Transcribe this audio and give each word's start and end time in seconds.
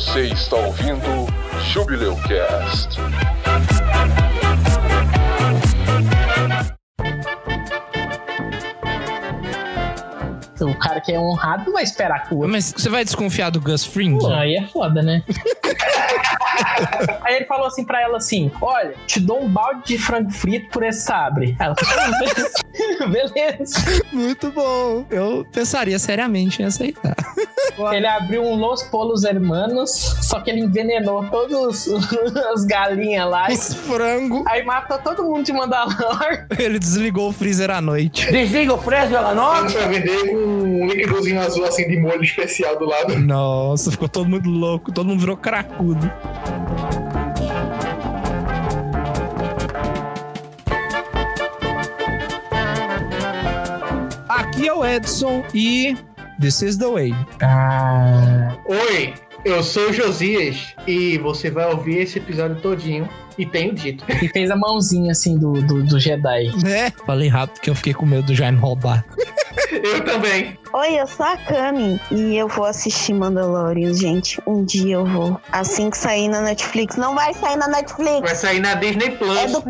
Você 0.00 0.28
está 0.28 0.56
ouvindo 0.56 1.26
Jubileu 1.62 2.16
Cast. 2.26 2.98
O 10.58 10.74
cara 10.78 11.02
que 11.02 11.12
é 11.12 11.20
honrado 11.20 11.66
não 11.66 11.74
vai 11.74 11.82
esperar 11.82 12.26
o 12.30 12.36
outro. 12.36 12.50
Mas 12.50 12.72
você 12.74 12.88
vai 12.88 13.04
desconfiar 13.04 13.50
do 13.50 13.60
Gus 13.60 13.84
Fring? 13.84 14.16
Pô, 14.16 14.28
aí 14.28 14.56
é 14.56 14.66
foda, 14.68 15.02
né? 15.02 15.22
aí 17.22 17.36
ele 17.36 17.44
falou 17.44 17.66
assim 17.66 17.84
pra 17.84 18.00
ela 18.00 18.16
assim: 18.16 18.50
Olha, 18.58 18.94
te 19.06 19.20
dou 19.20 19.44
um 19.44 19.48
balde 19.50 19.82
de 19.84 19.98
frango 19.98 20.30
frito 20.30 20.70
por 20.70 20.82
esse 20.82 21.02
sabre. 21.02 21.54
Ela 21.58 21.74
falou, 21.76 23.10
beleza. 23.12 24.02
Muito 24.10 24.50
bom. 24.50 25.04
Eu 25.10 25.46
pensaria 25.52 25.98
seriamente 25.98 26.62
em 26.62 26.64
aceitar. 26.64 27.14
Ele 27.92 28.06
abriu 28.06 28.42
um 28.42 28.56
Los 28.56 28.82
Polos 28.84 29.24
Hermanos, 29.24 29.90
só 30.22 30.40
que 30.40 30.50
ele 30.50 30.60
envenenou 30.60 31.24
todas 31.30 31.88
as 32.52 32.64
galinhas 32.64 33.28
lá. 33.28 33.48
Os 33.50 33.74
frango. 33.74 34.44
Aí 34.46 34.64
matou 34.64 34.98
todo 34.98 35.24
mundo 35.24 35.44
de 35.44 35.52
Mandalor. 35.52 36.46
Ele 36.58 36.78
desligou 36.78 37.28
o 37.28 37.32
freezer 37.32 37.70
à 37.70 37.80
noite. 37.80 38.30
Desliga 38.30 38.74
o 38.74 38.78
freezer 38.78 39.18
ela 39.18 39.34
Dá 39.34 39.70
pra 39.70 39.86
vender 39.86 40.30
com 40.30 40.36
um 40.36 40.86
líquidozinho 40.86 41.40
azul 41.40 41.64
assim 41.64 41.88
de 41.88 41.98
molho 41.98 42.22
especial 42.22 42.78
do 42.78 42.84
lado. 42.84 43.18
Nossa, 43.18 43.90
ficou 43.90 44.08
todo 44.08 44.28
mundo 44.28 44.48
louco. 44.48 44.92
Todo 44.92 45.06
mundo 45.06 45.20
virou 45.20 45.36
cracudo. 45.36 46.10
Aqui 54.28 54.68
é 54.68 54.72
o 54.72 54.84
Edson 54.84 55.42
e 55.52 55.96
This 56.40 56.62
is 56.62 56.78
the 56.78 56.88
way. 56.88 57.12
Ah. 57.42 58.56
Oi, 58.64 59.12
eu 59.44 59.62
sou 59.62 59.90
o 59.90 59.92
Josias 59.92 60.74
e 60.86 61.18
você 61.18 61.50
vai 61.50 61.70
ouvir 61.70 61.98
esse 61.98 62.16
episódio 62.16 62.58
todinho 62.62 63.06
e 63.36 63.44
tenho 63.44 63.74
dito. 63.74 64.02
E 64.22 64.26
fez 64.26 64.50
a 64.50 64.56
mãozinha 64.56 65.12
assim 65.12 65.36
do, 65.36 65.52
do, 65.60 65.82
do 65.82 66.00
Jedi. 66.00 66.50
Né? 66.64 66.92
Falei 67.04 67.28
rápido 67.28 67.60
que 67.60 67.68
eu 67.68 67.74
fiquei 67.74 67.92
com 67.92 68.06
medo 68.06 68.22
do 68.22 68.34
Jaime 68.34 68.56
roubar. 68.56 69.04
Eu 69.72 70.04
também. 70.04 70.58
Oi, 70.72 71.00
eu 71.00 71.06
sou 71.08 71.26
a 71.26 71.36
Cami 71.36 72.00
e 72.12 72.36
eu 72.36 72.46
vou 72.46 72.64
assistir 72.64 73.12
Mandalorian, 73.12 73.92
gente. 73.92 74.40
Um 74.46 74.64
dia 74.64 74.94
eu 74.94 75.04
vou. 75.04 75.40
Assim 75.50 75.90
que 75.90 75.98
sair 75.98 76.28
na 76.28 76.40
Netflix. 76.42 76.94
Não 76.96 77.12
vai 77.16 77.34
sair 77.34 77.56
na 77.56 77.66
Netflix. 77.66 78.20
Vai 78.20 78.34
sair 78.36 78.60
na 78.60 78.74
Disney 78.74 79.10
Plus. 79.10 79.36
É 79.36 79.46
do, 79.48 79.60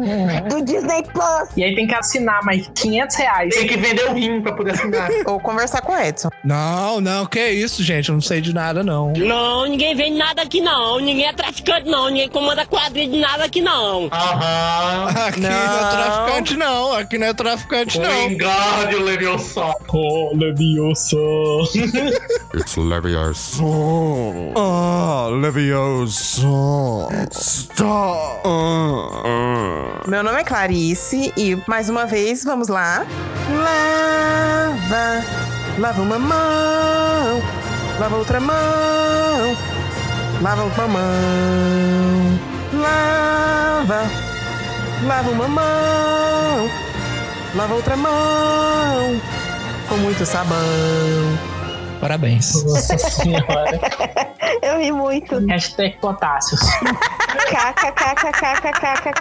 do 0.57 0.63
Disney 0.65 1.03
Plus. 1.05 1.49
E 1.57 1.65
aí 1.65 1.75
tem 1.75 1.87
que 1.87 1.95
assinar 1.95 2.45
mais 2.45 2.71
500 2.75 3.17
reais. 3.17 3.55
Tem 3.55 3.67
que 3.67 3.77
vender 3.79 4.11
o 4.11 4.13
rim 4.13 4.43
pra 4.43 4.53
poder 4.53 4.73
assinar. 4.73 5.09
Ou 5.25 5.41
conversar 5.41 5.81
com 5.81 5.93
o 5.93 5.99
Edson. 5.99 6.29
Não, 6.45 7.01
não, 7.01 7.25
que 7.25 7.49
isso, 7.49 7.83
gente. 7.83 8.11
Eu 8.11 8.15
não 8.17 8.23
sei 8.23 8.43
de 8.43 8.53
nada, 8.53 8.83
não. 8.83 9.13
Não, 9.15 9.65
ninguém 9.65 9.95
vende 9.95 10.19
nada 10.19 10.43
aqui 10.43 10.61
não. 10.61 10.99
Ninguém 11.01 11.27
é 11.29 11.33
traficante 11.33 11.89
não. 11.89 12.09
Ninguém 12.09 12.29
comanda 12.29 12.67
quadrilha 12.67 13.09
de 13.11 13.19
nada 13.19 13.45
aqui 13.45 13.63
não. 13.63 14.11
Aham. 14.13 15.09
Aqui 15.29 15.41
não. 15.41 15.49
é 15.49 15.83
Não. 15.83 15.91
traficante, 15.91 16.57
não. 16.59 16.93
Aqui 16.95 17.17
não 17.19 17.27
é 17.27 17.33
traficante, 17.33 17.99
não. 17.99 18.31
Engarde 18.31 18.97
Leviosa. 18.97 19.70
Oh, 19.93 20.31
Leviosa. 20.35 21.17
It's 22.55 22.77
Leviosa. 22.77 23.63
Ah, 24.57 25.29
Leviosa. 25.31 26.47
Stop. 27.33 28.49
Meu 30.07 30.23
nome 30.23 30.41
é 30.41 30.45
Clarice 30.45 31.33
e 31.37 31.57
mais 31.67 31.89
uma 31.89 32.07
vez 32.07 32.45
vamos 32.45 32.69
lá. 32.69 33.07
Lava, 33.51 35.25
lava 35.79 36.03
uma 36.03 36.19
mão, 36.19 37.43
lava 37.99 38.17
outra 38.17 38.41
mão, 38.41 39.57
lava 40.41 40.65
uma 40.65 40.89
mão, 40.89 42.39
lava, 42.75 44.11
lava 45.07 45.31
uma 45.31 45.49
mão, 45.49 46.71
lava 47.55 47.75
outra 47.75 47.97
mão, 47.97 49.21
com 49.91 49.97
muito 49.97 50.25
sabão. 50.25 50.57
Parabéns. 52.01 52.65
Nossa 52.65 52.97
senhora. 52.97 53.81
Eu 54.63 54.79
ri 54.79 54.93
muito. 54.93 55.45
Hashtag 55.47 55.99
potássios. 55.99 56.61
KKKKKKKK. 57.39 59.21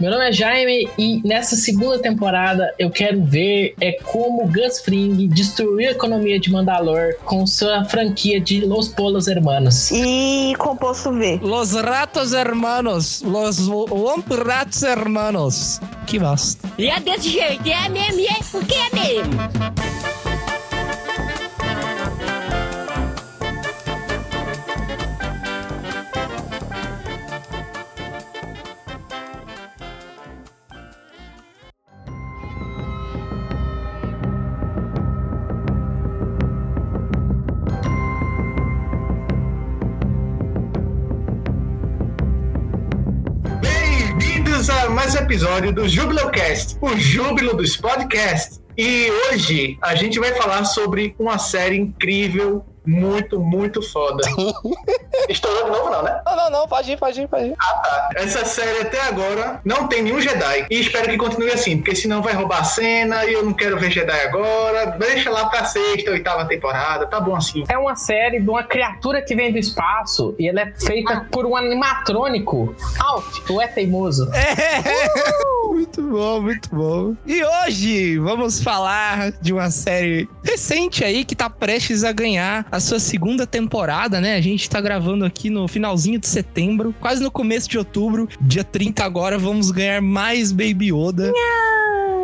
Meu 0.00 0.10
nome 0.10 0.28
é 0.28 0.32
Jaime 0.32 0.90
e 0.98 1.20
nessa 1.26 1.54
segunda 1.56 1.98
temporada 1.98 2.74
eu 2.78 2.90
quero 2.90 3.22
ver 3.24 3.74
é 3.80 3.92
como 4.04 4.48
Gus 4.48 4.80
Fring 4.80 5.28
destruiu 5.28 5.88
a 5.88 5.92
economia 5.92 6.40
de 6.40 6.50
Mandalor 6.50 7.14
com 7.24 7.46
sua 7.46 7.84
franquia 7.84 8.40
de 8.40 8.60
Los 8.62 8.88
Polos 8.88 9.28
Hermanos. 9.28 9.90
E 9.92 10.54
composto 10.58 11.10
V. 11.10 11.38
Los 11.42 11.74
ratos 11.74 12.32
hermanos. 12.32 13.22
Los 13.22 13.68
Womp 13.68 14.30
ratos 14.32 14.82
hermanos. 14.82 15.80
Que 16.06 16.18
bosta. 16.18 16.68
E 16.78 16.88
é 16.88 16.98
desse 16.98 17.30
jeito. 17.30 17.68
É 17.68 17.88
mesmo, 17.88 18.20
é 18.20 18.38
porque 18.50 18.74
é 18.74 18.90
mesmo. 18.94 19.34
Episódio 45.30 45.72
do 45.72 45.88
Jubileu 45.88 46.28
Cast, 46.30 46.76
o 46.80 46.96
júbilo 46.96 47.54
dos 47.54 47.76
podcasts. 47.76 48.60
E 48.76 49.08
hoje 49.08 49.78
a 49.80 49.94
gente 49.94 50.18
vai 50.18 50.34
falar 50.34 50.64
sobre 50.64 51.14
uma 51.20 51.38
série 51.38 51.76
incrível, 51.76 52.64
muito, 52.86 53.38
muito 53.38 53.82
foda. 53.82 54.22
Estourou 55.28 55.64
de 55.64 55.70
novo 55.70 55.90
não, 55.90 56.02
né? 56.02 56.20
Não, 56.24 56.36
não, 56.36 56.50
não, 56.50 56.68
pode 56.68 56.92
ir, 56.92 56.96
pode 56.96 57.20
ir, 57.20 57.28
pode 57.28 57.46
ir. 57.46 57.56
Essa 58.14 58.44
série 58.44 58.80
até 58.80 59.00
agora 59.02 59.60
não 59.64 59.86
tem 59.86 60.02
nenhum 60.02 60.20
Jedi. 60.20 60.66
E 60.70 60.80
espero 60.80 61.08
que 61.08 61.16
continue 61.16 61.50
assim, 61.50 61.76
porque 61.76 61.94
senão 61.94 62.22
vai 62.22 62.32
roubar 62.34 62.60
a 62.60 62.64
cena 62.64 63.24
e 63.24 63.32
eu 63.32 63.44
não 63.44 63.52
quero 63.52 63.78
ver 63.78 63.90
Jedi 63.90 64.20
agora. 64.22 64.86
Deixa 64.98 65.30
lá 65.30 65.46
pra 65.46 65.64
sexta, 65.64 66.10
oitava 66.10 66.46
temporada, 66.46 67.06
tá 67.06 67.20
bom 67.20 67.36
assim. 67.36 67.64
É 67.68 67.78
uma 67.78 67.96
série 67.96 68.40
de 68.40 68.48
uma 68.48 68.64
criatura 68.64 69.22
que 69.22 69.34
vem 69.34 69.52
do 69.52 69.58
espaço 69.58 70.34
e 70.38 70.48
ela 70.48 70.62
é 70.62 70.72
feita 70.74 71.26
por 71.30 71.46
um 71.46 71.56
animatrônico. 71.56 72.74
Alt, 72.98 73.44
tu 73.46 73.60
é 73.60 73.66
teimoso. 73.66 74.28
Muito 75.68 76.02
bom, 76.02 76.40
muito 76.40 76.68
bom. 76.74 77.16
E 77.26 77.42
hoje 77.44 78.18
vamos 78.18 78.62
falar 78.62 79.32
de 79.40 79.52
uma 79.52 79.70
série 79.70 80.28
recente 80.42 81.04
aí 81.04 81.24
que 81.24 81.34
tá 81.34 81.48
prestes 81.48 82.04
a 82.04 82.12
ganhar 82.12 82.66
a 82.70 82.80
sua 82.80 82.98
segunda 82.98 83.46
temporada, 83.46 84.20
né? 84.20 84.36
A 84.36 84.40
gente 84.40 84.68
tá 84.68 84.80
gravando 84.80 85.24
aqui 85.24 85.50
no 85.50 85.66
finalzinho 85.68 86.18
de 86.18 86.26
setembro, 86.26 86.94
quase 87.00 87.22
no 87.22 87.30
começo 87.30 87.68
de 87.68 87.78
outubro. 87.78 88.28
Dia 88.40 88.64
30 88.64 89.04
agora 89.04 89.38
vamos 89.38 89.70
ganhar 89.70 90.00
mais 90.00 90.52
Baby 90.52 90.92
Yoda. 90.92 91.32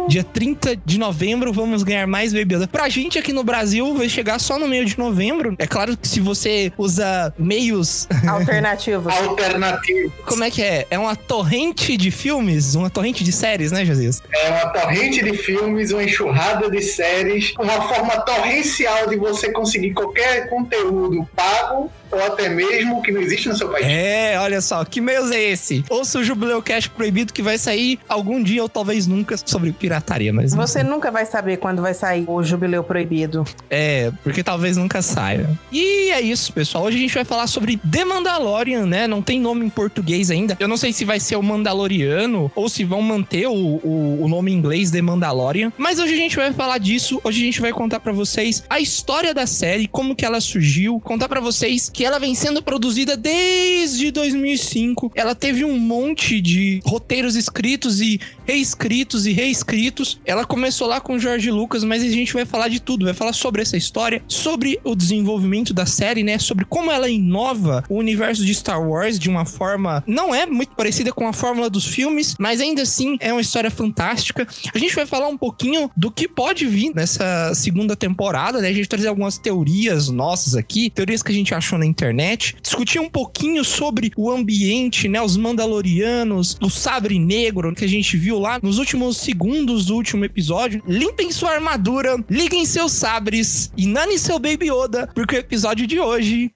Dia 0.08 0.22
30 0.22 0.76
de 0.84 0.98
novembro 0.98 1.52
vamos 1.52 1.82
ganhar 1.82 2.06
mais 2.06 2.32
Baby 2.32 2.54
Yoda. 2.54 2.68
Pra 2.68 2.88
gente 2.88 3.18
aqui 3.18 3.32
no 3.32 3.42
Brasil 3.42 3.94
vai 3.94 4.08
chegar 4.08 4.38
só 4.38 4.58
no 4.58 4.68
meio 4.68 4.84
de 4.84 4.96
novembro. 4.98 5.54
É 5.58 5.66
claro 5.66 5.96
que 5.96 6.06
se 6.06 6.20
você 6.20 6.72
usa 6.78 7.34
meios 7.38 8.06
Alternativos. 8.26 9.12
Alternativo. 9.12 10.12
como 10.24 10.44
é 10.44 10.50
que 10.50 10.62
é? 10.62 10.86
É 10.90 10.98
uma 10.98 11.16
torrente 11.16 11.96
de 11.96 12.10
filmes, 12.10 12.74
uma 12.76 12.88
torrente 12.88 13.24
de 13.24 13.32
séries, 13.32 13.72
né, 13.72 13.84
Jesus? 13.84 14.22
É 14.32 14.50
uma 14.50 14.68
torrente 14.68 15.22
de 15.24 15.36
filmes, 15.36 15.90
uma 15.90 16.04
enxurrada 16.04 16.70
de 16.70 16.80
séries, 16.82 17.52
uma 17.58 17.82
forma 17.82 18.20
torrencial 18.20 19.08
de 19.08 19.16
você 19.16 19.50
conseguir 19.50 19.92
qualquer 19.92 20.48
conteúdo 20.48 21.28
pago 21.34 21.90
ou 22.10 22.22
até 22.22 22.48
mesmo 22.48 23.02
que 23.02 23.12
não 23.12 23.20
existe 23.20 23.48
no 23.48 23.56
seu 23.56 23.68
país. 23.68 23.86
É, 23.86 24.38
olha 24.38 24.60
só, 24.60 24.84
que 24.84 25.00
meios 25.00 25.30
é 25.30 25.42
esse? 25.42 25.84
Ouça 25.88 26.18
o 26.18 26.24
Jubileu 26.24 26.62
Cash 26.62 26.86
Proibido 26.88 27.32
que 27.32 27.42
vai 27.42 27.58
sair 27.58 27.98
algum 28.08 28.42
dia 28.42 28.62
ou 28.62 28.68
talvez 28.68 29.06
nunca 29.06 29.36
sobre 29.36 29.72
pirataria, 29.72 30.32
mas 30.32 30.54
Você 30.54 30.82
nunca 30.82 31.10
vai 31.10 31.26
saber 31.26 31.58
quando 31.58 31.82
vai 31.82 31.94
sair 31.94 32.24
o 32.26 32.42
Jubileu 32.42 32.82
Proibido. 32.82 33.44
É, 33.70 34.10
porque 34.22 34.42
talvez 34.42 34.76
nunca 34.76 35.02
saia. 35.02 35.48
E 35.70 36.10
é 36.10 36.20
isso, 36.20 36.52
pessoal. 36.52 36.84
Hoje 36.84 36.96
a 36.96 37.00
gente 37.00 37.14
vai 37.14 37.24
falar 37.24 37.46
sobre 37.46 37.76
The 37.76 38.04
Mandalorian, 38.04 38.86
né? 38.86 39.06
Não 39.06 39.22
tem 39.22 39.40
nome 39.40 39.64
em 39.64 39.70
português 39.70 40.30
ainda. 40.30 40.56
Eu 40.58 40.68
não 40.68 40.76
sei 40.76 40.92
se 40.92 41.04
vai 41.04 41.20
ser 41.20 41.36
o 41.36 41.42
Mandaloriano 41.42 42.50
ou 42.54 42.68
se 42.68 42.84
vão 42.84 43.02
manter 43.02 43.46
o, 43.46 43.52
o, 43.52 44.22
o 44.22 44.28
nome 44.28 44.52
em 44.52 44.54
inglês 44.54 44.90
The 44.90 45.02
Mandalorian. 45.02 45.72
Mas 45.76 45.98
hoje 45.98 46.14
a 46.14 46.16
gente 46.16 46.36
vai 46.36 46.52
falar 46.52 46.78
disso. 46.78 47.20
Hoje 47.24 47.42
a 47.42 47.44
gente 47.44 47.60
vai 47.60 47.72
contar 47.72 48.00
pra 48.00 48.12
vocês 48.12 48.62
a 48.68 48.80
história 48.80 49.34
da 49.34 49.46
série, 49.46 49.86
como 49.88 50.14
que 50.14 50.24
ela 50.24 50.40
surgiu, 50.40 51.00
contar 51.00 51.28
pra 51.28 51.40
vocês 51.40 51.90
que 51.92 52.04
ela 52.06 52.20
vem 52.20 52.36
sendo 52.36 52.62
produzida 52.62 53.16
desde 53.16 54.12
2005. 54.12 55.10
Ela 55.14 55.34
teve 55.34 55.64
um 55.64 55.76
monte 55.76 56.40
de 56.40 56.80
roteiros 56.84 57.34
escritos 57.34 58.00
e 58.00 58.20
reescritos 58.44 59.26
e 59.26 59.32
reescritos. 59.32 60.20
Ela 60.24 60.44
começou 60.44 60.86
lá 60.86 61.00
com 61.00 61.18
George 61.18 61.50
Lucas, 61.50 61.82
mas 61.82 62.04
a 62.04 62.08
gente 62.08 62.32
vai 62.32 62.44
falar 62.44 62.68
de 62.68 62.78
tudo. 62.78 63.06
Vai 63.06 63.14
falar 63.14 63.32
sobre 63.32 63.60
essa 63.60 63.76
história, 63.76 64.22
sobre 64.28 64.78
o 64.84 64.94
desenvolvimento 64.94 65.74
da 65.74 65.84
série, 65.84 66.22
né? 66.22 66.38
Sobre 66.38 66.64
como 66.64 66.92
ela 66.92 67.08
inova 67.08 67.82
o 67.88 67.96
universo 67.96 68.44
de 68.44 68.54
Star 68.54 68.80
Wars 68.80 69.18
de 69.18 69.28
uma 69.28 69.44
forma. 69.44 70.04
Não 70.06 70.32
é 70.32 70.46
muito 70.46 70.76
parecida 70.76 71.12
com 71.12 71.26
a 71.26 71.32
fórmula 71.32 71.68
dos 71.68 71.86
filmes, 71.86 72.36
mas 72.38 72.60
ainda 72.60 72.82
assim 72.82 73.16
é 73.18 73.32
uma 73.32 73.40
história 73.40 73.70
fantástica. 73.70 74.46
A 74.72 74.78
gente 74.78 74.94
vai 74.94 75.06
falar 75.06 75.26
um 75.26 75.36
pouquinho 75.36 75.90
do 75.96 76.10
que 76.10 76.28
pode 76.28 76.66
vir 76.66 76.92
nessa 76.94 77.52
segunda 77.52 77.96
temporada, 77.96 78.60
né? 78.60 78.68
A 78.68 78.72
gente 78.72 78.88
trazer 78.88 79.08
algumas 79.08 79.38
teorias 79.38 80.08
nossas 80.08 80.54
aqui, 80.54 80.88
teorias 80.88 81.20
que 81.20 81.32
a 81.32 81.34
gente 81.34 81.52
achou 81.52 81.76
na 81.76 81.85
internet, 81.86 82.56
discutir 82.62 82.98
um 82.98 83.08
pouquinho 83.08 83.64
sobre 83.64 84.12
o 84.16 84.30
ambiente, 84.30 85.08
né? 85.08 85.20
Os 85.20 85.36
Mandalorianos, 85.36 86.56
o 86.60 86.68
Sabre 86.68 87.18
Negro 87.18 87.74
que 87.74 87.84
a 87.84 87.88
gente 87.88 88.16
viu 88.16 88.38
lá 88.38 88.58
nos 88.62 88.78
últimos 88.78 89.16
segundos 89.16 89.86
do 89.86 89.94
último 89.94 90.24
episódio. 90.24 90.82
Limpem 90.86 91.30
sua 91.30 91.52
armadura, 91.52 92.16
liguem 92.28 92.64
seus 92.66 92.92
sabres 92.92 93.72
e 93.76 93.86
nane 93.86 94.18
seu 94.18 94.38
Baby 94.38 94.70
Yoda, 94.70 95.08
porque 95.14 95.36
o 95.36 95.38
episódio 95.38 95.86
de 95.86 95.98
hoje 95.98 96.50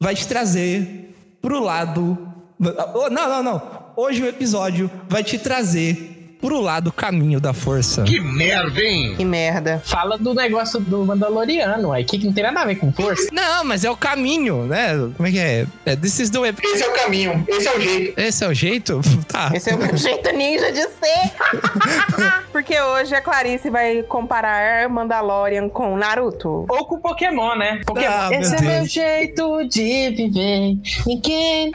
vai 0.00 0.14
te 0.14 0.26
trazer 0.26 1.14
pro 1.40 1.62
lado. 1.62 2.16
Não, 2.58 3.10
não, 3.10 3.42
não. 3.42 3.92
Hoje 3.96 4.22
o 4.22 4.26
episódio 4.26 4.90
vai 5.08 5.24
te 5.24 5.38
trazer 5.38 6.17
pro 6.40 6.60
lado 6.60 6.92
caminho 6.92 7.40
da 7.40 7.52
força. 7.52 8.04
Que 8.04 9.24
merda. 9.24 9.82
Fala 9.84 10.16
do 10.16 10.34
negócio 10.34 10.80
do 10.80 11.04
Mandaloriano, 11.04 11.92
aí 11.92 12.04
que 12.04 12.18
não 12.24 12.32
tem 12.32 12.44
nada 12.44 12.60
a 12.60 12.64
ver 12.64 12.76
com 12.76 12.92
força. 12.92 13.28
Não, 13.32 13.64
mas 13.64 13.84
é 13.84 13.90
o 13.90 13.96
caminho, 13.96 14.64
né? 14.64 14.90
Como 15.16 15.28
é 15.28 15.30
que 15.30 15.38
é? 15.38 15.66
é 15.84 15.96
this 15.96 16.18
is 16.18 16.30
the 16.30 16.38
way. 16.38 16.54
Esse 16.62 16.82
é 16.82 16.88
o 16.88 16.92
caminho, 16.92 17.44
esse 17.48 17.68
é 17.68 17.76
o 17.76 17.80
jeito. 17.80 18.20
Esse 18.20 18.44
é 18.44 18.48
o 18.48 18.54
jeito? 18.54 19.00
Tá. 19.28 19.50
Esse 19.52 19.70
é 19.70 19.74
o 19.74 19.78
meu 19.78 19.94
jeito 19.96 20.30
ninja 20.32 20.72
de 20.72 20.80
ser. 20.80 21.32
Porque 22.50 22.80
hoje 22.80 23.14
a 23.14 23.20
Clarice 23.20 23.68
vai 23.68 24.02
comparar 24.02 24.88
Mandalorian 24.88 25.68
com 25.68 25.96
Naruto. 25.96 26.64
Ou 26.68 26.84
com 26.86 26.98
Pokémon, 26.98 27.54
né? 27.56 27.80
Pokémon. 27.84 28.06
Ah, 28.10 28.28
meu 28.30 28.40
Esse 28.40 28.54
é 28.54 28.58
Deus. 28.58 28.72
meu 28.72 28.86
jeito 28.86 29.64
de 29.68 30.10
viver. 30.10 30.78
Ninguém. 31.06 31.70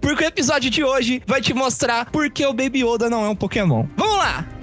Porque 0.00 0.24
o 0.24 0.26
episódio 0.26 0.68
de 0.68 0.82
hoje 0.82 1.22
vai 1.26 1.40
te 1.40 1.54
mostrar 1.54 2.06
por 2.06 2.28
que 2.30 2.44
o 2.44 2.52
Baby 2.52 2.82
Yoda 2.84 3.08
não 3.08 3.24
é 3.24 3.28
um 3.28 3.36
Pokémon. 3.36 3.86
Vamos 3.96 4.05
lá! 4.14 4.44
Vamos 4.44 4.55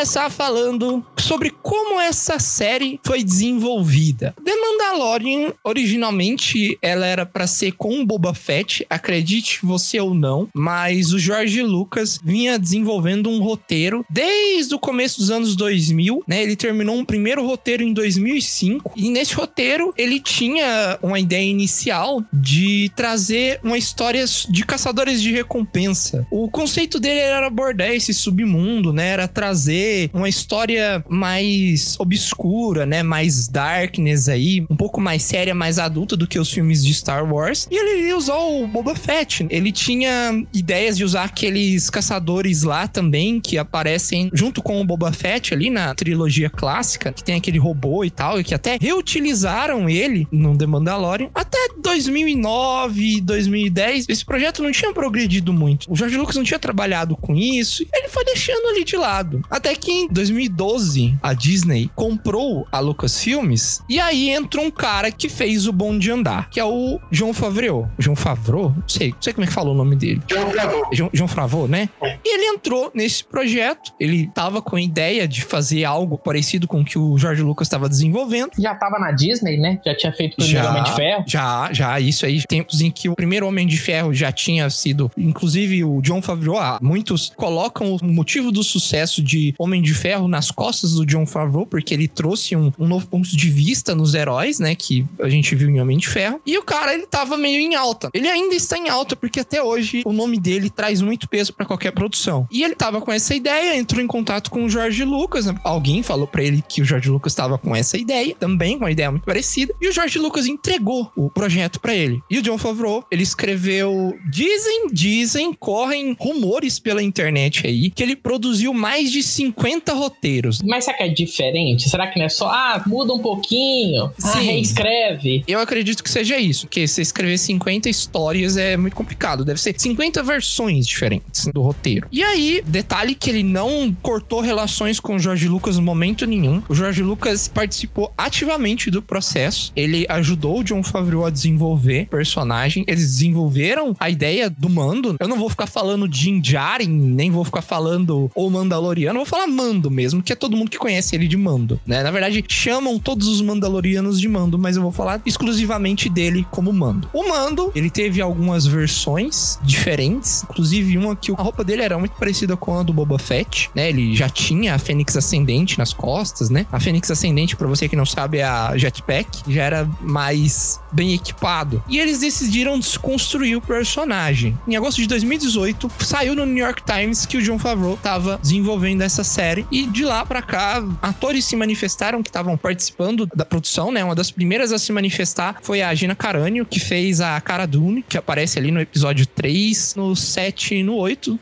começar 0.00 0.30
falando 0.30 1.04
sobre 1.18 1.50
como 1.50 2.00
essa 2.00 2.38
série 2.38 2.98
foi 3.04 3.22
desenvolvida. 3.22 4.34
The 4.42 4.52
Mandalorian, 4.56 5.52
originalmente, 5.62 6.78
ela 6.80 7.04
era 7.04 7.26
pra 7.26 7.46
ser 7.46 7.72
com 7.72 8.00
o 8.00 8.06
Boba 8.06 8.32
Fett, 8.32 8.86
acredite 8.88 9.58
você 9.62 10.00
ou 10.00 10.14
não, 10.14 10.48
mas 10.54 11.12
o 11.12 11.18
George 11.18 11.62
Lucas 11.62 12.18
vinha 12.24 12.58
desenvolvendo 12.58 13.28
um 13.28 13.42
roteiro 13.42 14.02
desde 14.08 14.74
o 14.74 14.78
começo 14.78 15.18
dos 15.18 15.30
anos 15.30 15.54
2000, 15.54 16.24
né? 16.26 16.42
Ele 16.42 16.56
terminou 16.56 16.96
um 16.96 17.04
primeiro 17.04 17.46
roteiro 17.46 17.82
em 17.82 17.92
2005 17.92 18.94
e 18.96 19.10
nesse 19.10 19.34
roteiro 19.34 19.92
ele 19.98 20.18
tinha 20.18 20.98
uma 21.02 21.20
ideia 21.20 21.44
inicial 21.44 22.24
de 22.32 22.90
trazer 22.96 23.60
uma 23.62 23.76
história 23.76 24.24
de 24.48 24.64
caçadores 24.64 25.20
de 25.20 25.30
recompensa. 25.30 26.26
O 26.30 26.50
conceito 26.50 26.98
dele 26.98 27.20
era 27.20 27.46
abordar 27.46 27.90
esse 27.90 28.14
submundo, 28.14 28.94
né? 28.94 29.08
Era 29.08 29.28
trazer 29.28 29.89
uma 30.12 30.28
história 30.28 31.04
mais 31.08 31.96
obscura, 31.98 32.86
né? 32.86 33.02
Mais 33.02 33.48
darkness 33.48 34.28
aí, 34.28 34.64
um 34.68 34.76
pouco 34.76 35.00
mais 35.00 35.22
séria, 35.22 35.54
mais 35.54 35.78
adulta 35.78 36.16
do 36.16 36.26
que 36.26 36.38
os 36.38 36.50
filmes 36.50 36.84
de 36.84 36.92
Star 36.94 37.30
Wars. 37.32 37.66
E 37.70 37.76
ele 37.76 38.08
ia 38.08 38.16
usar 38.16 38.36
o 38.36 38.66
Boba 38.66 38.94
Fett. 38.94 39.46
Ele 39.50 39.72
tinha 39.72 40.44
ideias 40.52 40.96
de 40.96 41.04
usar 41.04 41.24
aqueles 41.24 41.90
caçadores 41.90 42.62
lá 42.62 42.86
também, 42.86 43.40
que 43.40 43.58
aparecem 43.58 44.30
junto 44.32 44.62
com 44.62 44.80
o 44.80 44.84
Boba 44.84 45.12
Fett 45.12 45.54
ali 45.54 45.70
na 45.70 45.94
trilogia 45.94 46.50
clássica, 46.50 47.12
que 47.12 47.24
tem 47.24 47.36
aquele 47.36 47.58
robô 47.58 48.04
e 48.04 48.10
tal, 48.10 48.40
e 48.40 48.44
que 48.44 48.54
até 48.54 48.78
reutilizaram 48.80 49.88
ele 49.88 50.26
no 50.30 50.56
The 50.56 50.66
Mandalorian. 50.66 51.30
Até 51.34 51.58
2009, 51.82 53.20
2010, 53.20 54.06
esse 54.08 54.24
projeto 54.24 54.62
não 54.62 54.72
tinha 54.72 54.92
progredido 54.92 55.52
muito. 55.52 55.90
O 55.90 55.96
George 55.96 56.16
Lucas 56.16 56.36
não 56.36 56.44
tinha 56.44 56.58
trabalhado 56.58 57.16
com 57.16 57.34
isso, 57.34 57.84
ele 57.94 58.08
foi 58.08 58.24
deixando 58.24 58.68
ali 58.68 58.84
de 58.84 58.96
lado. 58.96 59.44
Até 59.50 59.74
que 59.80 59.90
em 59.90 60.08
2012, 60.08 61.16
a 61.22 61.32
Disney 61.32 61.90
comprou 61.94 62.66
a 62.70 62.78
Lucasfilmes, 62.78 63.82
e 63.88 63.98
aí 63.98 64.30
entrou 64.30 64.64
um 64.64 64.70
cara 64.70 65.10
que 65.10 65.28
fez 65.28 65.66
o 65.66 65.72
Bom 65.72 65.98
de 65.98 66.10
Andar, 66.10 66.50
que 66.50 66.60
é 66.60 66.64
o 66.64 67.00
João 67.10 67.32
Favreau. 67.32 67.88
João 67.98 68.16
Favreau? 68.16 68.74
Não 68.76 68.88
sei, 68.88 69.10
não 69.10 69.22
sei 69.22 69.32
como 69.32 69.44
é 69.44 69.46
que 69.46 69.52
falou 69.52 69.74
o 69.74 69.76
nome 69.76 69.96
dele. 69.96 70.20
João 70.28 70.50
Favreau. 70.50 70.90
João, 70.92 71.10
João 71.12 71.28
Favreau, 71.28 71.68
né? 71.68 71.88
E 72.02 72.34
ele 72.34 72.44
entrou 72.54 72.90
nesse 72.94 73.24
projeto. 73.24 73.92
Ele 73.98 74.28
tava 74.34 74.60
com 74.60 74.76
a 74.76 74.80
ideia 74.80 75.26
de 75.26 75.42
fazer 75.42 75.84
algo 75.84 76.18
parecido 76.18 76.66
com 76.66 76.80
o 76.80 76.84
que 76.84 76.98
o 76.98 77.16
George 77.16 77.42
Lucas 77.42 77.66
estava 77.66 77.88
desenvolvendo. 77.88 78.50
Já 78.58 78.74
tava 78.74 78.98
na 78.98 79.12
Disney, 79.12 79.56
né? 79.56 79.80
Já 79.84 79.94
tinha 79.94 80.12
feito 80.12 80.34
o 80.34 80.36
primeiro 80.36 80.68
Homem 80.68 80.82
de 80.82 80.94
Ferro. 80.94 81.24
Já, 81.26 81.72
já, 81.72 82.00
isso 82.00 82.26
aí. 82.26 82.42
Tempos 82.46 82.80
em 82.80 82.90
que 82.90 83.08
o 83.08 83.14
primeiro 83.14 83.46
Homem 83.46 83.66
de 83.66 83.78
Ferro 83.78 84.12
já 84.12 84.32
tinha 84.32 84.68
sido. 84.68 85.10
Inclusive, 85.16 85.84
o 85.84 86.00
John 86.02 86.20
Favreau, 86.20 86.58
ah, 86.58 86.78
muitos 86.82 87.32
colocam 87.36 87.94
o 87.94 88.04
motivo 88.04 88.50
do 88.50 88.62
sucesso 88.62 89.22
de 89.22 89.54
Homem 89.58 89.69
de 89.82 89.92
Ferro 89.92 90.26
nas 90.26 90.50
costas 90.50 90.94
do 90.94 91.04
John 91.04 91.26
Favreau, 91.26 91.66
porque 91.66 91.92
ele 91.92 92.08
trouxe 92.08 92.56
um, 92.56 92.72
um 92.78 92.88
novo 92.88 93.06
ponto 93.06 93.28
de 93.28 93.50
vista 93.50 93.94
nos 93.94 94.14
heróis, 94.14 94.58
né? 94.58 94.74
Que 94.74 95.04
a 95.20 95.28
gente 95.28 95.54
viu 95.54 95.68
em 95.68 95.80
Homem 95.80 95.98
de 95.98 96.08
Ferro. 96.08 96.40
E 96.46 96.56
o 96.56 96.62
cara, 96.62 96.94
ele 96.94 97.06
tava 97.06 97.36
meio 97.36 97.60
em 97.60 97.74
alta. 97.74 98.08
Ele 98.14 98.28
ainda 98.28 98.54
está 98.54 98.78
em 98.78 98.88
alta, 98.88 99.14
porque 99.14 99.40
até 99.40 99.62
hoje 99.62 100.02
o 100.06 100.12
nome 100.12 100.38
dele 100.38 100.70
traz 100.70 101.02
muito 101.02 101.28
peso 101.28 101.52
pra 101.52 101.66
qualquer 101.66 101.92
produção. 101.92 102.48
E 102.50 102.62
ele 102.64 102.74
tava 102.74 103.00
com 103.00 103.12
essa 103.12 103.34
ideia, 103.34 103.76
entrou 103.76 104.02
em 104.02 104.06
contato 104.06 104.50
com 104.50 104.64
o 104.64 104.70
George 104.70 105.04
Lucas. 105.04 105.46
né? 105.46 105.54
Alguém 105.62 106.02
falou 106.02 106.26
pra 106.26 106.42
ele 106.42 106.64
que 106.66 106.80
o 106.80 106.84
George 106.84 107.10
Lucas 107.10 107.34
tava 107.34 107.58
com 107.58 107.76
essa 107.76 107.98
ideia, 107.98 108.34
também 108.38 108.78
com 108.78 108.84
uma 108.84 108.90
ideia 108.90 109.10
muito 109.10 109.24
parecida. 109.24 109.74
E 109.80 109.88
o 109.88 109.92
George 109.92 110.18
Lucas 110.18 110.46
entregou 110.46 111.12
o 111.14 111.28
projeto 111.28 111.78
pra 111.80 111.94
ele. 111.94 112.22
E 112.30 112.38
o 112.38 112.42
John 112.42 112.56
Favreau, 112.56 113.04
ele 113.10 113.22
escreveu. 113.22 114.16
Dizem, 114.30 114.88
dizem, 114.92 115.52
correm 115.52 116.16
rumores 116.18 116.78
pela 116.78 117.02
internet 117.02 117.66
aí 117.66 117.90
que 117.90 118.02
ele 118.02 118.16
produziu 118.16 118.72
mais 118.72 119.10
de 119.10 119.22
50 119.22 119.59
roteiros. 119.92 120.60
Mas 120.62 120.84
será 120.84 120.96
que 120.96 121.02
é 121.02 121.08
diferente? 121.08 121.88
Será 121.88 122.06
que 122.06 122.18
não 122.18 122.26
é 122.26 122.28
só, 122.28 122.48
ah, 122.48 122.82
muda 122.86 123.12
um 123.12 123.18
pouquinho, 123.18 124.10
ah, 124.22 124.32
Sim. 124.32 124.40
reescreve? 124.40 125.44
Eu 125.46 125.60
acredito 125.60 126.02
que 126.02 126.10
seja 126.10 126.38
isso, 126.38 126.66
porque 126.66 126.86
você 126.86 127.02
escrever 127.02 127.38
50 127.38 127.88
histórias 127.88 128.56
é 128.56 128.76
muito 128.76 128.94
complicado. 128.94 129.44
Deve 129.44 129.60
ser 129.60 129.74
50 129.76 130.22
versões 130.22 130.86
diferentes 130.86 131.46
do 131.52 131.62
roteiro. 131.62 132.06
E 132.10 132.22
aí, 132.22 132.62
detalhe 132.66 133.14
que 133.14 133.30
ele 133.30 133.42
não 133.42 133.94
cortou 134.02 134.40
relações 134.40 134.98
com 135.00 135.16
o 135.16 135.18
Jorge 135.18 135.48
Lucas 135.48 135.76
no 135.76 135.82
momento 135.82 136.26
nenhum. 136.26 136.62
O 136.68 136.74
Jorge 136.74 137.02
Lucas 137.02 137.48
participou 137.48 138.12
ativamente 138.16 138.90
do 138.90 139.02
processo. 139.02 139.72
Ele 139.76 140.06
ajudou 140.08 140.60
o 140.60 140.64
John 140.64 140.82
Favreau 140.82 141.24
a 141.24 141.30
desenvolver 141.30 142.06
personagem. 142.06 142.84
Eles 142.86 143.02
desenvolveram 143.02 143.96
a 143.98 144.10
ideia 144.10 144.48
do 144.50 144.68
mando. 144.68 145.16
Eu 145.20 145.28
não 145.28 145.38
vou 145.38 145.48
ficar 145.50 145.66
falando 145.66 146.08
Din 146.08 146.40
Djarin, 146.40 146.88
nem 146.88 147.30
vou 147.30 147.44
ficar 147.44 147.62
falando 147.62 148.30
o 148.34 148.50
Mandaloriano. 148.50 149.18
Vou 149.18 149.26
falar 149.26 149.39
Mando 149.46 149.90
mesmo, 149.90 150.22
que 150.22 150.32
é 150.32 150.36
todo 150.36 150.56
mundo 150.56 150.70
que 150.70 150.78
conhece 150.78 151.14
ele 151.14 151.28
de 151.28 151.36
Mando, 151.36 151.80
né? 151.86 152.02
Na 152.02 152.10
verdade, 152.10 152.44
chamam 152.48 152.98
todos 152.98 153.28
os 153.28 153.40
Mandalorianos 153.40 154.20
de 154.20 154.28
Mando, 154.28 154.58
mas 154.58 154.76
eu 154.76 154.82
vou 154.82 154.92
falar 154.92 155.20
exclusivamente 155.24 156.08
dele 156.08 156.46
como 156.50 156.72
Mando. 156.72 157.08
O 157.12 157.28
Mando, 157.28 157.72
ele 157.74 157.90
teve 157.90 158.20
algumas 158.20 158.66
versões 158.66 159.58
diferentes, 159.62 160.44
inclusive 160.44 160.96
uma 160.98 161.16
que 161.16 161.32
a 161.32 161.42
roupa 161.42 161.64
dele 161.64 161.82
era 161.82 161.98
muito 161.98 162.12
parecida 162.12 162.56
com 162.56 162.78
a 162.78 162.82
do 162.82 162.92
Boba 162.92 163.18
Fett, 163.18 163.70
né? 163.74 163.88
Ele 163.88 164.14
já 164.14 164.28
tinha 164.28 164.74
a 164.74 164.78
Fênix 164.78 165.16
Ascendente 165.16 165.78
nas 165.78 165.92
costas, 165.92 166.50
né? 166.50 166.66
A 166.70 166.80
Fênix 166.80 167.10
Ascendente, 167.10 167.56
pra 167.56 167.66
você 167.66 167.88
que 167.88 167.96
não 167.96 168.06
sabe, 168.06 168.38
é 168.38 168.44
a 168.44 168.76
Jetpack, 168.76 169.42
já 169.48 169.62
era 169.62 169.88
mais 170.00 170.80
bem 170.92 171.14
equipado. 171.14 171.82
E 171.88 171.98
eles 171.98 172.20
decidiram 172.20 172.78
desconstruir 172.78 173.56
o 173.56 173.60
personagem. 173.60 174.58
Em 174.66 174.76
agosto 174.76 174.98
de 174.98 175.06
2018, 175.06 175.90
saiu 176.00 176.34
no 176.34 176.46
New 176.46 176.64
York 176.64 176.82
Times 176.84 177.26
que 177.26 177.36
o 177.36 177.42
John 177.42 177.58
Favreau 177.58 177.98
tava 178.02 178.38
desenvolvendo 178.42 179.02
essa 179.02 179.22
série 179.30 179.66
e 179.70 179.86
de 179.86 180.04
lá 180.04 180.26
pra 180.26 180.42
cá, 180.42 180.82
atores 181.00 181.44
se 181.44 181.54
manifestaram 181.54 182.22
que 182.22 182.28
estavam 182.28 182.56
participando 182.56 183.26
da 183.34 183.44
produção, 183.44 183.92
né? 183.92 184.02
Uma 184.04 184.14
das 184.14 184.30
primeiras 184.30 184.72
a 184.72 184.78
se 184.78 184.92
manifestar 184.92 185.58
foi 185.62 185.82
a 185.82 185.94
Gina 185.94 186.14
Carânio, 186.14 186.66
que 186.66 186.80
fez 186.80 187.20
a 187.20 187.40
Cara 187.40 187.66
Dune, 187.66 188.04
que 188.06 188.18
aparece 188.18 188.58
ali 188.58 188.70
no 188.70 188.80
episódio 188.80 189.26
3, 189.26 189.94
no 189.94 190.16
7 190.16 190.74
e 190.74 190.82
no 190.82 190.96
8. 190.96 191.38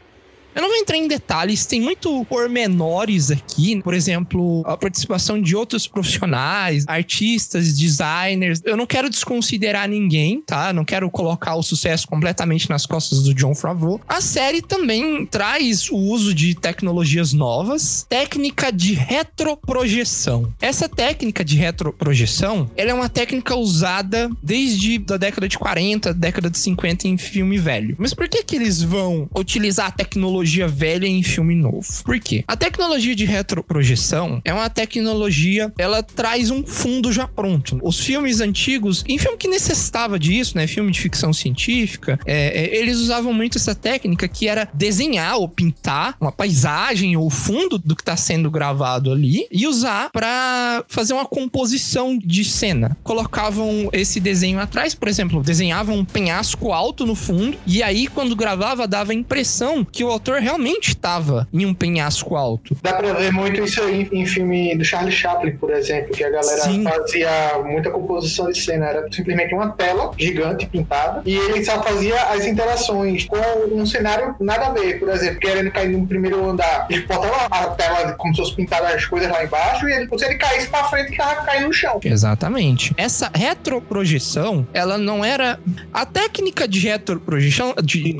Eu 0.58 0.62
não 0.62 0.70
vou 0.70 0.76
entrar 0.78 0.96
em 0.96 1.06
detalhes, 1.06 1.66
tem 1.66 1.80
muito 1.80 2.24
pormenores 2.24 3.30
aqui, 3.30 3.80
por 3.80 3.94
exemplo, 3.94 4.64
a 4.66 4.76
participação 4.76 5.40
de 5.40 5.54
outros 5.54 5.86
profissionais, 5.86 6.84
artistas, 6.88 7.78
designers. 7.78 8.60
Eu 8.64 8.76
não 8.76 8.84
quero 8.84 9.08
desconsiderar 9.08 9.88
ninguém, 9.88 10.42
tá? 10.44 10.72
Não 10.72 10.84
quero 10.84 11.08
colocar 11.12 11.54
o 11.54 11.62
sucesso 11.62 12.08
completamente 12.08 12.68
nas 12.68 12.86
costas 12.86 13.22
do 13.22 13.32
John 13.32 13.54
Favreau. 13.54 14.00
A 14.08 14.20
série 14.20 14.60
também 14.60 15.24
traz 15.26 15.88
o 15.90 15.96
uso 15.96 16.34
de 16.34 16.56
tecnologias 16.56 17.32
novas, 17.32 18.04
técnica 18.08 18.72
de 18.72 18.94
retroprojeção. 18.94 20.52
Essa 20.60 20.88
técnica 20.88 21.44
de 21.44 21.54
retroprojeção, 21.54 22.68
ela 22.76 22.90
é 22.90 22.94
uma 22.94 23.08
técnica 23.08 23.54
usada 23.54 24.28
desde 24.42 25.00
a 25.08 25.16
década 25.16 25.48
de 25.48 25.56
40, 25.56 26.12
década 26.12 26.50
de 26.50 26.58
50 26.58 27.06
em 27.06 27.16
filme 27.16 27.58
velho. 27.58 27.94
Mas 27.96 28.12
por 28.12 28.28
que 28.28 28.42
que 28.42 28.56
eles 28.56 28.82
vão 28.82 29.30
utilizar 29.36 29.86
a 29.86 29.92
tecnologia 29.92 30.47
velha 30.68 31.06
em 31.06 31.22
filme 31.22 31.54
novo? 31.54 31.86
Por 32.04 32.18
quê? 32.18 32.44
A 32.46 32.56
tecnologia 32.56 33.14
de 33.14 33.24
retroprojeção 33.24 34.40
é 34.44 34.52
uma 34.52 34.70
tecnologia, 34.70 35.72
ela 35.78 36.02
traz 36.02 36.50
um 36.50 36.64
fundo 36.64 37.12
já 37.12 37.26
pronto. 37.26 37.78
Os 37.82 38.00
filmes 38.00 38.40
antigos, 38.40 39.04
em 39.06 39.18
filme 39.18 39.36
que 39.36 39.48
necessitava 39.48 40.18
disso, 40.18 40.56
né, 40.56 40.66
filme 40.66 40.90
de 40.90 41.00
ficção 41.00 41.32
científica, 41.32 42.18
é, 42.24 42.64
é, 42.64 42.76
eles 42.76 42.98
usavam 42.98 43.32
muito 43.32 43.58
essa 43.58 43.74
técnica 43.74 44.28
que 44.28 44.48
era 44.48 44.68
desenhar 44.72 45.36
ou 45.36 45.48
pintar 45.48 46.16
uma 46.20 46.32
paisagem 46.32 47.16
ou 47.16 47.28
fundo 47.30 47.78
do 47.78 47.94
que 47.94 48.02
está 48.02 48.16
sendo 48.16 48.50
gravado 48.50 49.12
ali 49.12 49.46
e 49.50 49.66
usar 49.66 50.10
para 50.10 50.84
fazer 50.88 51.12
uma 51.12 51.24
composição 51.24 52.18
de 52.18 52.44
cena. 52.44 52.96
Colocavam 53.02 53.88
esse 53.92 54.20
desenho 54.20 54.60
atrás, 54.60 54.94
por 54.94 55.08
exemplo, 55.08 55.42
desenhavam 55.42 55.96
um 55.96 56.04
penhasco 56.04 56.72
alto 56.72 57.06
no 57.06 57.14
fundo 57.14 57.58
e 57.66 57.82
aí 57.82 58.06
quando 58.06 58.36
gravava 58.36 58.86
dava 58.86 59.12
a 59.12 59.14
impressão 59.14 59.84
que 59.84 60.04
o 60.04 60.10
autor 60.10 60.27
realmente 60.34 60.88
estava 60.90 61.46
em 61.52 61.64
um 61.64 61.74
penhasco 61.74 62.36
alto. 62.36 62.76
Dá 62.82 62.94
pra 62.94 63.12
ver 63.12 63.32
muito 63.32 63.62
isso 63.62 63.82
aí 63.82 64.08
em 64.12 64.26
filme 64.26 64.76
do 64.76 64.84
Charlie 64.84 65.12
Chaplin, 65.12 65.52
por 65.52 65.70
exemplo, 65.70 66.12
que 66.12 66.24
a 66.24 66.30
galera 66.30 66.62
Sim. 66.62 66.84
fazia 66.84 67.30
muita 67.64 67.90
composição 67.90 68.50
de 68.50 68.58
cena. 68.60 68.86
Era 68.86 69.12
simplesmente 69.12 69.54
uma 69.54 69.70
tela 69.70 70.10
gigante 70.18 70.66
pintada 70.66 71.22
e 71.24 71.34
ele 71.34 71.64
só 71.64 71.82
fazia 71.82 72.20
as 72.24 72.46
interações 72.46 73.24
com 73.24 73.36
um 73.72 73.86
cenário 73.86 74.34
nada 74.40 74.66
a 74.66 74.70
ver. 74.72 74.98
Por 74.98 75.08
exemplo, 75.08 75.40
querendo 75.40 75.70
cair 75.70 75.96
no 75.96 76.06
primeiro 76.06 76.48
andar, 76.48 76.86
ele 76.90 77.02
botava 77.06 77.46
a 77.50 77.66
tela 77.68 78.12
como 78.12 78.34
se 78.34 78.42
fosse 78.42 78.54
pintada 78.54 78.88
as 78.88 79.04
coisas 79.04 79.30
lá 79.30 79.44
embaixo 79.44 79.88
e 79.88 79.92
ele, 79.92 80.08
se 80.18 80.24
ele 80.24 80.34
caísse 80.36 80.68
pra 80.68 80.84
frente, 80.84 81.16
tava 81.16 81.42
caindo 81.42 81.68
no 81.68 81.72
chão. 81.72 82.00
Exatamente. 82.02 82.92
Essa 82.96 83.30
retroprojeção, 83.34 84.66
ela 84.72 84.98
não 84.98 85.24
era 85.24 85.58
a 85.92 86.04
técnica 86.04 86.66
de 86.66 86.80
retroprojeção 86.80 87.74
de 87.82 88.16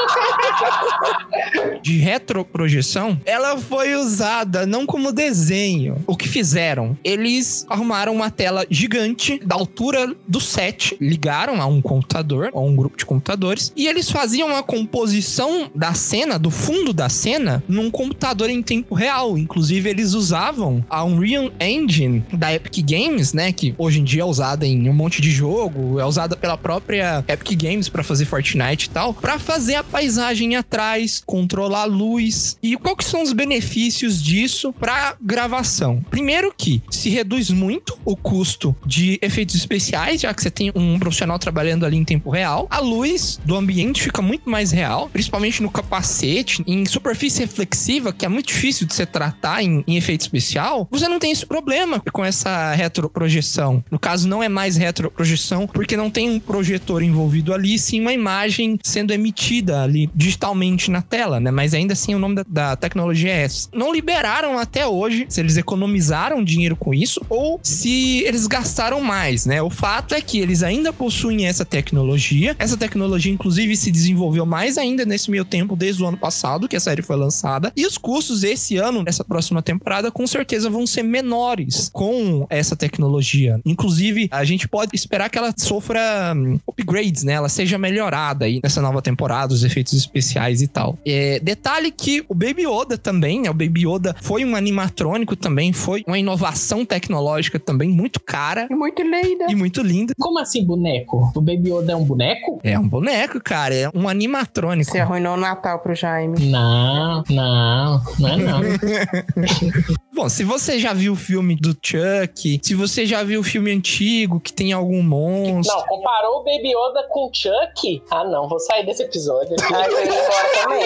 de 1.82 1.98
retroprojeção, 1.98 3.20
ela 3.24 3.58
foi 3.58 3.94
usada 3.94 4.66
não 4.66 4.86
como 4.86 5.12
desenho. 5.12 6.02
O 6.06 6.16
que 6.16 6.28
fizeram? 6.28 6.96
Eles 7.02 7.66
arrumaram 7.68 8.14
uma 8.14 8.30
tela 8.30 8.66
gigante 8.70 9.40
da 9.44 9.54
altura 9.54 10.14
do 10.26 10.40
set, 10.40 10.96
ligaram 11.00 11.60
a 11.60 11.66
um 11.66 11.80
computador, 11.80 12.50
a 12.52 12.60
um 12.60 12.74
grupo 12.74 12.96
de 12.96 13.06
computadores, 13.06 13.72
e 13.76 13.86
eles 13.86 14.10
faziam 14.10 14.48
uma 14.48 14.62
composição 14.62 15.70
da 15.74 15.94
cena, 15.94 16.38
do 16.38 16.50
fundo 16.50 16.92
da 16.92 17.08
cena, 17.08 17.62
num 17.68 17.90
computador 17.90 18.50
em 18.50 18.62
tempo 18.62 18.94
real. 18.94 19.36
Inclusive, 19.38 19.88
eles 19.88 20.14
usavam 20.14 20.84
a 20.88 21.04
Unreal 21.04 21.50
Engine 21.60 22.24
da 22.32 22.52
Epic 22.52 22.84
Games, 22.84 23.32
né, 23.32 23.52
que 23.52 23.74
hoje 23.78 24.00
em 24.00 24.04
dia 24.04 24.22
é 24.22 24.24
usada 24.24 24.66
em 24.66 24.88
um 24.88 24.92
monte 24.92 25.20
de 25.20 25.30
jogo, 25.30 25.98
é 25.98 26.04
usada 26.04 26.36
pela 26.36 26.56
própria 26.56 27.24
Epic 27.26 27.60
Games 27.60 27.88
para 27.88 28.02
fazer 28.02 28.24
Fortnite 28.24 28.86
e 28.86 28.90
tal, 28.90 29.14
para 29.14 29.38
fazer 29.38 29.76
a 29.76 29.84
paisagem 29.90 30.56
atrás, 30.56 31.22
controlar 31.24 31.82
a 31.82 31.84
luz. 31.84 32.56
E 32.62 32.76
que 33.00 33.04
são 33.04 33.22
os 33.22 33.32
benefícios 33.32 34.22
disso 34.22 34.74
para 34.74 35.16
gravação? 35.20 36.02
Primeiro 36.10 36.52
que 36.56 36.82
se 36.90 37.08
reduz 37.08 37.50
muito 37.50 37.98
o 38.04 38.14
custo 38.14 38.76
de 38.84 39.18
efeitos 39.22 39.54
especiais, 39.54 40.20
já 40.20 40.34
que 40.34 40.42
você 40.42 40.50
tem 40.50 40.70
um 40.74 40.98
profissional 40.98 41.38
trabalhando 41.38 41.86
ali 41.86 41.96
em 41.96 42.04
tempo 42.04 42.28
real. 42.28 42.66
A 42.70 42.78
luz 42.78 43.40
do 43.44 43.56
ambiente 43.56 44.02
fica 44.02 44.20
muito 44.20 44.50
mais 44.50 44.70
real, 44.70 45.08
principalmente 45.08 45.62
no 45.62 45.70
capacete, 45.70 46.62
em 46.66 46.84
superfície 46.84 47.40
reflexiva, 47.40 48.12
que 48.12 48.26
é 48.26 48.28
muito 48.28 48.48
difícil 48.48 48.86
de 48.86 48.92
você 48.92 49.06
tratar 49.06 49.62
em, 49.62 49.82
em 49.86 49.96
efeito 49.96 50.20
especial. 50.20 50.86
Você 50.90 51.08
não 51.08 51.18
tem 51.18 51.32
esse 51.32 51.46
problema 51.46 52.02
com 52.12 52.24
essa 52.24 52.74
retroprojeção. 52.74 53.82
No 53.90 53.98
caso, 53.98 54.28
não 54.28 54.42
é 54.42 54.48
mais 54.48 54.76
retroprojeção, 54.76 55.66
porque 55.66 55.96
não 55.96 56.10
tem 56.10 56.28
um 56.28 56.38
projetor 56.38 57.02
envolvido 57.02 57.54
ali, 57.54 57.78
sim 57.78 58.00
uma 58.00 58.12
imagem 58.12 58.78
sendo 58.82 59.12
emitida 59.12 59.79
ali 59.82 60.10
digitalmente 60.14 60.90
na 60.90 61.02
tela, 61.02 61.40
né? 61.40 61.50
Mas 61.50 61.74
ainda 61.74 61.92
assim 61.92 62.14
o 62.14 62.18
nome 62.18 62.36
da, 62.36 62.44
da 62.48 62.76
tecnologia 62.76 63.30
é 63.30 63.42
essa. 63.42 63.68
Não 63.72 63.92
liberaram 63.92 64.58
até 64.58 64.86
hoje 64.86 65.26
se 65.28 65.40
eles 65.40 65.56
economizaram 65.56 66.42
dinheiro 66.42 66.76
com 66.76 66.94
isso 66.94 67.20
ou 67.28 67.60
se 67.62 68.22
eles 68.24 68.46
gastaram 68.46 69.00
mais, 69.00 69.46
né? 69.46 69.62
O 69.62 69.70
fato 69.70 70.14
é 70.14 70.20
que 70.20 70.38
eles 70.38 70.62
ainda 70.62 70.92
possuem 70.92 71.46
essa 71.46 71.64
tecnologia. 71.64 72.54
Essa 72.58 72.76
tecnologia, 72.76 73.32
inclusive, 73.32 73.76
se 73.76 73.90
desenvolveu 73.90 74.46
mais 74.46 74.78
ainda 74.78 75.04
nesse 75.04 75.30
meio 75.30 75.44
tempo, 75.44 75.76
desde 75.76 76.02
o 76.02 76.06
ano 76.06 76.16
passado, 76.16 76.68
que 76.68 76.76
a 76.76 76.80
série 76.80 77.02
foi 77.02 77.16
lançada. 77.16 77.72
E 77.76 77.86
os 77.86 77.96
custos 77.96 78.42
esse 78.42 78.76
ano, 78.76 79.02
nessa 79.02 79.24
próxima 79.24 79.62
temporada, 79.62 80.10
com 80.10 80.26
certeza 80.26 80.70
vão 80.70 80.86
ser 80.86 81.02
menores 81.02 81.90
com 81.92 82.46
essa 82.50 82.76
tecnologia. 82.76 83.60
Inclusive, 83.64 84.28
a 84.30 84.44
gente 84.44 84.68
pode 84.68 84.94
esperar 84.94 85.28
que 85.28 85.38
ela 85.38 85.54
sofra 85.56 86.34
hum, 86.36 86.58
upgrades, 86.66 87.22
né? 87.22 87.34
Ela 87.34 87.48
seja 87.48 87.78
melhorada 87.78 88.44
aí 88.44 88.60
nessa 88.62 88.80
nova 88.80 89.00
temporada, 89.02 89.52
os 89.52 89.62
efeitos 89.70 89.92
especiais 89.94 90.60
e 90.62 90.66
tal. 90.68 90.98
É, 91.06 91.38
detalhe 91.40 91.90
que 91.90 92.24
o 92.28 92.34
Baby 92.34 92.66
Yoda 92.66 92.98
também, 92.98 93.40
né? 93.40 93.50
O 93.50 93.54
Baby 93.54 93.86
Yoda 93.86 94.14
foi 94.20 94.44
um 94.44 94.54
animatrônico 94.56 95.36
também, 95.36 95.72
foi 95.72 96.02
uma 96.06 96.18
inovação 96.18 96.84
tecnológica 96.84 97.58
também 97.58 97.88
muito 97.88 98.20
cara 98.20 98.66
E 98.70 98.74
muito 98.74 99.02
linda. 99.02 99.46
e 99.48 99.54
muito 99.54 99.82
linda. 99.82 100.12
Como 100.18 100.38
assim, 100.38 100.64
boneco? 100.64 101.32
O 101.34 101.40
Baby 101.40 101.70
Yoda 101.72 101.92
é 101.92 101.96
um 101.96 102.04
boneco? 102.04 102.60
É 102.62 102.78
um 102.78 102.88
boneco, 102.88 103.40
cara, 103.42 103.74
é 103.74 103.88
um 103.94 104.08
animatrônico. 104.08 104.90
Você 104.90 104.98
arruinou 104.98 105.34
o 105.34 105.40
Natal 105.40 105.78
pro 105.80 105.94
Jaime. 105.94 106.38
Não, 106.46 107.22
não, 107.30 108.02
não 108.18 108.28
é 108.28 108.36
não. 108.36 108.60
Bom, 110.20 110.28
se 110.28 110.44
você 110.44 110.78
já 110.78 110.92
viu 110.92 111.14
o 111.14 111.16
filme 111.16 111.56
do 111.56 111.70
Chuck, 111.70 112.60
se 112.62 112.74
você 112.74 113.06
já 113.06 113.24
viu 113.24 113.40
o 113.40 113.42
filme 113.42 113.72
antigo 113.72 114.38
que 114.38 114.52
tem 114.52 114.70
algum 114.70 115.02
monstro. 115.02 115.74
Não, 115.74 115.86
comparou 115.86 116.40
o 116.40 116.44
Baby 116.44 116.74
Yoda 116.74 117.08
com 117.08 117.30
o 117.30 117.30
Chuck? 117.32 118.02
Ah, 118.10 118.22
não, 118.24 118.46
vou 118.46 118.60
sair 118.60 118.84
desse 118.84 119.02
episódio. 119.02 119.56
Eu 119.58 120.04
embora 120.04 120.48
também. 120.62 120.82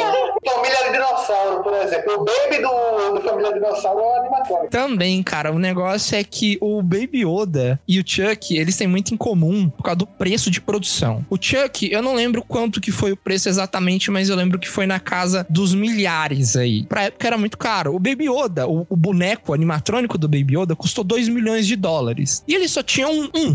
Família 0.49 0.93
Dinossauro, 0.93 1.65
por 1.65 1.73
exemplo. 1.73 2.13
O 2.15 2.25
baby 2.25 2.63
do, 2.63 3.15
do 3.15 3.29
Família 3.29 3.53
Dinossauro 3.55 3.99
é 3.99 4.05
o 4.05 4.21
animatrônico. 4.21 4.71
Também, 4.71 5.21
cara, 5.25 5.51
o 5.51 5.59
negócio 5.59 6.17
é 6.17 6.23
que 6.23 6.57
o 6.61 6.81
Baby 6.81 7.25
Yoda 7.25 7.81
e 7.89 7.99
o 7.99 8.05
Chuck, 8.07 8.57
eles 8.57 8.77
têm 8.77 8.87
muito 8.87 9.13
em 9.13 9.17
comum 9.17 9.69
por 9.69 9.83
causa 9.83 9.99
do 9.99 10.07
preço 10.07 10.49
de 10.49 10.61
produção. 10.61 11.27
O 11.29 11.37
Chuck, 11.41 11.91
eu 11.91 12.01
não 12.01 12.15
lembro 12.15 12.45
quanto 12.47 12.81
que 12.81 12.93
foi 12.93 13.11
o 13.11 13.17
preço 13.17 13.49
exatamente, 13.49 14.13
mas 14.13 14.29
eu 14.29 14.37
lembro 14.37 14.61
que 14.61 14.69
foi 14.69 14.87
na 14.87 15.01
casa 15.01 15.45
dos 15.51 15.75
milhares 15.75 16.55
aí. 16.55 16.85
Pra 16.85 17.03
época 17.03 17.27
era 17.27 17.37
muito 17.37 17.59
caro. 17.59 17.97
O 17.97 17.99
Baby 17.99 18.29
Yoda, 18.31 18.69
o, 18.69 18.87
o 18.89 18.97
boneco 18.97 19.24
animatrônico 19.53 20.19
do 20.19 20.29
Baby 20.29 20.57
Yoda, 20.59 20.77
custou 20.77 21.05
2 21.05 21.29
milhões 21.29 21.67
de 21.67 21.77
dólares. 21.77 22.43
E 22.47 22.55
eles 22.55 22.71
só 22.71 22.83
tinham 22.83 23.11
um. 23.11 23.31
um. 23.35 23.55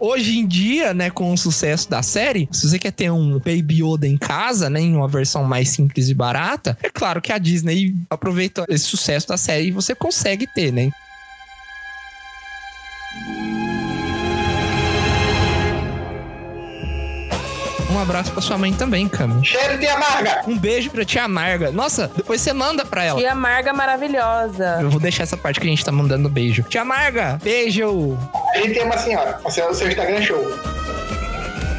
Hoje 0.00 0.38
em 0.38 0.46
dia, 0.46 0.94
né, 0.94 1.10
com 1.10 1.32
o 1.32 1.36
sucesso 1.36 1.90
da 1.90 2.02
série, 2.02 2.48
se 2.52 2.68
você 2.68 2.78
quer 2.78 2.92
ter 2.92 3.10
um 3.10 3.38
Baby 3.38 3.82
Yoda 3.82 4.06
em 4.06 4.16
casa, 4.16 4.70
né, 4.70 4.80
em 4.80 4.94
uma 4.94 5.08
versão 5.08 5.42
mais 5.42 5.70
simples 5.70 6.08
e 6.08 6.14
barata, 6.14 6.78
é 6.82 6.88
claro 6.88 7.20
que 7.20 7.32
a 7.32 7.38
Disney 7.38 7.96
aproveita 8.08 8.64
esse 8.68 8.84
sucesso 8.84 9.28
da 9.28 9.36
série 9.36 9.68
e 9.68 9.72
você 9.72 9.94
consegue 9.94 10.46
ter, 10.46 10.72
né? 10.72 10.90
Um 17.98 18.02
abraço 18.02 18.30
pra 18.30 18.40
sua 18.40 18.56
mãe 18.56 18.72
também, 18.72 19.08
Cami. 19.08 19.44
Cheiro 19.44 19.76
de 19.76 19.86
amarga. 19.88 20.42
Um 20.46 20.56
beijo 20.56 20.88
pra 20.88 21.04
tia 21.04 21.26
Marga. 21.26 21.72
Nossa, 21.72 22.08
depois 22.16 22.40
você 22.40 22.52
manda 22.52 22.84
pra 22.84 23.02
ela. 23.02 23.18
Tia 23.18 23.34
Marga 23.34 23.72
maravilhosa. 23.72 24.78
Eu 24.80 24.88
vou 24.88 25.00
deixar 25.00 25.24
essa 25.24 25.36
parte 25.36 25.58
que 25.58 25.66
a 25.66 25.70
gente 25.70 25.84
tá 25.84 25.90
mandando 25.90 26.28
beijo. 26.28 26.62
Tia 26.62 26.84
Marga, 26.84 27.40
beijo! 27.42 28.16
A 28.54 28.58
gente 28.58 28.74
tem 28.74 28.84
uma 28.84 28.96
senhora. 28.96 29.40
O 29.44 29.50
seu, 29.50 29.68
o 29.68 29.74
seu 29.74 29.88
Instagram 29.88 30.14
é 30.14 30.22
show. 30.22 30.40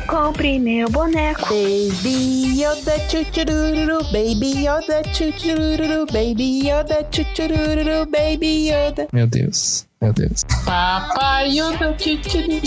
Compre 0.08 0.60
meu 0.60 0.90
boneco. 0.90 1.42
Baby 1.44 2.62
Yoda 2.62 3.00
chuchururu, 3.10 4.04
Baby 4.12 4.66
Yoda 4.66 5.02
chuchururu, 5.14 6.06
Baby 6.12 6.68
Yoda 6.68 7.08
chuchururu, 7.10 8.06
Baby 8.08 8.72
Yoda. 8.72 9.08
Meu 9.14 9.26
Deus, 9.26 9.86
meu 10.02 10.12
Deus. 10.12 10.44
Papai 10.66 11.52
Yoda, 11.52 11.94
tchutchuru. 11.94 12.60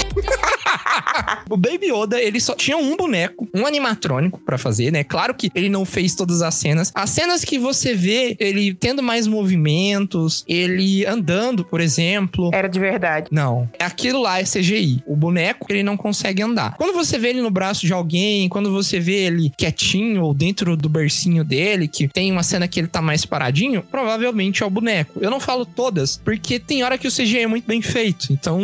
o 1.49 1.57
Baby 1.57 1.93
Yoda, 1.93 2.21
ele 2.21 2.41
só 2.41 2.55
tinha 2.55 2.76
um 2.76 2.97
boneco, 2.97 3.49
um 3.55 3.67
animatrônico 3.67 4.41
pra 4.41 4.59
fazer, 4.59 4.91
né? 4.91 5.05
Claro 5.05 5.35
que 5.35 5.50
ele 5.55 5.69
não 5.69 5.85
fez 5.85 6.14
todas 6.14 6.43
as 6.43 6.55
cenas. 6.55 6.93
As 6.95 7.11
cenas 7.11 7.45
que 7.45 7.59
você 7.59 7.95
vê 7.95 8.37
ele 8.38 8.75
tendo 8.75 9.02
mais 9.02 9.26
movimentos, 9.26 10.45
ele 10.49 11.05
andando, 11.07 11.64
por 11.64 11.81
exemplo. 11.81 12.50
Era 12.52 12.69
de 12.69 12.79
verdade. 12.79 13.29
Não, 13.31 13.69
aquilo 13.79 14.23
lá 14.23 14.41
é 14.41 14.45
CGI. 14.45 15.02
O 15.07 15.17
boneco, 15.17 15.67
ele 15.71 15.83
não 15.83 15.97
consegue 15.97 16.43
andar. 16.43 16.76
Quando 16.76 16.95
você 16.95 17.19
vê 17.19 17.29
ele 17.29 17.43
no 17.43 17.50
braço 17.50 17.87
de 17.87 17.93
alguém, 17.93 18.49
quando 18.49 18.71
você 18.71 18.99
vê 18.99 19.26
ele 19.26 19.52
quietinho 19.57 20.23
ou 20.23 20.35
dentro 20.35 20.76
do 20.76 20.88
bercinho 20.88 21.45
dele, 21.45 21.88
que 21.88 22.09
tem 22.09 22.31
uma 22.31 22.43
cena 22.43 22.69
que 22.69 22.81
ele 22.81 22.88
tá 22.88 23.02
mais 23.02 23.25
paradinho, 23.25 23.83
provavelmente 23.91 24.62
é 24.62 24.67
o 24.67 24.71
boneco. 24.71 25.19
Eu 25.21 25.31
não 25.31 25.41
falo 25.41 25.64
todas, 25.64 26.21
porque 26.25 26.59
tem 26.59 26.83
hora 26.83 26.99
que 26.99 27.09
o 27.09 27.11
CGI 27.11 27.41
é 27.41 27.47
muito 27.47 27.67
bem 27.67 27.83
feito. 27.83 28.33
Então, 28.33 28.61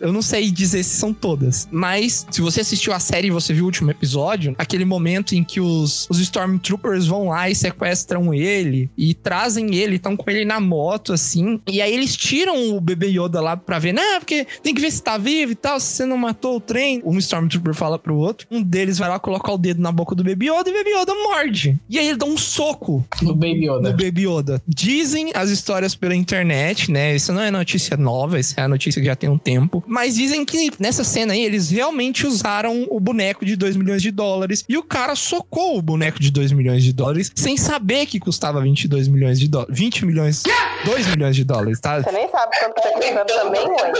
eu 0.00 0.12
não 0.12 0.22
sei 0.22 0.50
dizer 0.50 0.82
se 0.82 0.96
são 0.96 1.12
todas. 1.12 1.43
Mas, 1.70 2.26
se 2.30 2.40
você 2.40 2.60
assistiu 2.60 2.92
a 2.92 3.00
série 3.00 3.28
e 3.28 3.30
você 3.30 3.52
viu 3.52 3.64
o 3.64 3.66
último 3.66 3.90
episódio, 3.90 4.54
aquele 4.58 4.84
momento 4.84 5.34
em 5.34 5.42
que 5.44 5.60
os, 5.60 6.06
os 6.10 6.18
Stormtroopers 6.20 7.06
vão 7.06 7.28
lá 7.28 7.48
e 7.48 7.54
sequestram 7.54 8.32
ele 8.32 8.90
e 8.96 9.14
trazem 9.14 9.74
ele, 9.74 9.96
estão 9.96 10.16
com 10.16 10.30
ele 10.30 10.44
na 10.44 10.60
moto, 10.60 11.12
assim. 11.12 11.60
E 11.66 11.80
aí 11.80 11.92
eles 11.92 12.16
tiram 12.16 12.76
o 12.76 12.80
bebê 12.80 13.08
Yoda 13.08 13.40
lá 13.40 13.56
pra 13.56 13.78
ver, 13.78 13.92
né? 13.92 14.18
Porque 14.18 14.46
tem 14.62 14.74
que 14.74 14.80
ver 14.80 14.90
se 14.90 15.02
tá 15.02 15.18
vivo 15.18 15.52
e 15.52 15.54
tal, 15.54 15.78
se 15.80 15.86
você 15.86 16.06
não 16.06 16.16
matou 16.16 16.56
o 16.56 16.60
trem. 16.60 17.02
Um 17.04 17.18
Stormtrooper 17.18 17.74
fala 17.74 17.98
pro 17.98 18.16
outro. 18.16 18.46
Um 18.50 18.62
deles 18.62 18.98
vai 18.98 19.08
lá 19.08 19.18
colocar 19.18 19.52
o 19.52 19.58
dedo 19.58 19.80
na 19.80 19.92
boca 19.92 20.14
do 20.14 20.22
bebê 20.24 20.46
Yoda 20.46 20.68
e 20.68 20.72
o 20.72 20.76
bebê 20.76 20.90
Yoda 20.90 21.14
morde. 21.14 21.78
E 21.88 21.98
aí 21.98 22.08
ele 22.08 22.16
dá 22.16 22.26
um 22.26 22.36
soco 22.36 23.04
Do 23.20 23.34
Baby 23.34 23.68
Yoda. 23.68 23.90
no 23.90 23.96
Baby 23.96 24.26
Yoda. 24.26 24.62
Dizem 24.66 25.30
as 25.34 25.50
histórias 25.50 25.94
pela 25.94 26.14
internet, 26.14 26.90
né? 26.90 27.14
Isso 27.14 27.32
não 27.32 27.40
é 27.40 27.50
notícia 27.50 27.96
nova, 27.96 28.38
isso 28.38 28.54
é 28.56 28.62
a 28.62 28.68
notícia 28.68 29.00
que 29.00 29.06
já 29.06 29.16
tem 29.16 29.28
um 29.28 29.38
tempo. 29.38 29.82
Mas 29.86 30.14
dizem 30.14 30.44
que 30.44 30.70
nessa 30.78 31.04
cena 31.04 31.33
aí, 31.34 31.44
eles 31.44 31.70
realmente 31.70 32.26
usaram 32.26 32.86
o 32.90 32.98
boneco 33.00 33.44
de 33.44 33.56
2 33.56 33.76
milhões 33.76 34.02
de 34.02 34.10
dólares. 34.10 34.64
E 34.68 34.76
o 34.76 34.82
cara 34.82 35.14
socou 35.14 35.76
o 35.78 35.82
boneco 35.82 36.18
de 36.20 36.30
2 36.30 36.52
milhões 36.52 36.82
de 36.82 36.92
dólares 36.92 37.30
sem 37.34 37.56
saber 37.56 38.06
que 38.06 38.18
custava 38.18 38.60
22 38.60 39.08
milhões 39.08 39.38
de 39.38 39.48
dólares. 39.48 39.76
20 39.78 40.06
milhões. 40.06 40.42
2 40.84 41.06
milhões 41.08 41.36
de 41.36 41.44
dólares, 41.44 41.80
tá? 41.80 42.02
Você 42.02 42.12
nem 42.12 42.28
sabe 42.30 42.52
quanto 42.58 42.74
tá 42.74 42.90
custando 42.90 43.26
também, 43.26 43.66
mãe. 43.66 43.92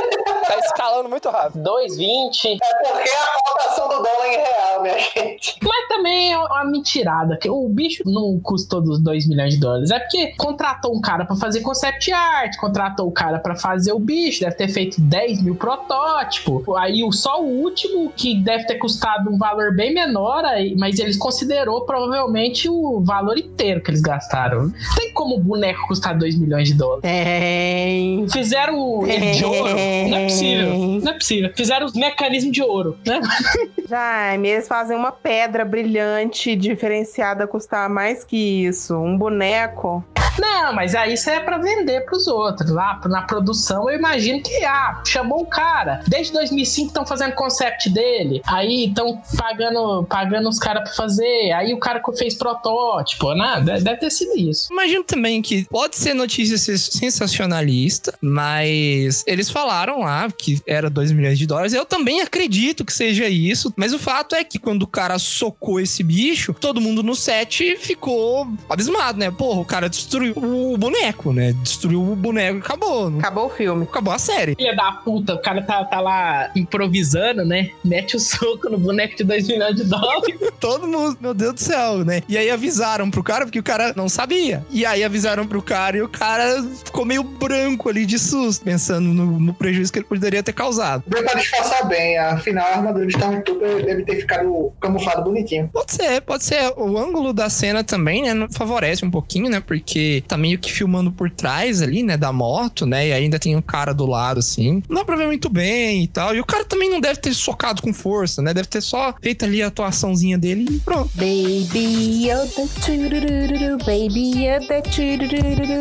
Tá 0.47 0.59
escalando 0.59 1.09
muito 1.09 1.29
rápido. 1.31 1.63
2,20. 1.63 2.59
É 2.63 2.89
porque 2.93 3.09
a 3.11 3.53
cotação 3.53 3.89
do 3.89 3.95
dólar 3.97 4.27
em 4.27 4.37
real, 4.37 4.83
minha 4.83 4.99
gente. 4.99 5.57
Mas 5.63 5.89
também 5.89 6.33
é 6.33 6.39
uma 6.39 6.65
mentirada. 6.65 7.39
que 7.41 7.49
O 7.49 7.69
bicho 7.69 8.03
não 8.07 8.39
custou 8.43 8.81
dos 8.83 9.01
2 9.03 9.27
milhões 9.27 9.55
de 9.55 9.61
dólares. 9.61 9.91
É 9.91 9.99
porque 9.99 10.35
contratou 10.37 10.95
um 10.95 11.01
cara 11.01 11.25
pra 11.25 11.37
fazer 11.37 11.61
concept 11.61 12.13
art, 12.13 12.57
contratou 12.59 13.09
o 13.09 13.13
cara 13.13 13.39
pra 13.39 13.57
fazer 13.57 13.93
o 13.93 13.99
bicho, 13.99 14.41
deve 14.41 14.55
ter 14.57 14.69
feito 14.69 15.01
10 15.01 15.43
mil 15.43 15.55
protótipos. 15.55 16.63
Aí 16.77 17.03
o- 17.03 17.13
só 17.25 17.41
o 17.43 17.47
último, 17.47 18.13
que 18.15 18.35
deve 18.35 18.67
ter 18.67 18.75
custado 18.75 19.31
um 19.31 19.39
valor 19.39 19.75
bem 19.75 19.95
menor, 19.95 20.45
mas 20.77 20.99
eles 20.99 21.17
considerou 21.17 21.87
provavelmente 21.87 22.69
o 22.69 23.01
valor 23.01 23.39
inteiro 23.39 23.81
que 23.81 23.91
eles 23.91 24.03
gastaram. 24.03 24.65
Não 24.65 24.95
tem 24.95 25.11
como 25.15 25.37
o 25.37 25.41
boneco 25.41 25.87
custar 25.89 26.19
2 26.19 26.39
milhões 26.39 26.69
de 26.69 26.75
dólares. 26.75 27.01
Tem. 27.01 28.29
Fizeram 28.29 29.07
ele 29.07 29.31
de 29.31 29.43
ouro? 29.43 29.71
Não 29.71 30.19
é 30.19 30.25
possível. 30.25 30.69
Não 31.03 31.11
é 31.11 31.15
possível. 31.15 31.53
Fizeram 31.57 31.87
os 31.87 31.95
mecanismos 31.95 32.53
de 32.53 32.63
ouro, 32.63 32.99
né? 33.07 33.23
Jaime, 33.89 34.49
eles 34.49 34.69
fazem 34.69 34.95
uma 34.95 35.11
pedra 35.11 35.65
brilhante 35.65 36.55
diferenciada 36.55 37.47
custar 37.47 37.89
mais 37.89 38.23
que 38.23 38.37
isso. 38.37 38.95
Um 38.99 39.17
boneco. 39.17 40.05
Não, 40.39 40.73
mas 40.75 40.95
aí 40.95 41.15
isso 41.15 41.29
é 41.31 41.41
pra 41.41 41.59
vender 41.59 42.05
pros 42.05 42.27
outros. 42.27 42.71
Lá 42.71 43.01
na 43.07 43.23
produção, 43.23 43.89
eu 43.91 43.97
imagino 43.97 44.43
que, 44.43 44.65
ah, 44.65 45.03
chamou 45.07 45.43
o 45.43 45.47
cara. 45.47 46.01
Desde 46.09 46.33
2005 46.33 46.89
estão 46.89 47.07
fazendo 47.07 47.33
concept 47.35 47.89
dele. 47.91 48.41
Aí 48.47 48.87
estão 48.89 49.21
pagando, 49.37 50.05
pagando 50.05 50.49
os 50.49 50.59
caras 50.59 50.83
pra 50.85 50.93
fazer. 50.93 51.53
Aí 51.53 51.73
o 51.73 51.79
cara 51.79 52.01
que 52.03 52.17
fez 52.17 52.35
protótipo, 52.35 53.35
né? 53.35 53.61
De- 53.65 53.85
Deve 53.85 53.97
ter 53.99 54.11
sido 54.11 54.37
isso. 54.39 54.73
Imagino 54.73 55.05
também 55.05 55.43
que 55.43 55.65
pode 55.67 55.97
ser 55.97 56.15
notícia 56.15 56.57
sens- 56.59 56.91
sensacionalista, 56.93 58.15
mas 58.21 59.23
eles 59.27 59.51
falaram 59.51 60.01
lá 60.01 60.31
que 60.31 60.61
era 60.67 60.89
2 60.89 61.13
milhões 61.13 61.39
de 61.39 61.47
dólares. 61.47 61.73
Eu 61.73 61.85
também 61.85 62.21
acredito 62.21 62.85
que 62.85 62.93
seja 62.93 63.29
isso, 63.29 63.73
mas 63.77 63.93
o 63.93 63.99
fato 63.99 64.35
é 64.35 64.43
que 64.45 64.59
quando 64.59 64.83
o 64.83 64.87
cara 64.87 65.19
socou 65.19 65.81
esse 65.81 66.03
bicho, 66.03 66.55
todo 66.55 66.81
mundo 66.81 67.03
no 67.03 67.15
set 67.15 67.77
ficou 67.77 68.47
abismado, 68.69 69.19
né? 69.19 69.31
Porra, 69.31 69.61
o 69.61 69.65
cara 69.65 69.89
destruiu 69.89 70.24
o 70.35 70.77
boneco, 70.77 71.33
né? 71.33 71.53
Destruiu 71.63 72.03
o 72.03 72.17
boneco 72.17 72.59
e 72.59 72.61
acabou. 72.61 73.09
Acabou 73.19 73.47
o 73.47 73.51
filme. 73.51 73.85
Acabou 73.85 74.15
a 74.15 74.19
série. 74.19 74.55
Filha 74.55 74.75
da 74.75 74.93
puta, 74.93 75.35
o 75.35 75.39
cara 75.39 75.63
tá, 75.63 75.85
tá 75.85 76.01
lá 76.01 76.51
improvisando, 76.55 77.45
né? 77.45 77.71
Mete 77.85 78.17
o 78.17 78.21
soco 78.21 78.69
no 78.69 78.79
boneco 78.79 79.17
de 79.17 79.25
2 79.25 79.49
milhões 79.49 79.77
de 79.77 79.85
dólares. 79.85 80.39
Todo 80.61 80.87
mundo, 80.87 81.17
meu 81.21 81.35
Deus 81.35 81.55
do 81.55 81.61
céu, 81.61 82.05
né? 82.05 82.23
E 82.29 82.39
aí 82.39 82.51
avisaram 82.51 83.11
pro 83.11 83.23
cara, 83.23 83.45
porque 83.45 83.59
o 83.59 83.63
cara 83.63 83.93
não 83.97 84.09
sabia. 84.09 84.65
E 84.71 84.87
aí 84.87 85.05
avisaram 85.05 85.47
pro 85.47 85.63
cara 85.63 85.97
e 85.97 86.03
o 86.03 86.09
cara 86.09 86.63
ficou 86.85 87.05
meio 87.05 87.23
branco 87.23 87.89
ali 87.89 88.07
de 88.07 88.19
susto, 88.19 88.65
pensando 88.65 89.09
no, 89.09 89.39
no 89.39 89.55
prejuízo 89.55 89.93
que 89.93 89.99
ele 89.99 90.07
poderia 90.07 90.43
ter 90.43 90.53
causado. 90.53 91.05
Deu 91.07 91.23
pra 91.23 91.35
disfarçar 91.35 91.87
bem. 91.87 92.17
Afinal, 92.19 92.67
a 92.67 92.77
armadura 92.77 93.07
de 93.07 93.13
Stormtrooper 93.13 93.85
deve 93.85 94.05
ter 94.05 94.17
ficado 94.17 94.73
camuflado 94.81 95.23
bonitinho. 95.23 95.69
Pode 95.73 95.93
ser, 95.93 96.21
pode 96.23 96.45
ser. 96.45 96.73
O 96.77 96.99
ângulo 96.99 97.33
da 97.33 97.49
cena 97.49 97.83
também, 97.83 98.23
né, 98.23 98.49
favorece 98.53 99.05
um 99.05 99.11
pouquinho, 99.11 99.51
né, 99.51 99.61
porque 99.61 100.14
tá 100.21 100.37
meio 100.37 100.59
que 100.59 100.73
filmando 100.73 101.13
por 101.13 101.31
trás 101.31 101.83
ali, 101.83 102.03
né, 102.03 102.17
da 102.17 102.33
moto, 102.33 102.87
né, 102.87 103.09
e 103.09 103.13
ainda 103.13 103.39
tem 103.39 103.57
um 103.57 103.63
cara 103.63 103.93
do 103.93 104.07
lado, 104.07 104.39
assim. 104.39 104.83
Não 104.89 104.97
dá 104.97 105.05
pra 105.05 105.17
ver 105.17 105.27
muito 105.27 105.49
bem 105.49 106.05
e 106.05 106.09
tal. 106.09 106.35
E 106.35 106.41
o 106.41 106.45
cara 106.45 106.65
também 106.65 106.91
não 106.91 107.01
deve 107.01 107.21
ter 107.21 107.35
socado 107.35 107.83
com 107.83 107.93
força, 107.93 108.43
né, 108.43 108.55
deve 108.55 108.69
ter 108.69 108.81
só 108.81 109.15
feito 109.21 109.45
ali 109.45 109.63
a 109.63 109.69
atuaçãozinha 109.69 110.39
dele 110.39 110.67
e 110.71 110.79
pronto. 110.81 111.11
Baby 111.15 112.29
Yoda, 112.29 112.69
churururu, 112.83 113.79
Baby 113.79 114.45
Yoda, 114.45 114.83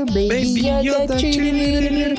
Baby 0.08 0.44
Baby 0.44 0.88
Yoda, 0.88 1.16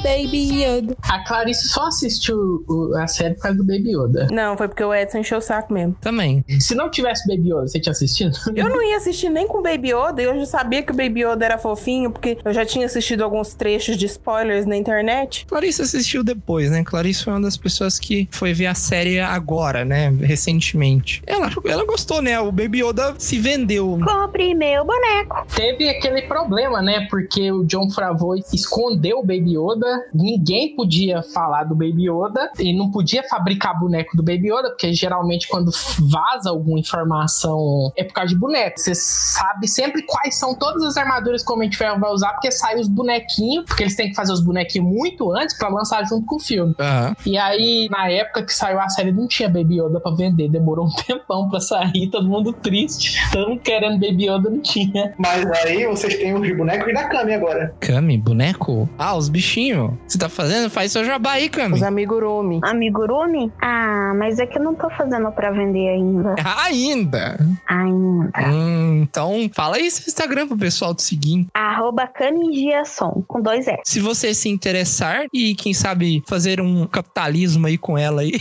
Baby 0.03 0.62
Yoda. 0.62 0.96
A 1.03 1.24
Clarice 1.24 1.68
só 1.68 1.87
assistiu 1.87 2.64
a 2.96 3.07
série 3.07 3.35
por 3.35 3.42
causa 3.42 3.59
do 3.59 3.64
Baby 3.64 3.92
Yoda. 3.92 4.29
Não, 4.31 4.57
foi 4.57 4.68
porque 4.68 4.83
o 4.83 4.94
Edson 4.94 5.18
encheu 5.18 5.38
o 5.38 5.40
saco 5.40 5.72
mesmo. 5.72 5.96
Também. 6.00 6.44
Se 6.59 6.74
não 6.74 6.90
tivesse 6.90 7.27
Baby 7.29 7.50
Yoda, 7.50 7.68
você 7.68 7.81
tinha 7.81 7.92
assistido? 7.92 8.37
Eu 8.55 8.68
não 8.68 8.83
ia 8.83 8.96
assistir 8.96 9.29
nem 9.29 9.46
com 9.46 9.59
o 9.59 9.62
Baby 9.62 9.92
Yoda, 9.92 10.22
e 10.22 10.24
eu 10.24 10.38
já 10.40 10.46
sabia 10.46 10.83
que 10.83 10.92
o 10.92 10.94
Baby 10.94 11.24
Yoda 11.24 11.44
era 11.44 11.59
fofinho, 11.59 12.04
porque 12.11 12.38
eu 12.45 12.53
já 12.53 12.64
tinha 12.64 12.87
assistido 12.87 13.23
alguns 13.23 13.55
trechos 13.55 13.97
de 13.97 14.07
spoilers 14.07 14.67
na 14.67 14.77
internet. 14.77 15.47
Clarice 15.47 15.83
assistiu 15.83 16.23
depois, 16.25 16.71
né? 16.71 16.83
Clarice 16.85 17.25
foi 17.25 17.33
uma 17.33 17.43
das 17.43 17.57
pessoas 17.57 17.99
que 17.99 18.29
foi 18.31 18.53
ver 18.53 18.67
a 18.67 18.75
série 18.75 19.21
agora, 19.21 19.85
né? 19.85 20.11
Recentemente. 20.21 21.23
Ela, 21.27 21.51
ela 21.64 21.85
gostou, 21.85 22.21
né? 22.23 22.38
O 22.40 22.51
Baby 22.51 22.83
Yoda 22.83 23.14
se 23.19 23.38
vendeu. 23.38 23.99
Compre 24.05 24.55
meu 24.55 24.85
boneco. 24.85 25.47
Teve 25.55 25.88
aquele 25.88 26.23
problema, 26.23 26.83
né? 26.83 27.07
Porque 27.11 27.51
o 27.51 27.64
John 27.64 27.90
Favreau 27.90 28.35
escondeu 28.53 29.19
o 29.19 29.23
Baby 29.23 29.57
Yoda, 29.57 30.05
ninguém 30.12 30.75
podia 30.75 31.23
falar 31.23 31.64
do 31.64 31.75
Baby 31.75 32.09
Yoda 32.09 32.51
e 32.59 32.77
não 32.77 32.90
podia 32.90 33.23
fabricar 33.29 33.79
boneco 33.79 34.17
do 34.17 34.23
Baby 34.23 34.53
Yoda, 34.53 34.71
porque 34.71 34.93
geralmente 34.93 35.49
quando 35.49 35.71
vaza 36.11 36.51
alguma 36.51 36.79
informação 36.79 37.93
é 37.97 38.05
por 38.05 38.12
causa 38.12 38.29
de 38.29 38.38
boneco. 38.38 38.79
Você 38.79 38.95
sabe 38.95 39.69
sempre 39.69 40.03
quais 40.03 40.37
são 40.37 40.55
todas 40.55 40.83
as 40.83 40.97
armaduras 40.97 41.43
que 41.43 41.51
o 41.51 41.55
Homem 41.55 41.69
de 41.69 41.77
Vai 41.99 42.11
usar, 42.11 42.33
porque 42.33 42.51
sai 42.51 42.79
os 42.79 42.89
bonequinhos, 42.89 43.65
porque 43.67 43.83
eles 43.83 43.97
têm 43.97 44.09
que 44.09 44.15
fazer 44.15 44.33
os 44.33 44.43
bonequinhos 44.45 44.87
muito 44.89 45.33
antes 45.33 45.57
pra 45.57 45.69
lançar 45.69 46.05
junto 46.07 46.27
com 46.27 46.37
o 46.37 46.41
filme. 46.41 46.75
Aham. 46.79 47.15
E 47.27 47.37
aí, 47.39 47.89
na 47.91 48.09
época 48.09 48.43
que 48.45 48.53
saiu 48.55 48.81
a 48.81 48.89
série, 48.89 49.13
não 49.13 49.27
tinha 49.27 49.49
Baby 49.49 49.81
Yoda 49.81 50.01
pra 50.01 50.13
vender. 50.13 50.49
Demorou 50.49 50.87
um 50.87 50.91
tempão 51.07 51.49
pra 51.49 51.61
sair, 51.61 52.09
todo 52.11 52.29
mundo 52.29 52.53
triste. 52.53 53.15
Todo 53.33 53.49
mundo 53.51 53.61
querendo 53.61 53.99
Baby 53.99 54.29
Yoda, 54.29 54.51
não 54.51 54.61
tinha. 54.61 55.15
Mas 55.19 55.45
aí 55.65 55.87
vocês 55.87 56.17
têm 56.17 56.35
os 56.35 56.57
bonecos 56.57 56.93
da 56.93 57.05
Kami 57.09 57.35
agora. 57.35 57.75
Kami, 57.81 58.19
boneco? 58.19 58.89
Ah, 58.99 59.17
os 59.17 59.29
bichinhos. 59.29 59.93
Você 60.07 60.19
tá 60.19 60.29
fazendo? 60.29 60.71
Faz 60.71 60.93
seu 60.93 61.05
jabá 61.05 61.33
aí, 61.33 61.49
Kami. 61.49 61.75
Os 61.75 61.83
amigurumi. 61.83 62.61
Amigurumi? 62.63 63.53
Ah, 63.61 64.13
mas 64.17 64.39
é 64.39 64.47
que 64.47 64.59
eu 64.59 64.63
não 64.63 64.75
tô 64.75 64.89
fazendo 64.91 65.31
pra 65.33 65.51
vender 65.51 65.89
ainda. 65.89 66.35
Ainda. 66.65 67.37
Ainda. 67.69 68.31
Hum, 68.49 69.03
então, 69.03 69.51
fala 69.53 69.77
aí 69.77 69.91
seu 69.91 70.07
Instagram 70.09 70.47
pro 70.49 70.57
pessoal 70.57 70.95
te 70.95 71.03
seguir. 71.03 71.47
Arroba 71.55 71.84
Camigiason, 72.09 73.25
com 73.27 73.40
dois 73.40 73.66
S. 73.66 73.83
Se 73.85 74.01
você 74.01 74.35
se 74.35 74.49
interessar 74.49 75.27
e, 75.33 75.55
quem 75.55 75.75
sabe, 75.75 76.23
fazer 76.27 76.61
um 76.61 76.87
capitalismo 76.87 77.66
aí 77.66 77.79
com 77.79 77.97
ela 77.99 78.23
aí, 78.23 78.33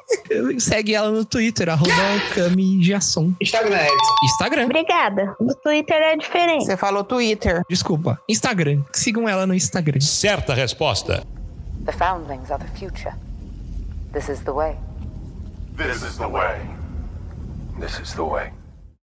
segue 0.58 0.94
ela 0.94 1.10
no 1.10 1.24
Twitter, 1.24 1.68
arroba 1.68 1.92
Kami 2.34 2.82
Jasson. 2.82 3.32
Instagram, 3.40 3.76
Edson. 3.76 4.14
Instagram. 4.24 4.64
Obrigada. 4.64 5.36
O 5.38 5.54
Twitter 5.54 5.96
é 5.96 6.16
diferente. 6.16 6.64
Você 6.64 6.76
falou 6.76 7.04
Twitter. 7.04 7.62
Desculpa. 7.68 8.18
Instagram. 8.28 8.82
Sigam 8.92 9.28
ela 9.28 9.46
no 9.46 9.54
Instagram. 9.54 10.00
Certa 10.00 10.54
resposta. 10.54 11.24
The 11.84 11.92
foundlings 11.92 12.50
are 12.50 12.62
the 12.62 12.70
future. 12.78 13.14
This 14.12 14.28
is 14.28 14.40
the 14.40 14.52
way. 14.52 14.76
This 15.76 16.02
is 16.02 16.16
the 16.16 16.26
way. 16.26 16.60
This 17.80 17.98
is 17.98 18.12
the 18.14 18.22
way. 18.22 18.52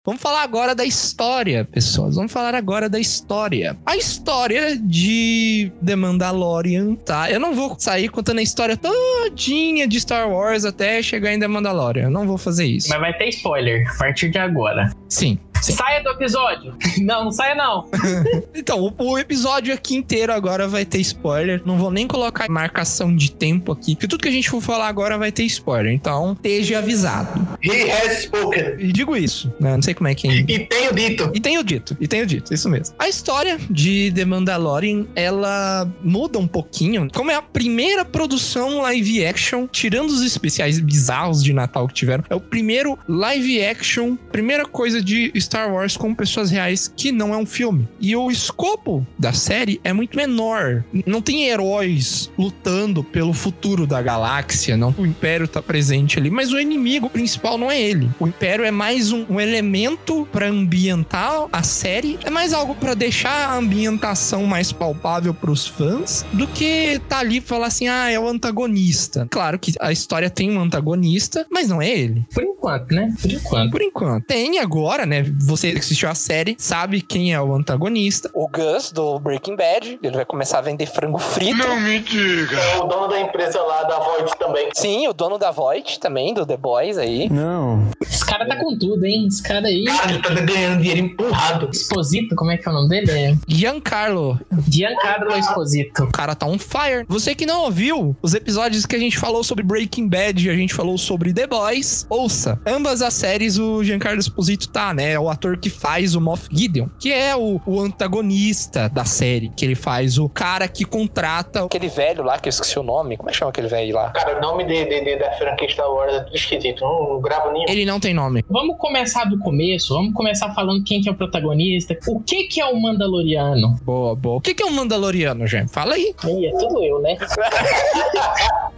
Vamos 0.08 0.22
falar 0.22 0.42
agora 0.42 0.74
da 0.74 0.86
história, 0.86 1.66
pessoas. 1.66 2.14
Vamos 2.16 2.32
falar 2.32 2.54
agora 2.54 2.88
da 2.88 2.98
história. 2.98 3.76
A 3.84 3.94
história 3.94 4.74
de 4.74 5.70
The 5.84 5.96
Mandalorian, 5.96 6.94
tá? 6.94 7.30
Eu 7.30 7.38
não 7.38 7.54
vou 7.54 7.76
sair 7.78 8.08
contando 8.08 8.38
a 8.38 8.42
história 8.42 8.74
todinha 8.74 9.86
de 9.86 10.00
Star 10.00 10.26
Wars 10.30 10.64
até 10.64 11.02
chegar 11.02 11.34
em 11.34 11.38
The 11.38 11.46
Mandalorian. 11.46 12.04
Eu 12.04 12.10
não 12.10 12.26
vou 12.26 12.38
fazer 12.38 12.64
isso. 12.64 12.88
Mas 12.88 12.98
vai 12.98 13.12
ter 13.18 13.28
spoiler 13.28 13.86
a 13.86 13.98
partir 13.98 14.30
de 14.30 14.38
agora. 14.38 14.90
Sim. 15.10 15.38
Sim. 15.60 15.72
Saia 15.72 16.02
do 16.02 16.10
episódio. 16.10 16.74
Não, 16.98 17.24
não 17.24 17.32
saia 17.32 17.54
não. 17.54 17.88
então, 18.54 18.80
o, 18.80 19.12
o, 19.12 19.18
episódio 19.18 19.72
aqui 19.72 19.94
inteiro 19.94 20.32
agora 20.32 20.66
vai 20.66 20.84
ter 20.84 20.98
spoiler. 21.00 21.62
Não 21.64 21.78
vou 21.78 21.90
nem 21.90 22.06
colocar 22.06 22.48
marcação 22.48 23.14
de 23.14 23.30
tempo 23.30 23.72
aqui, 23.72 23.94
porque 23.94 24.08
tudo 24.08 24.20
que 24.20 24.28
a 24.28 24.32
gente 24.32 24.50
for 24.50 24.60
falar 24.60 24.88
agora 24.88 25.16
vai 25.16 25.32
ter 25.32 25.44
spoiler. 25.44 25.92
Então, 25.92 26.32
esteja 26.32 26.78
avisado. 26.78 27.58
He 27.62 27.90
has 27.90 28.24
spoken. 28.24 28.76
E 28.78 28.92
digo 28.92 29.16
isso, 29.16 29.52
né? 29.60 29.74
Não 29.74 29.82
sei 29.82 29.94
como 29.98 30.08
é 30.08 30.14
que 30.14 30.28
é. 30.28 30.44
E, 30.46 30.60
tenho 30.60 30.94
dito. 30.94 31.30
E 31.34 31.40
tenho 31.40 31.64
dito. 31.64 31.96
E 32.00 32.06
tenho 32.06 32.24
dito, 32.24 32.54
isso 32.54 32.68
mesmo. 32.68 32.94
A 32.98 33.08
história 33.08 33.58
de 33.68 34.12
The 34.14 34.24
Mandalorian, 34.24 35.06
ela 35.14 35.90
muda 36.02 36.38
um 36.38 36.46
pouquinho. 36.46 37.08
Como 37.12 37.30
é 37.30 37.34
a 37.34 37.42
primeira 37.42 38.04
produção 38.04 38.80
live 38.82 39.26
action, 39.26 39.66
tirando 39.66 40.10
os 40.10 40.22
especiais 40.22 40.78
bizarros 40.78 41.42
de 41.42 41.52
Natal 41.52 41.88
que 41.88 41.94
tiveram, 41.94 42.24
é 42.30 42.34
o 42.34 42.40
primeiro 42.40 42.96
live 43.08 43.64
action, 43.64 44.16
primeira 44.30 44.64
coisa 44.64 45.02
de 45.02 45.32
Star 45.36 45.72
Wars 45.72 45.96
com 45.96 46.14
pessoas 46.14 46.50
reais 46.50 46.92
que 46.96 47.10
não 47.10 47.34
é 47.34 47.36
um 47.36 47.46
filme. 47.46 47.88
E 48.00 48.14
o 48.14 48.30
escopo 48.30 49.04
da 49.18 49.32
série 49.32 49.80
é 49.82 49.92
muito 49.92 50.16
menor. 50.16 50.84
Não 51.04 51.20
tem 51.20 51.48
heróis 51.48 52.30
lutando 52.38 53.02
pelo 53.02 53.32
futuro 53.32 53.86
da 53.86 54.00
galáxia, 54.00 54.76
não. 54.76 54.94
O 54.96 55.04
Império 55.04 55.48
tá 55.48 55.60
presente 55.60 56.18
ali, 56.18 56.30
mas 56.30 56.52
o 56.52 56.60
inimigo 56.60 57.10
principal 57.10 57.58
não 57.58 57.68
é 57.68 57.80
ele. 57.80 58.08
O 58.20 58.28
Império 58.28 58.64
é 58.64 58.70
mais 58.70 59.10
um, 59.10 59.26
um 59.28 59.40
elemento 59.40 59.87
para 59.96 60.48
ambientar 60.48 61.46
a 61.52 61.62
série, 61.62 62.18
é 62.24 62.30
mais 62.30 62.52
algo 62.52 62.74
para 62.74 62.94
deixar 62.94 63.50
a 63.50 63.56
ambientação 63.56 64.44
mais 64.44 64.72
palpável 64.72 65.32
para 65.34 65.50
os 65.50 65.66
fãs 65.66 66.24
do 66.32 66.46
que 66.46 67.00
tá 67.08 67.18
ali 67.18 67.40
falar 67.40 67.66
assim, 67.66 67.88
ah, 67.88 68.10
é 68.10 68.18
o 68.18 68.28
antagonista. 68.28 69.26
Claro 69.30 69.58
que 69.58 69.72
a 69.80 69.92
história 69.92 70.30
tem 70.30 70.56
um 70.56 70.60
antagonista, 70.60 71.46
mas 71.50 71.68
não 71.68 71.80
é 71.80 71.90
ele. 71.90 72.24
Por 72.32 72.42
enquanto, 72.42 72.92
né? 72.92 73.14
Por 73.20 73.30
enquanto. 73.30 73.70
Por 73.70 73.82
enquanto. 73.82 74.24
Tem 74.26 74.58
agora, 74.58 75.06
né? 75.06 75.22
Você 75.40 75.72
que 75.72 75.78
assistiu 75.78 76.08
a 76.08 76.14
série 76.14 76.56
sabe 76.58 77.00
quem 77.00 77.32
é 77.32 77.40
o 77.40 77.54
antagonista. 77.54 78.30
O 78.34 78.48
Gus, 78.48 78.92
do 78.92 79.18
Breaking 79.18 79.56
Bad. 79.56 79.98
Ele 80.02 80.16
vai 80.16 80.24
começar 80.24 80.58
a 80.58 80.62
vender 80.62 80.86
frango 80.86 81.18
frito. 81.18 81.56
Não 81.56 81.80
me 81.80 82.00
diga. 82.00 82.56
É 82.56 82.78
o 82.78 82.86
dono 82.86 83.08
da 83.08 83.20
empresa 83.20 83.60
lá 83.62 83.84
da 83.84 83.98
Void 83.98 84.30
também. 84.38 84.68
Sim, 84.74 85.08
o 85.08 85.12
dono 85.12 85.38
da 85.38 85.50
Void 85.50 85.98
também, 85.98 86.34
do 86.34 86.44
The 86.44 86.56
Boys 86.56 86.98
aí. 86.98 87.28
Não. 87.30 87.88
Esse 88.02 88.24
cara 88.24 88.46
tá 88.46 88.56
com 88.56 88.76
tudo, 88.76 89.04
hein? 89.04 89.26
Esse 89.26 89.42
cara 89.42 89.66
aí. 89.66 89.77
Cara, 89.84 90.12
ele 90.12 90.22
tá 90.22 90.34
ganhando 90.34 90.80
dinheiro 90.80 91.00
empurrado. 91.00 91.70
Exposito, 91.72 92.34
como 92.34 92.50
é 92.50 92.56
que 92.56 92.68
é 92.68 92.70
o 92.70 92.74
nome 92.74 92.88
dele? 92.88 93.10
É 93.10 93.36
Giancarlo. 93.46 94.38
Giancarlo 94.68 95.36
Exposito. 95.36 96.04
O 96.04 96.12
cara 96.12 96.34
tá 96.34 96.46
on 96.46 96.58
fire. 96.58 97.04
Você 97.08 97.34
que 97.34 97.46
não 97.46 97.62
ouviu 97.62 98.16
os 98.22 98.34
episódios 98.34 98.86
que 98.86 98.96
a 98.96 98.98
gente 98.98 99.18
falou 99.18 99.42
sobre 99.44 99.64
Breaking 99.64 100.08
Bad 100.08 100.46
e 100.46 100.50
a 100.50 100.54
gente 100.54 100.74
falou 100.74 100.98
sobre 100.98 101.32
The 101.32 101.46
Boys, 101.46 102.06
ouça. 102.08 102.60
Ambas 102.66 103.02
as 103.02 103.14
séries 103.14 103.58
o 103.58 103.82
Giancarlo 103.82 104.18
Exposito 104.18 104.68
tá, 104.68 104.92
né? 104.92 105.12
É 105.12 105.20
o 105.20 105.28
ator 105.28 105.56
que 105.58 105.70
faz 105.70 106.14
o 106.14 106.20
Moff 106.20 106.48
Gideon, 106.50 106.88
que 106.98 107.12
é 107.12 107.36
o, 107.36 107.60
o 107.64 107.80
antagonista 107.80 108.88
da 108.88 109.04
série, 109.04 109.50
que 109.50 109.64
ele 109.64 109.74
faz 109.74 110.18
o 110.18 110.28
cara 110.28 110.68
que 110.68 110.84
contrata 110.84 111.64
aquele 111.64 111.88
velho 111.88 112.22
lá, 112.22 112.38
que 112.38 112.48
eu 112.48 112.50
esqueci 112.50 112.78
o 112.78 112.82
nome. 112.82 113.16
Como 113.16 113.28
é 113.28 113.32
que 113.32 113.38
chama 113.38 113.50
aquele 113.50 113.68
velho 113.68 113.94
lá? 113.94 114.10
Cara, 114.10 114.38
o 114.38 114.40
nome 114.40 114.64
de, 114.64 114.84
de, 114.84 115.04
de, 115.04 115.16
da 115.16 115.32
franquia 115.32 115.68
Star 115.68 115.90
Wars 115.90 116.14
é 116.14 116.20
tudo 116.20 116.36
esquisito. 116.36 116.80
Não, 116.80 117.14
não 117.14 117.20
gravo 117.20 117.52
nenhum. 117.52 117.66
Ele 117.68 117.84
não 117.84 118.00
tem 118.00 118.14
nome. 118.14 118.44
Vamos 118.48 118.76
começar 118.78 119.24
do 119.24 119.38
começo. 119.38 119.57
Vamos 119.88 120.14
começar 120.14 120.54
falando 120.54 120.84
quem 120.84 121.00
que 121.00 121.08
é 121.08 121.12
o 121.12 121.14
protagonista. 121.14 121.98
O 122.06 122.20
que 122.20 122.44
que 122.44 122.60
é 122.60 122.66
o 122.66 122.80
Mandaloriano? 122.80 123.76
Boa, 123.82 124.14
boa. 124.14 124.36
O 124.36 124.40
que 124.40 124.54
que 124.54 124.62
é 124.62 124.66
um 124.66 124.70
Mandaloriano, 124.70 125.46
gente? 125.46 125.72
Fala 125.72 125.94
aí. 125.94 126.14
É 126.24 126.50
tudo 126.50 126.82
eu, 126.82 127.00
né? 127.00 127.16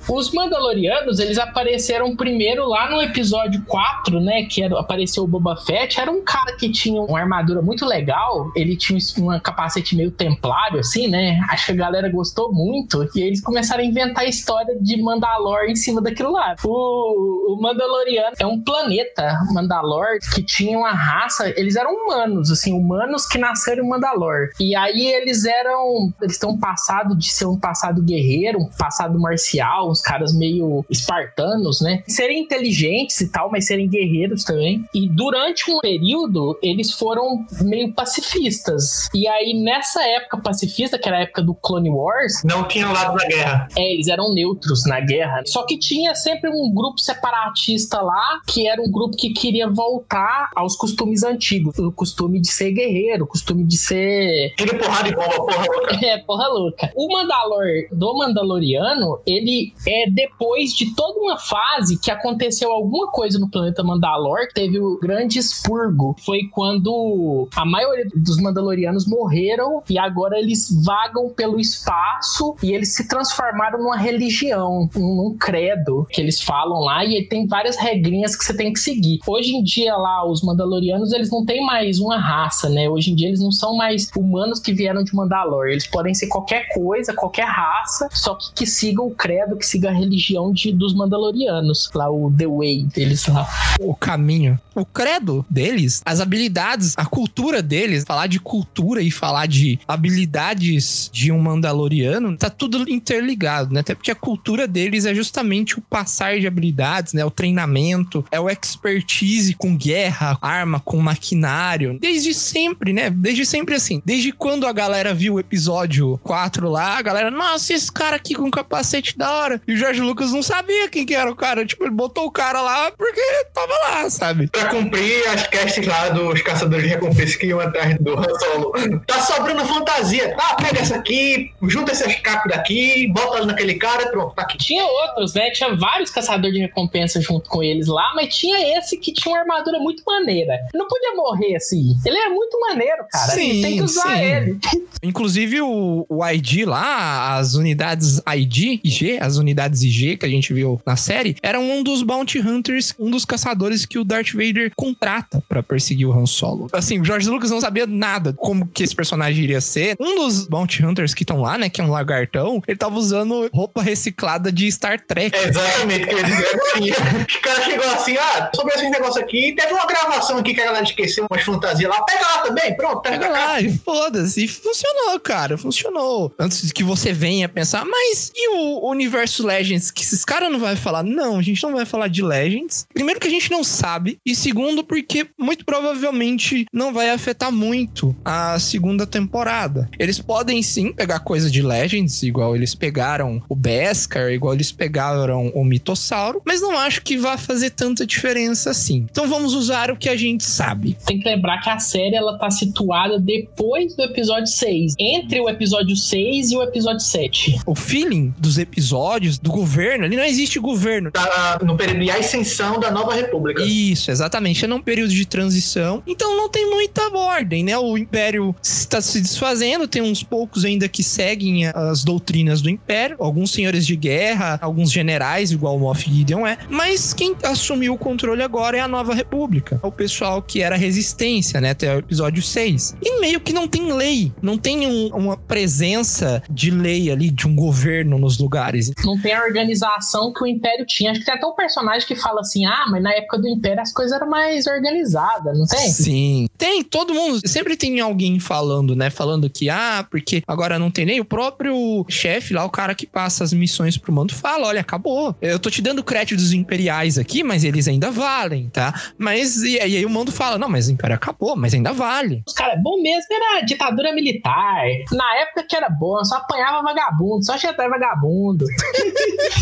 Os 0.08 0.32
Mandalorianos, 0.32 1.20
eles 1.20 1.38
apareceram 1.38 2.16
primeiro 2.16 2.66
lá 2.66 2.90
no 2.90 3.00
episódio 3.00 3.62
4, 3.64 4.18
né? 4.18 4.44
Que 4.44 4.62
era, 4.62 4.78
apareceu 4.78 5.22
o 5.22 5.26
Boba 5.26 5.56
Fett. 5.56 6.00
Era 6.00 6.10
um 6.10 6.22
cara 6.24 6.56
que 6.56 6.70
tinha 6.70 7.00
uma 7.00 7.20
armadura 7.20 7.62
muito 7.62 7.86
legal. 7.86 8.50
Ele 8.56 8.76
tinha 8.76 8.98
um 9.18 9.38
capacete 9.38 9.94
meio 9.94 10.10
templário, 10.10 10.80
assim, 10.80 11.06
né? 11.06 11.38
Acho 11.50 11.66
que 11.66 11.72
a 11.72 11.76
galera 11.76 12.08
gostou 12.08 12.52
muito. 12.52 13.08
E 13.14 13.20
eles 13.20 13.40
começaram 13.40 13.82
a 13.82 13.86
inventar 13.86 14.24
a 14.24 14.28
história 14.28 14.76
de 14.80 15.00
Mandalor 15.00 15.64
em 15.68 15.76
cima 15.76 16.00
daquilo 16.00 16.32
lá. 16.32 16.56
O, 16.64 17.54
o 17.54 17.60
Mandaloriano 17.60 18.34
é 18.38 18.46
um 18.46 18.60
planeta 18.60 19.38
Mandalor 19.52 20.18
que 20.34 20.42
tinha 20.42 20.69
uma 20.76 20.92
raça. 20.92 21.52
Eles 21.56 21.76
eram 21.76 21.92
humanos, 21.92 22.50
assim, 22.50 22.72
humanos 22.72 23.26
que 23.26 23.38
nasceram 23.38 23.84
em 23.84 23.88
Mandalor. 23.88 24.48
E 24.58 24.74
aí 24.74 25.06
eles 25.06 25.44
eram. 25.44 26.12
Eles 26.20 26.38
têm 26.38 26.48
um 26.48 26.58
passado 26.58 27.16
de 27.16 27.30
ser 27.30 27.46
um 27.46 27.58
passado 27.58 28.02
guerreiro, 28.02 28.58
um 28.60 28.68
passado 28.68 29.18
marcial, 29.18 29.90
uns 29.90 30.00
caras 30.00 30.34
meio 30.34 30.84
espartanos, 30.90 31.80
né? 31.80 32.02
Serem 32.06 32.42
inteligentes 32.42 33.20
e 33.20 33.28
tal, 33.28 33.50
mas 33.50 33.66
serem 33.66 33.88
guerreiros 33.88 34.44
também. 34.44 34.84
E 34.94 35.08
durante 35.08 35.70
um 35.70 35.80
período, 35.80 36.58
eles 36.62 36.92
foram 36.92 37.44
meio 37.62 37.92
pacifistas. 37.92 39.08
E 39.14 39.26
aí, 39.26 39.54
nessa 39.54 40.02
época 40.06 40.38
pacifista, 40.38 40.98
que 40.98 41.08
era 41.08 41.18
a 41.18 41.22
época 41.22 41.42
do 41.42 41.54
Clone 41.54 41.90
Wars. 41.90 42.42
Não 42.44 42.66
tinham 42.66 42.92
lado 42.92 43.16
na 43.16 43.26
guerra. 43.26 43.68
É, 43.76 43.94
eles 43.94 44.08
eram 44.08 44.32
neutros 44.32 44.84
na 44.86 45.00
guerra. 45.00 45.42
Só 45.46 45.64
que 45.64 45.78
tinha 45.78 46.14
sempre 46.14 46.50
um 46.50 46.72
grupo 46.72 46.98
separatista 46.98 48.00
lá, 48.00 48.40
que 48.46 48.66
era 48.66 48.80
um 48.80 48.90
grupo 48.90 49.16
que 49.16 49.30
queria 49.30 49.68
voltar 49.68 50.50
aos 50.60 50.76
costumes 50.76 51.22
antigos. 51.22 51.78
O 51.78 51.90
costume 51.92 52.40
de 52.40 52.48
ser 52.48 52.72
guerreiro, 52.72 53.24
o 53.24 53.26
costume 53.26 53.64
de 53.64 53.76
ser. 53.76 54.54
Tira 54.56 54.78
porrada 54.78 55.08
e 55.08 55.14
bomba, 55.14 55.46
porra 55.46 55.66
louca. 55.66 55.90
É, 56.10 56.18
porra 56.18 56.48
louca. 56.48 56.92
O 56.96 57.12
Mandalor 57.12 57.66
do 57.92 58.14
Mandaloriano, 58.16 59.20
ele 59.26 59.72
é 59.86 60.10
depois 60.10 60.72
de 60.72 60.94
toda 60.94 61.20
uma 61.20 61.38
fase 61.38 62.00
que 62.00 62.10
aconteceu 62.10 62.72
alguma 62.72 63.08
coisa 63.10 63.38
no 63.38 63.50
planeta 63.50 63.82
Mandalor, 63.82 64.48
teve 64.54 64.80
o 64.80 64.98
grande 64.98 65.38
expurgo. 65.38 66.16
Foi 66.24 66.44
quando 66.50 67.48
a 67.54 67.64
maioria 67.64 68.06
dos 68.14 68.40
Mandalorianos 68.40 69.06
morreram 69.06 69.82
e 69.88 69.98
agora 69.98 70.38
eles 70.38 70.68
vagam 70.84 71.28
pelo 71.30 71.60
espaço 71.60 72.56
e 72.62 72.72
eles 72.72 72.94
se 72.94 73.06
transformaram 73.06 73.78
numa 73.78 73.96
religião, 73.96 74.88
num 74.94 75.36
credo 75.38 76.06
que 76.10 76.20
eles 76.20 76.40
falam 76.40 76.80
lá 76.80 77.04
e 77.04 77.26
tem 77.26 77.46
várias 77.46 77.76
regrinhas 77.76 78.34
que 78.34 78.44
você 78.44 78.56
tem 78.56 78.72
que 78.72 78.80
seguir. 78.80 79.18
Hoje 79.26 79.54
em 79.54 79.62
dia 79.62 79.96
lá 79.96 80.26
os 80.26 80.42
Mandalorianos 80.50 81.12
eles 81.12 81.30
não 81.30 81.44
têm 81.44 81.64
mais 81.64 81.98
uma 81.98 82.18
raça, 82.18 82.68
né? 82.68 82.88
Hoje 82.88 83.12
em 83.12 83.14
dia 83.14 83.28
eles 83.28 83.40
não 83.40 83.52
são 83.52 83.76
mais 83.76 84.10
humanos 84.16 84.60
que 84.60 84.72
vieram 84.72 85.02
de 85.02 85.14
Mandalor. 85.14 85.68
Eles 85.68 85.86
podem 85.86 86.14
ser 86.14 86.26
qualquer 86.28 86.68
coisa, 86.72 87.12
qualquer 87.14 87.46
raça, 87.46 88.08
só 88.12 88.34
que 88.34 88.60
que 88.60 88.66
siga 88.66 89.02
o 89.02 89.10
credo, 89.10 89.56
que 89.56 89.64
siga 89.64 89.88
a 89.88 89.92
religião 89.92 90.52
de, 90.52 90.72
dos 90.72 90.94
Mandalorianos, 90.94 91.90
lá 91.94 92.10
o 92.10 92.30
The 92.30 92.46
Way 92.46 92.84
deles 92.94 93.26
lá. 93.26 93.48
O 93.80 93.94
caminho. 93.94 94.58
O 94.74 94.84
credo 94.84 95.44
deles, 95.48 96.02
as 96.04 96.20
habilidades, 96.20 96.94
a 96.96 97.04
cultura 97.04 97.62
deles, 97.62 98.04
falar 98.06 98.26
de 98.26 98.38
cultura 98.38 99.02
e 99.02 99.10
falar 99.10 99.46
de 99.46 99.78
habilidades 99.86 101.10
de 101.12 101.32
um 101.32 101.40
Mandaloriano, 101.40 102.36
tá 102.36 102.50
tudo 102.50 102.88
interligado, 102.90 103.72
né? 103.72 103.80
Até 103.80 103.94
porque 103.94 104.10
a 104.10 104.14
cultura 104.14 104.68
deles 104.68 105.06
é 105.06 105.14
justamente 105.14 105.78
o 105.78 105.82
passar 105.82 106.38
de 106.38 106.46
habilidades, 106.46 107.12
né? 107.12 107.24
O 107.24 107.30
treinamento, 107.30 108.24
é 108.30 108.38
o 108.38 108.48
expertise 108.48 109.54
com 109.54 109.76
guerra, 109.76 110.38
arma, 110.40 110.80
com 110.80 110.98
maquinário. 110.98 111.98
Desde 112.00 112.32
sempre, 112.34 112.92
né? 112.92 113.10
Desde 113.10 113.44
sempre 113.44 113.74
assim. 113.74 114.02
Desde 114.04 114.32
quando 114.32 114.66
a 114.66 114.72
galera 114.72 115.12
viu 115.12 115.34
o 115.34 115.40
episódio 115.40 116.18
4 116.24 116.68
lá, 116.68 116.98
a 116.98 117.02
galera, 117.02 117.30
nossa, 117.30 117.72
esse 117.72 117.90
cara 117.90 118.16
aqui 118.16 118.34
com 118.34 118.50
capacete 118.50 119.16
da 119.16 119.30
hora. 119.30 119.60
E 119.66 119.74
o 119.74 119.76
Jorge 119.76 120.00
Lucas 120.00 120.32
não 120.32 120.42
sabia 120.42 120.88
quem 120.88 121.04
que 121.04 121.14
era 121.14 121.30
o 121.30 121.36
cara. 121.36 121.64
Tipo, 121.66 121.84
ele 121.84 121.90
botou 121.90 122.26
o 122.26 122.30
cara 122.30 122.60
lá 122.60 122.90
porque 122.92 123.20
tava 123.52 123.72
lá, 123.72 124.10
sabe? 124.10 124.48
Pra 124.48 124.66
cumprir 124.66 125.26
as 125.28 125.46
quests 125.46 125.86
lá 125.86 126.08
dos 126.08 126.40
caçadores 126.42 126.84
de 126.84 126.90
recompensa 126.90 127.38
que 127.38 127.46
iam 127.46 127.60
atrás 127.60 127.96
do 127.98 128.18
Han 128.18 128.38
Solo. 128.38 128.72
Tá 129.06 129.20
sobrando 129.20 129.64
fantasia. 129.64 130.34
Ah, 130.38 130.56
pega 130.56 130.80
essa 130.80 130.96
aqui, 130.96 131.52
junta 131.62 131.92
esses 131.92 132.16
cacos 132.16 132.50
daqui, 132.50 133.10
bota 133.12 133.38
ali 133.38 133.46
naquele 133.46 133.74
cara, 133.74 134.10
pronto, 134.10 134.34
tá 134.34 134.42
aqui. 134.42 134.58
Tinha 134.58 134.84
outros, 134.84 135.34
né? 135.34 135.50
Tinha 135.50 135.74
vários 135.76 136.10
caçadores 136.10 136.54
de 136.54 136.60
recompensa 136.60 137.20
junto 137.20 137.48
com 137.48 137.62
eles 137.62 137.86
lá, 137.86 138.12
mas 138.14 138.34
tinha 138.34 138.78
esse 138.78 138.96
que 138.96 139.12
tinha 139.12 139.34
uma 139.34 139.40
armadura 139.40 139.78
muito 139.78 140.02
maneira. 140.06 140.29
Não 140.74 140.86
podia 140.86 141.14
morrer 141.14 141.56
assim. 141.56 141.94
Ele 142.04 142.16
é 142.16 142.28
muito 142.28 142.58
maneiro, 142.60 143.04
cara. 143.10 143.32
Sim, 143.32 143.62
tem 143.62 143.76
que 143.76 143.82
usar 143.82 144.16
sim. 144.16 144.22
ele. 144.22 144.58
Inclusive 145.02 145.62
o, 145.62 146.04
o 146.08 146.26
ID 146.26 146.66
lá, 146.66 147.36
as 147.36 147.54
unidades 147.54 148.20
ID, 148.36 148.80
IG, 148.84 149.18
as 149.20 149.36
unidades 149.36 149.82
IG 149.82 150.18
que 150.18 150.26
a 150.26 150.28
gente 150.28 150.52
viu 150.52 150.80
na 150.84 150.96
série, 150.96 151.36
era 151.42 151.58
um 151.58 151.82
dos 151.82 152.02
Bounty 152.02 152.38
Hunters, 152.38 152.94
um 152.98 153.10
dos 153.10 153.24
caçadores 153.24 153.86
que 153.86 153.98
o 153.98 154.04
Darth 154.04 154.32
Vader 154.32 154.72
contrata 154.76 155.42
pra 155.48 155.62
perseguir 155.62 156.06
o 156.06 156.12
Han 156.12 156.26
Solo. 156.26 156.68
Assim, 156.72 157.00
o 157.00 157.04
George 157.04 157.28
Lucas 157.28 157.50
não 157.50 157.60
sabia 157.60 157.86
nada 157.86 158.34
como 158.34 158.66
que 158.66 158.82
esse 158.82 158.94
personagem 158.94 159.42
iria 159.42 159.60
ser. 159.60 159.96
Um 159.98 160.16
dos 160.16 160.46
Bounty 160.46 160.84
Hunters 160.84 161.14
que 161.14 161.22
estão 161.22 161.40
lá, 161.40 161.56
né, 161.56 161.68
que 161.68 161.80
é 161.80 161.84
um 161.84 161.90
lagartão, 161.90 162.62
ele 162.66 162.76
tava 162.76 162.96
usando 162.96 163.48
roupa 163.52 163.82
reciclada 163.82 164.52
de 164.52 164.70
Star 164.70 165.00
Trek. 165.00 165.36
É 165.36 165.48
exatamente 165.48 166.04
o 166.04 166.08
que 166.08 166.14
eu 166.14 166.18
ia 166.18 166.24
dizer 166.24 166.46
agora. 166.48 167.26
O 167.40 167.42
cara 167.42 167.62
chegou 167.62 167.90
assim, 167.90 168.16
ah, 168.16 168.50
sobre 168.54 168.74
esse 168.74 168.90
negócio 168.90 169.20
aqui, 169.20 169.54
teve 169.54 169.72
uma 169.72 169.86
gravação 169.86 170.19
aqui 170.38 170.54
que 170.54 170.60
a 170.60 170.66
galera 170.66 170.84
esqueceu 170.84 171.26
umas 171.30 171.42
fantasias 171.42 171.90
lá, 171.90 172.02
pega 172.02 172.20
lá 172.20 172.38
também, 172.42 172.76
pronto, 172.76 173.02
pega, 173.02 173.18
Pega 173.20 173.28
lá, 173.32 173.60
e 173.60 173.76
foda-se. 173.78 174.44
E 174.44 174.48
funcionou, 174.48 175.20
cara. 175.20 175.58
Funcionou. 175.58 176.32
Antes 176.38 176.72
que 176.72 176.82
você 176.82 177.12
venha 177.12 177.48
pensar, 177.48 177.84
mas 177.84 178.32
e 178.34 178.48
o 178.56 178.88
universo 178.88 179.46
Legends? 179.46 179.90
Que 179.90 180.02
esses 180.02 180.24
caras 180.24 180.50
não 180.50 180.58
vão 180.58 180.74
falar? 180.76 181.02
Não, 181.02 181.38
a 181.38 181.42
gente 181.42 181.62
não 181.62 181.72
vai 181.72 181.84
falar 181.84 182.08
de 182.08 182.22
Legends. 182.22 182.86
Primeiro 182.92 183.20
que 183.20 183.26
a 183.26 183.30
gente 183.30 183.50
não 183.50 183.64
sabe. 183.64 184.18
E 184.24 184.34
segundo, 184.34 184.84
porque 184.84 185.26
muito 185.38 185.64
provavelmente 185.64 186.66
não 186.72 186.92
vai 186.92 187.10
afetar 187.10 187.52
muito 187.52 188.14
a 188.24 188.58
segunda 188.58 189.06
temporada. 189.06 189.88
Eles 189.98 190.18
podem 190.18 190.62
sim 190.62 190.92
pegar 190.92 191.20
coisa 191.20 191.50
de 191.50 191.62
Legends, 191.62 192.22
igual 192.22 192.54
eles 192.54 192.74
pegaram 192.74 193.42
o 193.48 193.54
Beskar, 193.54 194.30
igual 194.30 194.54
eles 194.54 194.72
pegaram 194.72 195.48
o 195.54 195.64
Mitossauro, 195.64 196.42
mas 196.44 196.60
não 196.60 196.76
acho 196.78 197.02
que 197.02 197.16
vá 197.16 197.36
fazer 197.36 197.70
tanta 197.70 198.06
diferença 198.06 198.70
assim. 198.70 199.06
Então 199.10 199.28
vamos 199.28 199.54
usar 199.54 199.90
o 199.90 199.96
que 199.96 200.08
a 200.10 200.16
gente 200.16 200.44
sabe. 200.44 200.96
Tem 201.06 201.18
que 201.18 201.28
lembrar 201.28 201.60
que 201.60 201.70
a 201.70 201.78
série 201.78 202.14
ela 202.14 202.38
tá 202.38 202.50
situada 202.50 203.18
depois 203.18 203.94
do 203.94 204.02
episódio 204.02 204.46
6, 204.46 204.94
entre 204.98 205.40
o 205.40 205.48
episódio 205.48 205.96
6 205.96 206.50
e 206.50 206.56
o 206.56 206.62
episódio 206.62 207.00
7. 207.00 207.60
O 207.66 207.74
feeling 207.74 208.34
dos 208.38 208.58
episódios 208.58 209.38
do 209.38 209.50
governo, 209.50 210.04
ali 210.04 210.16
não 210.16 210.24
existe 210.24 210.58
governo. 210.58 211.10
Tá 211.10 211.58
no 211.62 211.76
período 211.76 212.04
de 212.04 212.10
ascensão 212.10 212.78
da 212.78 212.90
nova 212.90 213.14
república. 213.14 213.62
Isso, 213.62 214.10
exatamente. 214.10 214.64
É 214.64 214.68
num 214.68 214.80
período 214.80 215.12
de 215.12 215.24
transição. 215.24 216.02
Então 216.06 216.36
não 216.36 216.48
tem 216.48 216.68
muita 216.68 217.08
ordem, 217.16 217.64
né? 217.64 217.76
O 217.78 217.96
Império 217.96 218.54
está 218.62 219.00
se 219.00 219.20
desfazendo, 219.20 219.86
tem 219.86 220.02
uns 220.02 220.22
poucos 220.22 220.64
ainda 220.64 220.88
que 220.88 221.02
seguem 221.02 221.66
as 221.66 222.04
doutrinas 222.04 222.60
do 222.60 222.70
Império. 222.70 223.16
Alguns 223.18 223.50
senhores 223.50 223.86
de 223.86 223.96
guerra, 223.96 224.58
alguns 224.60 224.90
generais, 224.90 225.50
igual 225.52 225.76
o 225.76 225.80
Moff 225.80 226.08
Gideon 226.08 226.46
é. 226.46 226.58
Mas 226.68 227.12
quem 227.12 227.34
assumiu 227.42 227.94
o 227.94 227.98
controle 227.98 228.42
agora 228.42 228.76
é 228.76 228.80
a 228.80 228.88
nova 228.88 229.14
república. 229.14 229.80
O 229.90 229.92
pessoal 229.92 230.40
que 230.40 230.62
era 230.62 230.76
resistência, 230.76 231.60
né? 231.60 231.70
Até 231.70 231.94
o 231.94 231.98
episódio 231.98 232.42
6. 232.42 232.94
E 233.02 233.20
meio 233.20 233.40
que 233.40 233.52
não 233.52 233.66
tem 233.68 233.92
lei. 233.92 234.32
Não 234.40 234.56
tem 234.56 234.86
um- 234.86 235.08
uma 235.08 235.36
presença 235.36 236.42
de 236.50 236.70
lei 236.70 237.10
ali, 237.10 237.30
de 237.30 237.46
um 237.46 237.54
governo 237.54 238.18
nos 238.18 238.38
lugares. 238.38 238.90
Não 239.04 239.20
tem 239.20 239.32
a 239.32 239.42
organização 239.42 240.32
que 240.32 240.42
o 240.42 240.46
Império 240.46 240.84
tinha. 240.86 241.10
Acho 241.10 241.20
que 241.20 241.26
tem 241.26 241.34
até 241.34 241.46
um 241.46 241.54
personagem 241.54 242.06
que 242.06 242.14
fala 242.16 242.40
assim: 242.40 242.64
ah, 242.66 242.86
mas 242.90 243.02
na 243.02 243.12
época 243.12 243.38
do 243.38 243.48
Império 243.48 243.80
as 243.82 243.92
coisas 243.92 244.14
eram 244.16 244.28
mais 244.28 244.66
organizadas, 244.66 245.58
não 245.58 245.66
tem? 245.66 245.90
Sim. 245.90 246.46
Tem, 246.56 246.82
todo 246.82 247.14
mundo. 247.14 247.40
Sempre 247.48 247.76
tem 247.76 248.00
alguém 248.00 248.38
falando, 248.38 248.94
né? 248.94 249.10
Falando 249.10 249.48
que, 249.50 249.68
ah, 249.70 250.06
porque 250.10 250.42
agora 250.46 250.78
não 250.78 250.90
tem 250.90 251.04
nem 251.06 251.20
o 251.20 251.24
próprio 251.24 252.04
chefe 252.08 252.54
lá, 252.54 252.64
o 252.64 252.70
cara 252.70 252.94
que 252.94 253.06
passa 253.06 253.42
as 253.44 253.52
missões 253.52 253.96
pro 253.96 254.12
mando, 254.12 254.34
fala: 254.34 254.66
olha, 254.68 254.80
acabou. 254.80 255.34
Eu 255.40 255.58
tô 255.58 255.70
te 255.70 255.82
dando 255.82 256.02
créditos 256.04 256.52
imperiais 256.52 257.18
aqui, 257.18 257.42
mas 257.42 257.64
eles 257.64 257.88
ainda 257.88 258.10
valem, 258.10 258.68
tá? 258.68 258.92
Mas 259.18 259.62
e, 259.62 259.79
e 259.88 259.96
aí 259.96 260.06
o 260.06 260.10
mando 260.10 260.30
fala: 260.32 260.58
não, 260.58 260.68
mas 260.68 260.88
o 260.88 260.92
império 260.92 261.16
acabou, 261.16 261.56
mas 261.56 261.74
ainda 261.74 261.92
vale. 261.92 262.42
Os 262.46 262.52
caras, 262.52 262.80
bom 262.82 263.00
mesmo 263.02 263.26
era 263.30 263.60
ditadura 263.62 264.12
militar. 264.14 264.84
Na 265.12 265.36
época 265.40 265.64
que 265.68 265.76
era 265.76 265.88
bom, 265.88 266.22
só 266.24 266.36
apanhava 266.36 266.82
vagabundo, 266.82 267.44
só 267.44 267.56
chetava 267.58 267.88
vagabundo. 267.90 268.64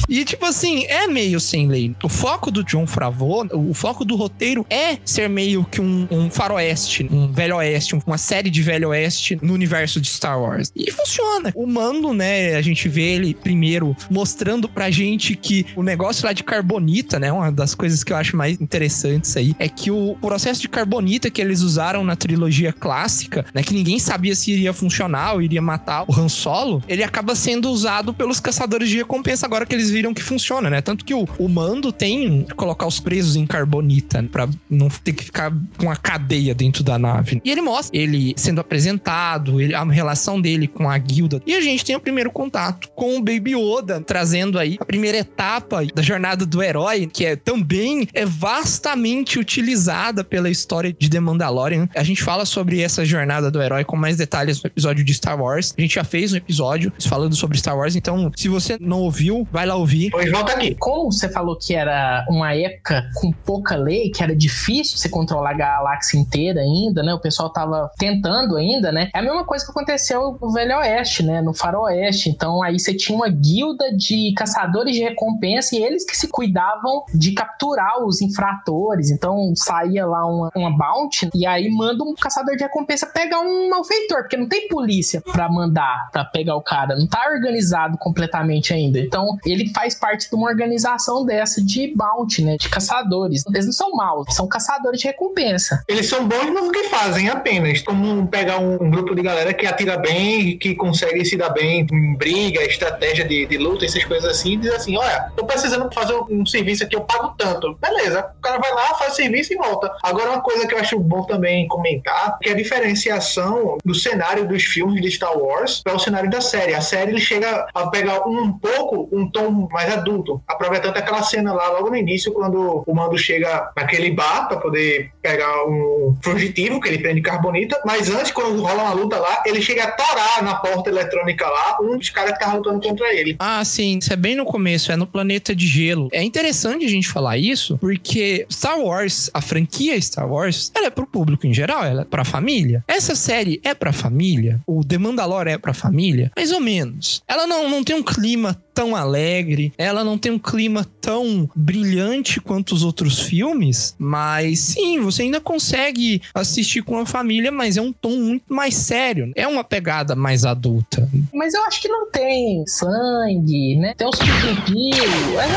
E 0.08 0.24
tipo 0.24 0.46
assim, 0.46 0.84
é 0.86 1.06
meio 1.06 1.38
sem 1.38 1.68
lei. 1.68 1.94
O 2.02 2.08
foco 2.08 2.50
do 2.50 2.64
John 2.64 2.86
Favreau, 2.86 3.46
o 3.52 3.74
foco 3.74 4.04
do 4.04 4.16
roteiro 4.16 4.64
é 4.70 4.96
ser 5.04 5.28
meio 5.28 5.64
que 5.64 5.80
um, 5.80 6.08
um 6.10 6.30
faroeste, 6.30 7.06
um 7.12 7.30
velho 7.30 7.56
oeste, 7.56 7.94
um- 7.94 8.00
uma 8.06 8.16
série 8.16 8.48
de 8.48 8.62
velho 8.62 8.88
oeste 8.88 9.38
no 9.42 9.52
universo 9.52 10.00
de 10.00 10.08
Star 10.08 10.40
Wars. 10.40 10.72
E 10.74 10.90
funciona. 10.90 11.52
O 11.54 11.66
Mando, 11.66 12.14
né, 12.14 12.54
a 12.56 12.62
gente 12.62 12.88
vê 12.88 13.02
ele 13.14 13.34
primeiro 13.34 13.94
mostrando 14.10 14.66
pra 14.68 14.90
gente 14.90 15.36
que 15.36 15.66
o 15.76 15.82
negócio 15.82 16.24
lá 16.26 16.32
de 16.32 16.42
carbonita, 16.42 17.18
né, 17.18 17.30
uma 17.30 17.52
das 17.52 17.74
coisas 17.74 18.02
que 18.02 18.12
eu 18.12 18.16
acho 18.16 18.36
mais 18.36 18.58
interessantes 18.60 19.36
aí, 19.36 19.54
é 19.58 19.68
que 19.68 19.90
o 19.90 20.07
processo 20.16 20.60
de 20.60 20.68
carbonita 20.68 21.30
que 21.30 21.40
eles 21.40 21.60
usaram 21.62 22.04
na 22.04 22.16
trilogia 22.16 22.72
clássica, 22.72 23.44
né, 23.54 23.62
que 23.62 23.74
ninguém 23.74 23.98
sabia 23.98 24.34
se 24.34 24.52
iria 24.52 24.72
funcionar 24.72 25.34
ou 25.34 25.42
iria 25.42 25.60
matar 25.62 26.04
o 26.08 26.14
Han 26.14 26.28
Solo, 26.28 26.82
ele 26.88 27.02
acaba 27.02 27.34
sendo 27.34 27.70
usado 27.70 28.12
pelos 28.14 28.40
caçadores 28.40 28.88
de 28.88 28.96
recompensa 28.98 29.46
agora 29.46 29.66
que 29.66 29.74
eles 29.74 29.90
viram 29.90 30.14
que 30.14 30.22
funciona, 30.22 30.70
né? 30.70 30.80
Tanto 30.80 31.04
que 31.04 31.14
o, 31.14 31.26
o 31.38 31.48
mando 31.48 31.92
tem 31.92 32.44
que 32.44 32.54
colocar 32.54 32.86
os 32.86 33.00
presos 33.00 33.36
em 33.36 33.46
carbonita 33.46 34.22
né, 34.22 34.28
pra 34.30 34.48
não 34.68 34.88
ter 34.88 35.12
que 35.12 35.24
ficar 35.24 35.52
com 35.76 35.90
a 35.90 35.96
cadeia 35.96 36.54
dentro 36.54 36.82
da 36.82 36.98
nave. 36.98 37.40
E 37.44 37.50
ele 37.50 37.60
mostra 37.60 37.96
ele 37.98 38.34
sendo 38.36 38.60
apresentado, 38.60 39.60
ele- 39.60 39.74
a 39.74 39.84
relação 39.84 40.40
dele 40.40 40.66
com 40.66 40.88
a 40.88 40.96
guilda. 40.98 41.42
E 41.46 41.54
a 41.54 41.60
gente 41.60 41.84
tem 41.84 41.96
o 41.96 42.00
primeiro 42.00 42.30
contato 42.30 42.88
com 42.94 43.16
o 43.16 43.22
Baby 43.22 43.54
Yoda, 43.54 44.00
trazendo 44.00 44.58
aí 44.58 44.76
a 44.80 44.84
primeira 44.84 45.18
etapa 45.18 45.84
da 45.94 46.02
jornada 46.02 46.44
do 46.46 46.62
herói, 46.62 47.06
que 47.12 47.24
é 47.24 47.36
também 47.36 48.08
é 48.12 48.24
vastamente 48.24 49.38
utilizada 49.38 49.97
pela 50.28 50.48
história 50.48 50.92
de 50.92 51.10
The 51.10 51.18
Mandalorian. 51.18 51.88
A 51.94 52.04
gente 52.04 52.22
fala 52.22 52.44
sobre 52.44 52.80
essa 52.80 53.04
jornada 53.04 53.50
do 53.50 53.60
herói 53.60 53.84
com 53.84 53.96
mais 53.96 54.16
detalhes 54.16 54.62
no 54.62 54.68
episódio 54.68 55.04
de 55.04 55.12
Star 55.12 55.40
Wars. 55.40 55.74
A 55.76 55.80
gente 55.80 55.96
já 55.96 56.04
fez 56.04 56.32
um 56.32 56.36
episódio 56.36 56.92
falando 57.08 57.34
sobre 57.34 57.58
Star 57.58 57.76
Wars, 57.76 57.96
então 57.96 58.30
se 58.36 58.48
você 58.48 58.78
não 58.80 59.00
ouviu, 59.00 59.46
vai 59.50 59.66
lá 59.66 59.74
ouvir. 59.74 60.10
Pois 60.10 60.30
volta 60.30 60.52
aqui. 60.52 60.76
Como 60.76 61.10
você 61.10 61.28
falou 61.28 61.58
que 61.58 61.74
era 61.74 62.24
uma 62.28 62.54
época 62.54 63.04
com 63.16 63.32
pouca 63.32 63.74
lei, 63.76 64.10
que 64.10 64.22
era 64.22 64.34
difícil 64.34 64.96
você 64.96 65.08
controlar 65.08 65.50
a 65.50 65.54
galáxia 65.54 66.16
inteira 66.16 66.60
ainda, 66.60 67.02
né? 67.02 67.12
O 67.12 67.20
pessoal 67.20 67.50
tava 67.50 67.90
tentando 67.98 68.56
ainda, 68.56 68.92
né? 68.92 69.10
É 69.12 69.18
a 69.18 69.22
mesma 69.22 69.44
coisa 69.44 69.64
que 69.64 69.70
aconteceu 69.72 70.38
no 70.40 70.52
Velho 70.52 70.78
Oeste, 70.78 71.24
né? 71.24 71.42
No 71.42 71.52
Faroeste. 71.52 72.30
Então 72.30 72.62
aí 72.62 72.78
você 72.78 72.94
tinha 72.94 73.16
uma 73.16 73.28
guilda 73.28 73.96
de 73.96 74.32
caçadores 74.36 74.94
de 74.94 75.02
recompensa 75.02 75.74
e 75.74 75.82
eles 75.82 76.04
que 76.04 76.16
se 76.16 76.28
cuidavam 76.28 77.04
de 77.12 77.32
capturar 77.32 78.04
os 78.04 78.22
infratores. 78.22 79.10
Então 79.10 79.52
saía 79.88 80.06
lá 80.06 80.26
uma, 80.26 80.50
uma 80.54 80.76
bounty 80.76 81.30
e 81.34 81.46
aí 81.46 81.70
manda 81.70 82.04
um 82.04 82.14
caçador 82.14 82.56
de 82.56 82.62
recompensa 82.62 83.06
pegar 83.06 83.40
um 83.40 83.70
malfeitor, 83.70 84.22
porque 84.22 84.36
não 84.36 84.48
tem 84.48 84.68
polícia 84.68 85.20
pra 85.20 85.48
mandar 85.48 86.08
pra 86.12 86.24
pegar 86.24 86.54
o 86.56 86.62
cara. 86.62 86.96
Não 86.96 87.06
tá 87.06 87.26
organizado 87.32 87.96
completamente 87.98 88.72
ainda. 88.72 88.98
Então 88.98 89.36
ele 89.44 89.72
faz 89.72 89.94
parte 89.94 90.28
de 90.28 90.34
uma 90.34 90.48
organização 90.48 91.24
dessa 91.24 91.62
de 91.62 91.94
bounty, 91.96 92.44
né? 92.44 92.56
De 92.56 92.68
caçadores. 92.68 93.44
Eles 93.48 93.66
não 93.66 93.72
são 93.72 93.92
maus, 93.92 94.34
são 94.34 94.46
caçadores 94.46 95.00
de 95.00 95.06
recompensa. 95.06 95.82
Eles 95.88 96.08
são 96.08 96.26
bons 96.26 96.52
no 96.52 96.70
que 96.70 96.84
fazem 96.84 97.28
apenas. 97.28 97.82
Como 97.82 98.26
pegar 98.28 98.58
um, 98.58 98.74
um 98.82 98.90
grupo 98.90 99.14
de 99.14 99.22
galera 99.22 99.54
que 99.54 99.66
atira 99.66 99.96
bem, 99.96 100.58
que 100.58 100.74
consegue 100.74 101.24
se 101.24 101.36
dar 101.36 101.50
bem 101.50 101.86
em 101.90 102.14
briga, 102.16 102.62
estratégia 102.62 103.26
de, 103.26 103.46
de 103.46 103.56
luta, 103.56 103.84
essas 103.84 104.04
coisas 104.04 104.28
assim, 104.30 104.52
e 104.52 104.56
diz 104.58 104.72
assim: 104.72 104.96
olha, 104.96 105.30
tô 105.36 105.44
precisando 105.44 105.88
fazer 105.92 106.14
um 106.30 106.44
serviço 106.44 106.84
aqui, 106.84 106.96
eu 106.96 107.02
pago 107.02 107.34
tanto. 107.38 107.74
Beleza, 107.80 108.32
o 108.38 108.40
cara 108.40 108.58
vai 108.58 108.72
lá, 108.72 108.94
faz 108.94 109.12
o 109.12 109.16
serviço 109.16 109.52
e 109.52 109.56
volta. 109.56 109.77
Agora, 110.02 110.30
uma 110.30 110.40
coisa 110.40 110.66
que 110.66 110.74
eu 110.74 110.78
acho 110.78 110.98
bom 110.98 111.22
também 111.22 111.66
comentar, 111.68 112.38
que 112.40 112.48
é 112.48 112.52
a 112.52 112.56
diferenciação 112.56 113.78
do 113.84 113.94
cenário 113.94 114.46
dos 114.46 114.62
filmes 114.62 115.00
de 115.02 115.10
Star 115.10 115.36
Wars 115.36 115.80
para 115.82 115.94
o 115.94 115.98
cenário 115.98 116.30
da 116.30 116.40
série. 116.40 116.74
A 116.74 116.80
série 116.80 117.12
ele 117.12 117.20
chega 117.20 117.66
a 117.74 117.86
pegar 117.88 118.26
um 118.26 118.52
pouco 118.52 119.08
um 119.12 119.30
tom 119.30 119.68
mais 119.70 119.92
adulto, 119.92 120.42
aproveitando 120.46 120.96
aquela 120.96 121.22
cena 121.22 121.52
lá 121.52 121.70
logo 121.70 121.90
no 121.90 121.96
início, 121.96 122.32
quando 122.32 122.84
o 122.86 122.94
mando 122.94 123.16
chega 123.18 123.70
naquele 123.76 124.10
bar 124.10 124.48
para 124.48 124.58
poder 124.58 125.10
pegar 125.22 125.64
um 125.66 126.16
fugitivo 126.22 126.80
que 126.80 126.88
ele 126.88 126.98
prende 126.98 127.20
carbonita, 127.20 127.80
mas 127.84 128.10
antes, 128.10 128.32
quando 128.32 128.60
rola 128.60 128.82
uma 128.84 128.92
luta 128.92 129.18
lá, 129.18 129.42
ele 129.46 129.60
chega 129.60 129.84
a 129.84 129.90
torar 129.90 130.42
na 130.42 130.56
porta 130.56 130.90
eletrônica 130.90 131.46
lá 131.46 131.78
um 131.80 131.98
dos 131.98 132.10
caras 132.10 132.32
que 132.32 132.40
tá 132.40 132.52
lutando 132.54 132.80
contra 132.80 133.12
ele. 133.14 133.36
Ah, 133.38 133.64
sim, 133.64 133.98
isso 133.98 134.12
é 134.12 134.16
bem 134.16 134.34
no 134.34 134.44
começo, 134.44 134.90
é 134.92 134.96
no 134.96 135.06
planeta 135.06 135.54
de 135.54 135.66
gelo. 135.66 136.08
É 136.12 136.22
interessante 136.22 136.84
a 136.84 136.88
gente 136.88 137.08
falar 137.08 137.36
isso, 137.36 137.78
porque 137.78 138.46
Star 138.50 138.78
Wars, 138.80 139.30
a 139.32 139.40
franquia 139.40 139.67
Star 140.00 140.30
Wars, 140.30 140.70
ela 140.74 140.86
é 140.86 140.90
pro 140.90 141.06
público 141.06 141.46
em 141.46 141.54
geral, 141.54 141.84
ela 141.84 142.02
é 142.02 142.04
pra 142.04 142.24
família. 142.24 142.84
Essa 142.86 143.14
série 143.14 143.60
é 143.64 143.74
pra 143.74 143.92
família, 143.92 144.60
o 144.66 144.84
The 144.84 144.98
Mandalorian 144.98 145.52
é 145.52 145.58
pra 145.58 145.74
família, 145.74 146.30
mais 146.36 146.52
ou 146.52 146.60
menos. 146.60 147.22
Ela 147.26 147.46
não, 147.46 147.68
não 147.68 147.84
tem 147.84 147.96
um 147.96 148.02
clima 148.02 148.60
tão 148.78 148.94
alegre, 148.94 149.72
ela 149.76 150.04
não 150.04 150.16
tem 150.16 150.30
um 150.30 150.38
clima 150.38 150.86
tão 151.00 151.50
brilhante 151.52 152.40
quanto 152.40 152.72
os 152.76 152.84
outros 152.84 153.18
filmes, 153.18 153.96
mas 153.98 154.60
sim, 154.60 155.00
você 155.00 155.22
ainda 155.22 155.40
consegue 155.40 156.22
assistir 156.32 156.82
com 156.82 156.96
a 156.96 157.04
família, 157.04 157.50
mas 157.50 157.76
é 157.76 157.82
um 157.82 157.92
tom 157.92 158.16
muito 158.16 158.54
mais 158.54 158.76
sério, 158.76 159.32
é 159.34 159.48
uma 159.48 159.64
pegada 159.64 160.14
mais 160.14 160.44
adulta. 160.44 161.10
Mas 161.34 161.54
eu 161.54 161.64
acho 161.64 161.82
que 161.82 161.88
não 161.88 162.08
tem 162.08 162.62
sangue, 162.68 163.74
né? 163.80 163.94
Tem 163.96 164.06
uns 164.06 164.18
pipi. 164.18 164.90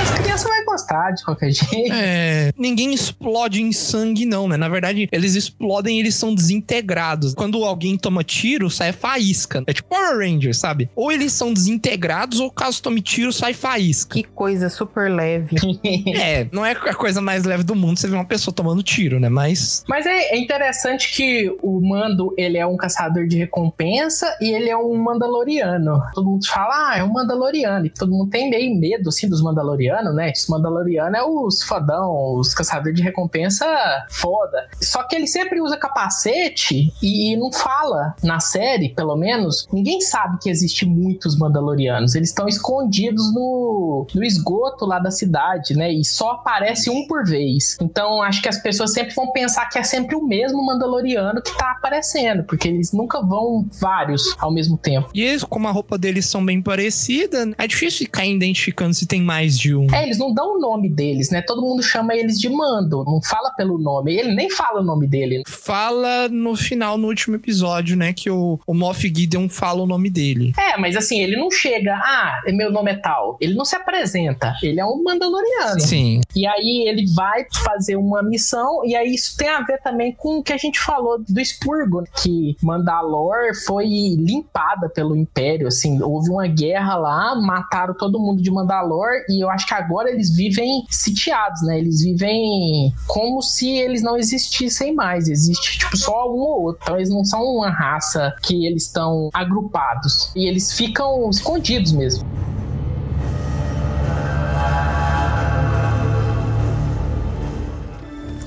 As 0.01 0.19
crianças 0.19 0.49
vão 0.49 0.65
mostrar 0.65 1.12
de 1.12 1.23
qualquer 1.23 1.51
jeito. 1.53 1.93
É, 1.93 2.51
ninguém 2.57 2.91
explode 2.91 3.62
em 3.62 3.71
sangue, 3.71 4.25
não, 4.25 4.47
né? 4.47 4.57
Na 4.57 4.67
verdade, 4.69 5.07
eles 5.12 5.36
explodem 5.36 5.97
e 5.97 5.99
eles 5.99 6.15
são 6.15 6.34
desintegrados. 6.34 7.36
Quando 7.36 7.63
alguém 7.63 7.97
toma 7.99 8.23
tiro, 8.23 8.67
sai 8.69 8.91
faísca. 8.91 9.63
É 9.67 9.73
tipo 9.73 9.89
Power 9.89 10.17
Rangers, 10.17 10.57
sabe? 10.57 10.89
Ou 10.95 11.12
eles 11.12 11.34
são 11.34 11.53
desintegrados, 11.53 12.39
ou 12.39 12.49
caso 12.49 12.81
tome 12.81 13.01
tiro, 13.12 13.34
sai 13.34 13.54
faísca. 13.54 14.15
Que 14.15 14.24
coisa 14.24 14.69
super 14.69 15.12
leve. 15.12 15.58
É, 16.21 16.47
não 16.52 16.65
é 16.65 16.71
a 16.71 16.93
coisa 16.93 17.21
mais 17.21 17.43
leve 17.43 17.63
do 17.63 17.76
mundo 17.76 17.97
você 17.97 18.08
ver 18.08 18.15
uma 18.15 18.26
pessoa 18.26 18.54
tomando 18.54 18.84
tiro, 18.84 19.19
né? 19.19 19.30
Mas. 19.30 19.84
Mas 19.88 20.06
é, 20.06 20.34
é 20.34 20.38
interessante 20.38 21.13
que 21.15 21.56
o 21.62 21.82
Mando, 21.82 22.34
ele 22.38 22.58
é 22.58 22.65
um 22.65 22.78
caçador 22.78 23.28
de 23.28 23.38
recompensa 23.38 24.36
e 24.39 24.52
ele 24.54 24.69
é 24.69 24.78
um 24.78 24.95
Mandaloriano. 24.95 26.02
Todo 26.13 26.30
mundo 26.30 26.45
fala, 26.45 26.91
ah, 26.91 26.97
é 26.97 27.04
um 27.04 27.12
Mandaloriano. 27.12 27.86
E 27.86 27.89
todo 27.89 28.12
mundo 28.12 28.30
tem 28.30 28.50
meio 28.50 28.76
medo, 28.76 29.10
assim, 29.10 29.28
dos 29.28 29.41
Mandalorianos, 29.41 30.13
né? 30.15 30.32
Os 30.36 30.47
Mandalorianos 30.47 31.19
é 31.19 31.24
os 31.24 31.63
fodão, 31.63 32.36
os 32.36 32.54
caçadores 32.54 32.95
de 32.95 33.02
recompensa 33.02 33.65
foda. 34.10 34.67
Só 34.82 35.04
que 35.04 35.15
ele 35.15 35.28
sempre 35.28 35.62
usa 35.62 35.78
capacete 35.78 36.93
e 37.02 37.36
não 37.38 37.52
fala 37.52 38.15
na 38.24 38.39
série, 38.39 38.89
pelo 38.89 39.15
menos. 39.15 39.67
Ninguém 39.71 40.02
sabe 40.02 40.38
que 40.39 40.50
existe 40.50 40.86
muitos 40.86 41.38
Mandalorianos. 41.38 42.15
Eles 42.15 42.30
estão 42.30 42.47
escondidos 42.47 43.01
no, 43.10 44.06
no 44.14 44.24
esgoto 44.24 44.86
lá 44.86 45.00
da 45.00 45.12
cidade, 45.12 45.74
né? 45.74 45.92
E 45.92 46.04
só 46.04 46.32
aparece 46.32 46.90
um 46.90 47.08
por 47.08 47.26
vez. 47.26 47.78
Então 47.82 48.22
acho 48.22 48.42
que 48.42 48.50
as 48.50 48.62
pessoas 48.62 48.94
sempre 48.94 49.14
vão 49.16 49.32
pensar 49.32 49.68
que 49.70 49.80
é 49.80 49.84
sempre 49.84 50.16
o 50.16 50.24
mesmo 50.24 50.66
Mandaloriano 50.66 51.42
que 51.42 51.56
tá 51.58 51.72
aparecendo, 51.72 52.44
porque 52.44 52.68
eles 52.68 52.92
nunca 52.92 53.22
vão 53.22 53.66
vários 53.80 54.36
ao 54.40 54.52
mesmo 54.52 54.78
tempo. 54.78 55.10
E 55.14 55.22
eles, 55.24 55.44
como 55.44 55.68
a 55.68 55.72
roupa 55.72 55.98
deles 55.98 56.26
são 56.26 56.46
bem 56.46 56.62
parecida, 56.62 57.52
é 57.58 57.68
difícil 57.68 58.06
ficar 58.06 58.26
identificando 58.26 58.94
se 58.94 59.08
tem 59.08 59.22
mais 59.22 59.58
de 59.58 59.76
um. 59.76 59.88
É, 59.94 60.04
eles 60.04 60.18
não 60.18 60.34
dão 60.34 60.58
o 60.58 60.60
nome 60.60 60.90
deles, 60.90 61.30
né? 61.30 61.42
Todo 61.42 61.62
mundo 61.62 61.82
chama 61.82 62.16
eles 62.16 62.40
de 62.40 62.50
Mando, 62.50 63.04
não 63.06 63.22
fala 63.22 63.52
pelo 63.52 63.78
nome. 63.78 64.16
Ele 64.16 64.34
nem 64.34 64.50
fala 64.50 64.82
o 64.82 64.84
nome 64.84 65.08
dele. 65.08 65.44
Fala 65.48 66.28
no 66.30 66.56
final, 66.56 66.98
no 66.98 67.08
último 67.08 67.36
episódio, 67.36 67.96
né? 67.96 68.14
Que 68.14 68.30
o, 68.30 68.60
o 68.66 68.74
Moff 68.74 69.02
Gideon 69.08 69.48
fala 69.50 69.82
o 69.82 69.88
nome 69.88 70.10
dele. 70.10 70.54
É, 70.58 70.78
mas 70.78 70.96
assim, 70.96 71.22
ele 71.22 71.38
não 71.38 71.50
chega, 71.50 71.96
ah, 71.96 72.42
meu 72.48 72.72
nome 72.72 72.90
é 72.90 72.90
tal. 72.95 73.38
Ele 73.39 73.54
não 73.54 73.65
se 73.65 73.75
apresenta. 73.75 74.54
Ele 74.62 74.80
é 74.80 74.86
um 74.86 75.04
Mandaloriano. 75.04 75.80
Sim. 75.80 76.21
E 76.36 76.45
aí 76.45 76.88
ele 76.88 77.06
vai 77.13 77.45
fazer 77.63 77.95
uma 77.95 78.23
missão, 78.23 78.86
e 78.86 78.95
aí 78.95 79.13
isso 79.13 79.36
tem 79.38 79.49
a 79.49 79.62
ver 79.62 79.82
também 79.82 80.13
com 80.13 80.39
o 80.39 80.43
que 80.43 80.54
a 80.54 80.58
gente 80.58 80.80
falou 80.80 81.21
do 81.23 81.39
expurgo, 81.39 82.04
que 82.21 82.56
Mandalor 82.62 83.56
foi 83.65 83.86
limpada 83.86 84.89
pelo 84.89 85.15
Império, 85.15 85.67
assim, 85.67 86.01
houve 86.01 86.30
uma 86.30 86.47
guerra 86.47 86.95
lá, 86.95 87.36
mataram 87.36 87.93
todo 87.93 88.19
mundo 88.19 88.41
de 88.41 88.51
Mandalor, 88.51 89.10
e 89.30 89.43
eu 89.43 89.49
acho 89.49 89.67
que 89.67 89.73
agora 89.73 90.10
eles 90.10 90.36
vivem 90.36 90.84
sitiados, 90.89 91.62
né? 91.63 91.80
Eles 91.80 92.04
vivem 92.04 92.93
como 93.08 93.41
se 93.41 93.69
eles 93.69 94.01
não 94.01 94.17
existissem 94.17 94.93
mais, 94.93 95.27
existe 95.27 95.80
tipo 95.80 95.95
só 95.97 96.30
um 96.30 96.39
ou 96.39 96.63
outro. 96.63 96.82
Então 96.84 96.95
eles 96.95 97.10
não 97.10 97.23
são 97.23 97.43
uma 97.43 97.69
raça 97.69 98.34
que 98.41 98.65
eles 98.65 98.84
estão 98.84 99.30
agrupados, 99.34 100.32
e 100.36 100.47
eles 100.47 100.73
ficam 100.73 101.30
escondidos 101.30 101.91
mesmo. 101.91 102.27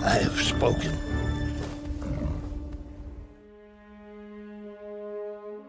I 0.04 0.18
have 0.18 0.38
spoken. 0.38 0.93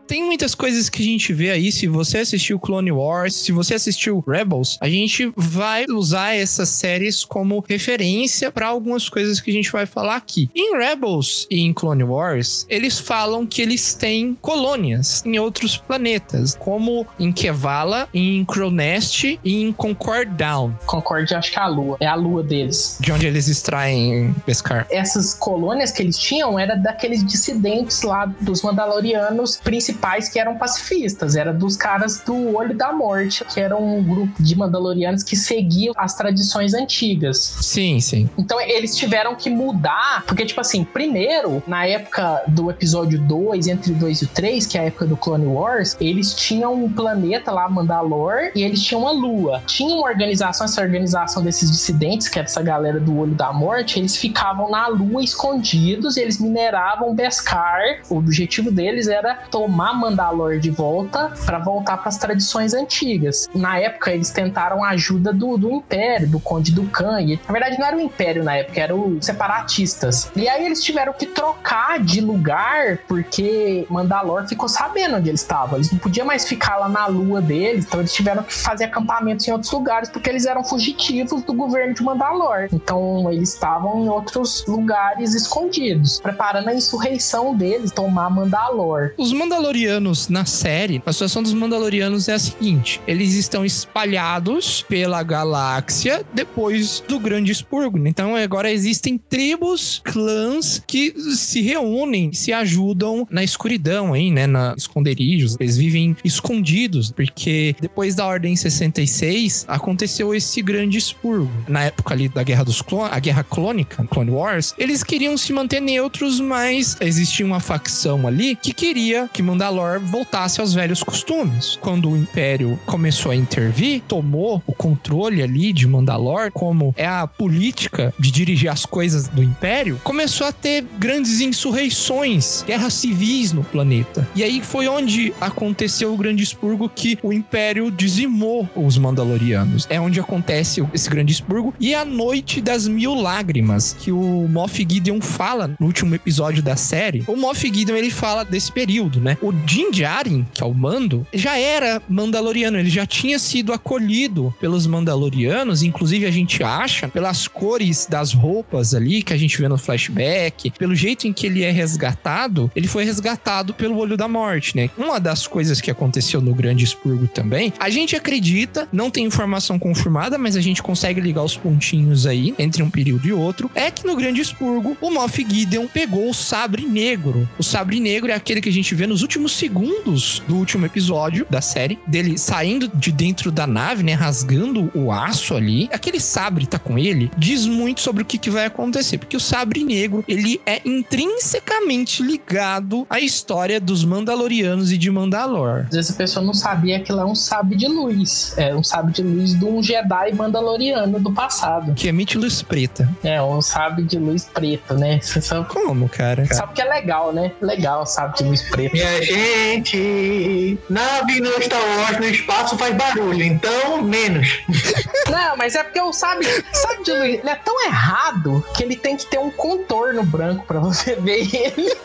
Tem 0.07 0.23
muitas 0.23 0.53
coisas 0.53 0.89
que 0.89 1.01
a 1.01 1.05
gente 1.05 1.33
vê 1.33 1.51
aí. 1.51 1.71
Se 1.71 1.87
você 1.87 2.19
assistiu 2.19 2.59
Clone 2.59 2.91
Wars, 2.91 3.35
se 3.35 3.51
você 3.51 3.73
assistiu 3.73 4.23
Rebels, 4.25 4.77
a 4.79 4.87
gente 4.87 5.31
vai 5.35 5.85
usar 5.89 6.35
essas 6.35 6.69
séries 6.69 7.25
como 7.25 7.63
referência 7.67 8.51
para 8.51 8.67
algumas 8.67 9.09
coisas 9.09 9.39
que 9.39 9.49
a 9.49 9.53
gente 9.53 9.71
vai 9.71 9.85
falar 9.85 10.15
aqui. 10.15 10.49
Em 10.55 10.77
Rebels 10.77 11.47
e 11.49 11.61
em 11.61 11.73
Clone 11.73 12.03
Wars, 12.03 12.65
eles 12.69 12.99
falam 12.99 13.45
que 13.45 13.61
eles 13.61 13.93
têm 13.93 14.37
colônias 14.41 15.23
em 15.25 15.39
outros 15.39 15.77
planetas, 15.77 16.55
como 16.55 17.05
em 17.19 17.31
Kevala, 17.31 18.07
em 18.13 18.45
Cronest 18.45 19.39
e 19.43 19.61
em 19.63 19.71
Concord 19.71 20.31
Down. 20.35 20.75
Concord, 20.85 21.33
acho 21.33 21.51
que 21.51 21.59
é 21.59 21.61
a 21.61 21.67
lua. 21.67 21.97
É 21.99 22.07
a 22.07 22.15
lua 22.15 22.43
deles. 22.43 22.97
De 22.99 23.11
onde 23.11 23.25
eles 23.25 23.47
extraem 23.47 24.35
Beskar. 24.45 24.87
Essas 24.89 25.33
colônias 25.33 25.91
que 25.91 26.01
eles 26.01 26.17
tinham 26.17 26.59
era 26.59 26.75
daqueles 26.75 27.25
dissidentes 27.25 28.01
lá 28.03 28.25
dos 28.41 28.61
Mandalorianos 28.61 29.57
principais 29.95 30.29
que 30.29 30.39
eram 30.39 30.57
pacifistas, 30.57 31.35
era 31.35 31.53
dos 31.53 31.77
caras 31.77 32.21
do 32.25 32.55
Olho 32.55 32.75
da 32.75 32.91
Morte, 32.91 33.43
que 33.45 33.59
era 33.59 33.75
um 33.75 34.03
grupo 34.03 34.41
de 34.41 34.55
Mandalorianos 34.55 35.23
que 35.23 35.35
seguiam 35.35 35.93
as 35.97 36.15
tradições 36.15 36.73
antigas. 36.73 37.37
Sim, 37.61 37.99
sim. 37.99 38.29
Então 38.37 38.59
eles 38.59 38.95
tiveram 38.95 39.35
que 39.35 39.49
mudar, 39.49 40.23
porque, 40.27 40.45
tipo 40.45 40.59
assim, 40.59 40.83
primeiro, 40.83 41.63
na 41.65 41.85
época 41.85 42.43
do 42.47 42.69
episódio 42.69 43.19
2, 43.19 43.67
entre 43.67 43.93
o 43.93 43.95
2 43.95 44.21
e 44.21 44.25
o 44.25 44.27
3, 44.27 44.65
que 44.65 44.77
é 44.77 44.81
a 44.81 44.83
época 44.85 45.05
do 45.05 45.17
Clone 45.17 45.47
Wars, 45.47 45.95
eles 45.99 46.33
tinham 46.33 46.73
um 46.73 46.91
planeta 46.91 47.51
lá, 47.51 47.69
Mandalor, 47.69 48.51
e 48.53 48.63
eles 48.63 48.81
tinham 48.81 49.01
uma 49.01 49.11
lua. 49.11 49.61
Tinha 49.65 49.95
uma 49.95 50.07
organização, 50.07 50.65
essa 50.65 50.81
organização 50.81 51.41
desses 51.43 51.71
dissidentes, 51.71 52.27
que 52.27 52.39
é 52.39 52.43
essa 52.43 52.61
galera 52.61 52.99
do 52.99 53.17
Olho 53.17 53.33
da 53.33 53.51
Morte, 53.53 53.99
eles 53.99 54.15
ficavam 54.17 54.69
na 54.69 54.87
lua 54.87 55.23
escondidos, 55.23 56.17
e 56.17 56.21
eles 56.21 56.39
mineravam 56.39 57.15
Beskar. 57.15 58.01
O 58.09 58.17
objetivo 58.17 58.71
deles 58.71 59.07
era 59.07 59.35
tomar 59.49 59.84
Mandalor 59.93 60.59
de 60.59 60.69
volta 60.69 61.31
para 61.45 61.59
voltar 61.59 61.97
para 61.97 62.09
as 62.09 62.17
tradições 62.17 62.73
antigas. 62.73 63.49
Na 63.53 63.79
época, 63.79 64.11
eles 64.11 64.29
tentaram 64.31 64.83
a 64.83 64.89
ajuda 64.89 65.31
do, 65.33 65.57
do 65.57 65.71
Império, 65.71 66.27
do 66.27 66.39
Conde 66.39 66.71
do 66.71 66.85
Khan. 66.85 67.21
E, 67.21 67.39
na 67.47 67.51
verdade, 67.51 67.79
não 67.79 67.85
era 67.85 67.97
o 67.97 67.99
Império 67.99 68.43
na 68.43 68.55
época, 68.57 68.79
eram 68.79 69.17
os 69.17 69.25
separatistas. 69.25 70.31
E 70.35 70.47
aí 70.47 70.65
eles 70.65 70.83
tiveram 70.83 71.13
que 71.13 71.25
trocar 71.25 71.99
de 71.99 72.21
lugar 72.21 72.99
porque 73.07 73.85
Mandalor 73.89 74.47
ficou 74.47 74.67
sabendo 74.67 75.17
onde 75.17 75.29
eles 75.29 75.41
estavam. 75.41 75.77
Eles 75.77 75.91
não 75.91 75.99
podiam 75.99 76.25
mais 76.25 76.45
ficar 76.47 76.77
lá 76.77 76.89
na 76.89 77.07
lua 77.07 77.41
deles, 77.41 77.85
então 77.85 77.99
eles 77.99 78.13
tiveram 78.13 78.43
que 78.43 78.53
fazer 78.53 78.85
acampamentos 78.85 79.47
em 79.47 79.51
outros 79.51 79.71
lugares 79.71 80.09
porque 80.09 80.29
eles 80.29 80.45
eram 80.45 80.63
fugitivos 80.63 81.43
do 81.43 81.53
governo 81.53 81.93
de 81.93 82.03
Mandalor. 82.03 82.67
Então 82.71 83.31
eles 83.31 83.53
estavam 83.53 84.03
em 84.03 84.09
outros 84.09 84.65
lugares 84.67 85.33
escondidos, 85.33 86.19
preparando 86.19 86.69
a 86.69 86.73
insurreição 86.73 87.55
deles, 87.55 87.91
tomar 87.91 88.29
Mandalor. 88.29 89.13
Os 89.17 89.31
Mandalorianos 89.75 90.29
na 90.29 90.45
série, 90.45 91.03
a 91.05 91.11
situação 91.11 91.43
dos 91.43 91.53
Mandalorianos 91.53 92.29
é 92.29 92.33
a 92.33 92.39
seguinte: 92.39 93.01
eles 93.05 93.33
estão 93.33 93.65
espalhados 93.65 94.85
pela 94.87 95.21
galáxia 95.21 96.25
depois 96.33 97.03
do 97.05 97.19
Grande 97.19 97.51
Expurgo. 97.51 97.97
Então 98.07 98.37
agora 98.37 98.71
existem 98.71 99.17
tribos, 99.17 100.01
clãs 100.05 100.81
que 100.87 101.13
se 101.35 101.61
reúnem, 101.61 102.31
se 102.31 102.53
ajudam 102.53 103.27
na 103.29 103.43
escuridão 103.43 104.13
aí, 104.13 104.31
né, 104.31 104.47
na 104.47 104.73
esconderijos. 104.77 105.57
Eles 105.59 105.75
vivem 105.75 106.15
escondidos 106.23 107.11
porque 107.11 107.75
depois 107.81 108.15
da 108.15 108.25
Ordem 108.25 108.55
66 108.55 109.65
aconteceu 109.67 110.33
esse 110.33 110.61
Grande 110.61 110.97
Expurgo. 110.97 111.51
Na 111.67 111.83
época 111.83 112.13
ali 112.13 112.29
da 112.29 112.43
Guerra 112.43 112.63
dos 112.63 112.81
Clones, 112.81 113.11
a 113.11 113.19
Guerra 113.19 113.43
Clônica, 113.43 114.05
Clone 114.09 114.31
Wars, 114.31 114.73
eles 114.77 115.03
queriam 115.03 115.37
se 115.37 115.51
manter 115.51 115.81
neutros, 115.81 116.39
mas 116.39 116.95
existia 117.01 117.45
uma 117.45 117.59
facção 117.59 118.25
ali 118.25 118.55
que 118.55 118.73
queria 118.73 119.29
que 119.33 119.43
Mandalor 119.65 119.99
voltasse 119.99 120.61
aos 120.61 120.75
velhos 120.75 121.01
costumes. 121.01 121.75
Quando 121.81 122.11
o 122.11 122.15
Império 122.15 122.79
começou 122.85 123.31
a 123.31 123.35
intervir, 123.35 124.03
tomou 124.07 124.61
o 124.67 124.73
controle 124.73 125.41
ali 125.41 125.73
de 125.73 125.87
Mandalor, 125.87 126.51
como 126.51 126.93
é 126.95 127.07
a 127.07 127.25
política 127.25 128.13
de 128.19 128.29
dirigir 128.29 128.69
as 128.69 128.85
coisas 128.85 129.27
do 129.27 129.41
Império, 129.41 129.99
começou 130.03 130.45
a 130.45 130.51
ter 130.51 130.85
grandes 130.99 131.41
insurreições, 131.41 132.63
guerras 132.67 132.93
civis 132.93 133.53
no 133.53 133.63
planeta. 133.63 134.27
E 134.35 134.43
aí 134.43 134.61
foi 134.61 134.87
onde 134.87 135.33
aconteceu 135.41 136.13
o 136.13 136.17
grande 136.17 136.43
expurgo 136.43 136.87
que 136.87 137.17
o 137.23 137.33
Império 137.33 137.89
dizimou 137.89 138.69
os 138.75 138.99
Mandalorianos. 138.99 139.87
É 139.89 139.99
onde 139.99 140.19
acontece 140.19 140.87
esse 140.93 141.09
grande 141.09 141.33
expurgo 141.33 141.73
e 141.79 141.95
a 141.95 142.05
Noite 142.05 142.61
das 142.61 142.87
Mil 142.87 143.15
Lágrimas, 143.15 143.95
que 143.99 144.11
o 144.11 144.47
Moff 144.47 144.85
Gideon 144.87 145.21
fala 145.21 145.75
no 145.79 145.87
último 145.87 146.13
episódio 146.13 146.61
da 146.61 146.75
série. 146.75 147.23
O 147.27 147.35
Moff 147.35 147.65
Gideon 147.65 147.95
ele 147.95 148.11
fala 148.11 148.45
desse 148.45 148.71
período, 148.71 149.19
né? 149.19 149.37
O 149.41 149.54
Din 149.65 149.91
Djarin, 149.91 150.45
que 150.53 150.63
é 150.63 150.65
o 150.65 150.73
Mando, 150.73 151.25
já 151.33 151.57
era 151.57 152.01
Mandaloriano, 152.09 152.77
ele 152.77 152.89
já 152.89 153.05
tinha 153.05 153.39
sido 153.39 153.73
acolhido 153.73 154.53
pelos 154.59 154.85
Mandalorianos, 154.85 155.83
inclusive 155.83 156.25
a 156.25 156.31
gente 156.31 156.63
acha 156.63 157.07
pelas 157.07 157.47
cores 157.47 158.07
das 158.09 158.33
roupas 158.33 158.93
ali 158.93 159.23
que 159.23 159.33
a 159.33 159.37
gente 159.37 159.57
vê 159.57 159.67
no 159.67 159.77
flashback, 159.77 160.71
pelo 160.71 160.95
jeito 160.95 161.27
em 161.27 161.33
que 161.33 161.47
ele 161.47 161.63
é 161.63 161.71
resgatado, 161.71 162.71
ele 162.75 162.87
foi 162.87 163.05
resgatado 163.05 163.73
pelo 163.73 163.97
Olho 163.97 164.17
da 164.17 164.27
Morte, 164.27 164.75
né? 164.75 164.89
Uma 164.97 165.19
das 165.19 165.47
coisas 165.47 165.79
que 165.79 165.89
aconteceu 165.89 166.41
no 166.41 166.53
Grande 166.53 166.83
Expurgo 166.83 167.27
também, 167.27 167.71
a 167.79 167.89
gente 167.89 168.15
acredita, 168.15 168.87
não 168.91 169.09
tem 169.09 169.25
informação 169.25 169.79
confirmada, 169.79 170.37
mas 170.37 170.55
a 170.55 170.61
gente 170.61 170.83
consegue 170.83 171.21
ligar 171.21 171.43
os 171.43 171.55
pontinhos 171.55 172.25
aí 172.25 172.53
entre 172.59 172.83
um 172.83 172.89
período 172.89 173.27
e 173.27 173.33
outro, 173.33 173.69
é 173.73 173.89
que 173.89 174.05
no 174.05 174.15
Grande 174.15 174.41
Expurgo 174.41 174.97
o 174.99 175.11
Moff 175.11 175.45
Gideon 175.47 175.87
pegou 175.87 176.29
o 176.29 176.33
Sabre 176.33 176.83
Negro. 176.83 177.47
O 177.57 177.63
Sabre 177.63 177.99
Negro 177.99 178.31
é 178.31 178.35
aquele 178.35 178.61
que 178.61 178.69
a 178.69 178.73
gente 178.73 178.93
vê 178.93 179.07
nos 179.07 179.21
últimos 179.21 179.44
últimos 179.45 179.53
segundos 179.53 180.43
do 180.47 180.55
último 180.55 180.85
episódio 180.85 181.45
da 181.49 181.61
série, 181.61 181.99
dele 182.07 182.37
saindo 182.37 182.87
de 182.87 183.11
dentro 183.11 183.51
da 183.51 183.67
nave, 183.67 184.03
né? 184.03 184.13
Rasgando 184.13 184.91
o 184.95 185.11
aço 185.11 185.55
ali. 185.55 185.87
Aquele 185.91 186.19
sabre 186.19 186.65
tá 186.65 186.79
com 186.79 186.97
ele, 186.97 187.31
diz 187.37 187.65
muito 187.65 188.01
sobre 188.01 188.23
o 188.23 188.25
que, 188.25 188.37
que 188.37 188.49
vai 188.49 188.65
acontecer. 188.65 189.17
Porque 189.19 189.37
o 189.37 189.39
sabre 189.39 189.83
negro, 189.83 190.23
ele 190.27 190.59
é 190.65 190.81
intrinsecamente 190.83 192.23
ligado 192.23 193.05
à 193.09 193.19
história 193.19 193.79
dos 193.79 194.03
Mandalorianos 194.03 194.91
e 194.91 194.97
de 194.97 195.11
Mandalor. 195.11 195.85
Às 195.89 195.95
vezes 195.95 196.11
a 196.11 196.15
pessoa 196.15 196.45
não 196.45 196.53
sabia 196.53 196.99
que 196.99 197.11
lá 197.11 197.21
é 197.23 197.25
um 197.25 197.35
sabre 197.35 197.75
de 197.75 197.87
luz. 197.87 198.53
É 198.57 198.73
um 198.73 198.83
sabre 198.83 199.13
de 199.13 199.21
luz 199.21 199.57
de 199.57 199.65
um 199.65 199.81
Jedi 199.83 200.33
mandaloriano 200.33 201.19
do 201.19 201.31
passado. 201.31 201.93
Que 201.93 202.07
emite 202.07 202.37
luz 202.37 202.61
preta. 202.63 203.07
É, 203.23 203.41
um 203.41 203.61
sabre 203.61 204.03
de 204.03 204.17
luz 204.17 204.45
preto, 204.45 204.95
né? 204.95 205.19
Você 205.21 205.41
sabe, 205.41 205.67
Como, 205.69 206.09
cara? 206.09 206.45
sabe 206.53 206.73
que 206.73 206.81
é 206.81 206.85
legal, 206.85 207.31
né? 207.31 207.51
Legal 207.61 208.01
o 208.01 208.05
sabre 208.05 208.37
de 208.37 208.43
luz 208.45 208.61
preto. 208.63 208.93
Minha 208.93 209.24
gente, 209.25 210.77
nave 210.89 211.39
no 211.39 211.61
Star 211.61 211.81
Wars 211.97 212.17
no 212.17 212.25
espaço 212.25 212.77
faz 212.77 212.95
barulho, 212.95 213.43
então 213.43 214.01
menos. 214.01 214.59
Não, 215.29 215.57
mas 215.57 215.75
é 215.75 215.83
porque 215.83 216.01
o 216.01 216.13
sabre, 216.13 216.47
sabre 216.71 217.03
de 217.03 217.11
luz 217.11 217.23
ele 217.23 217.49
é 217.49 217.55
tão 217.55 217.83
errado 217.85 218.63
que 218.75 218.83
ele 218.83 218.95
tem 218.95 219.17
que 219.17 219.25
ter 219.25 219.39
um 219.39 219.49
contorno 219.51 220.23
branco 220.23 220.65
pra 220.65 220.79
você 220.79 221.15
ver 221.15 221.47
ele. 221.53 221.95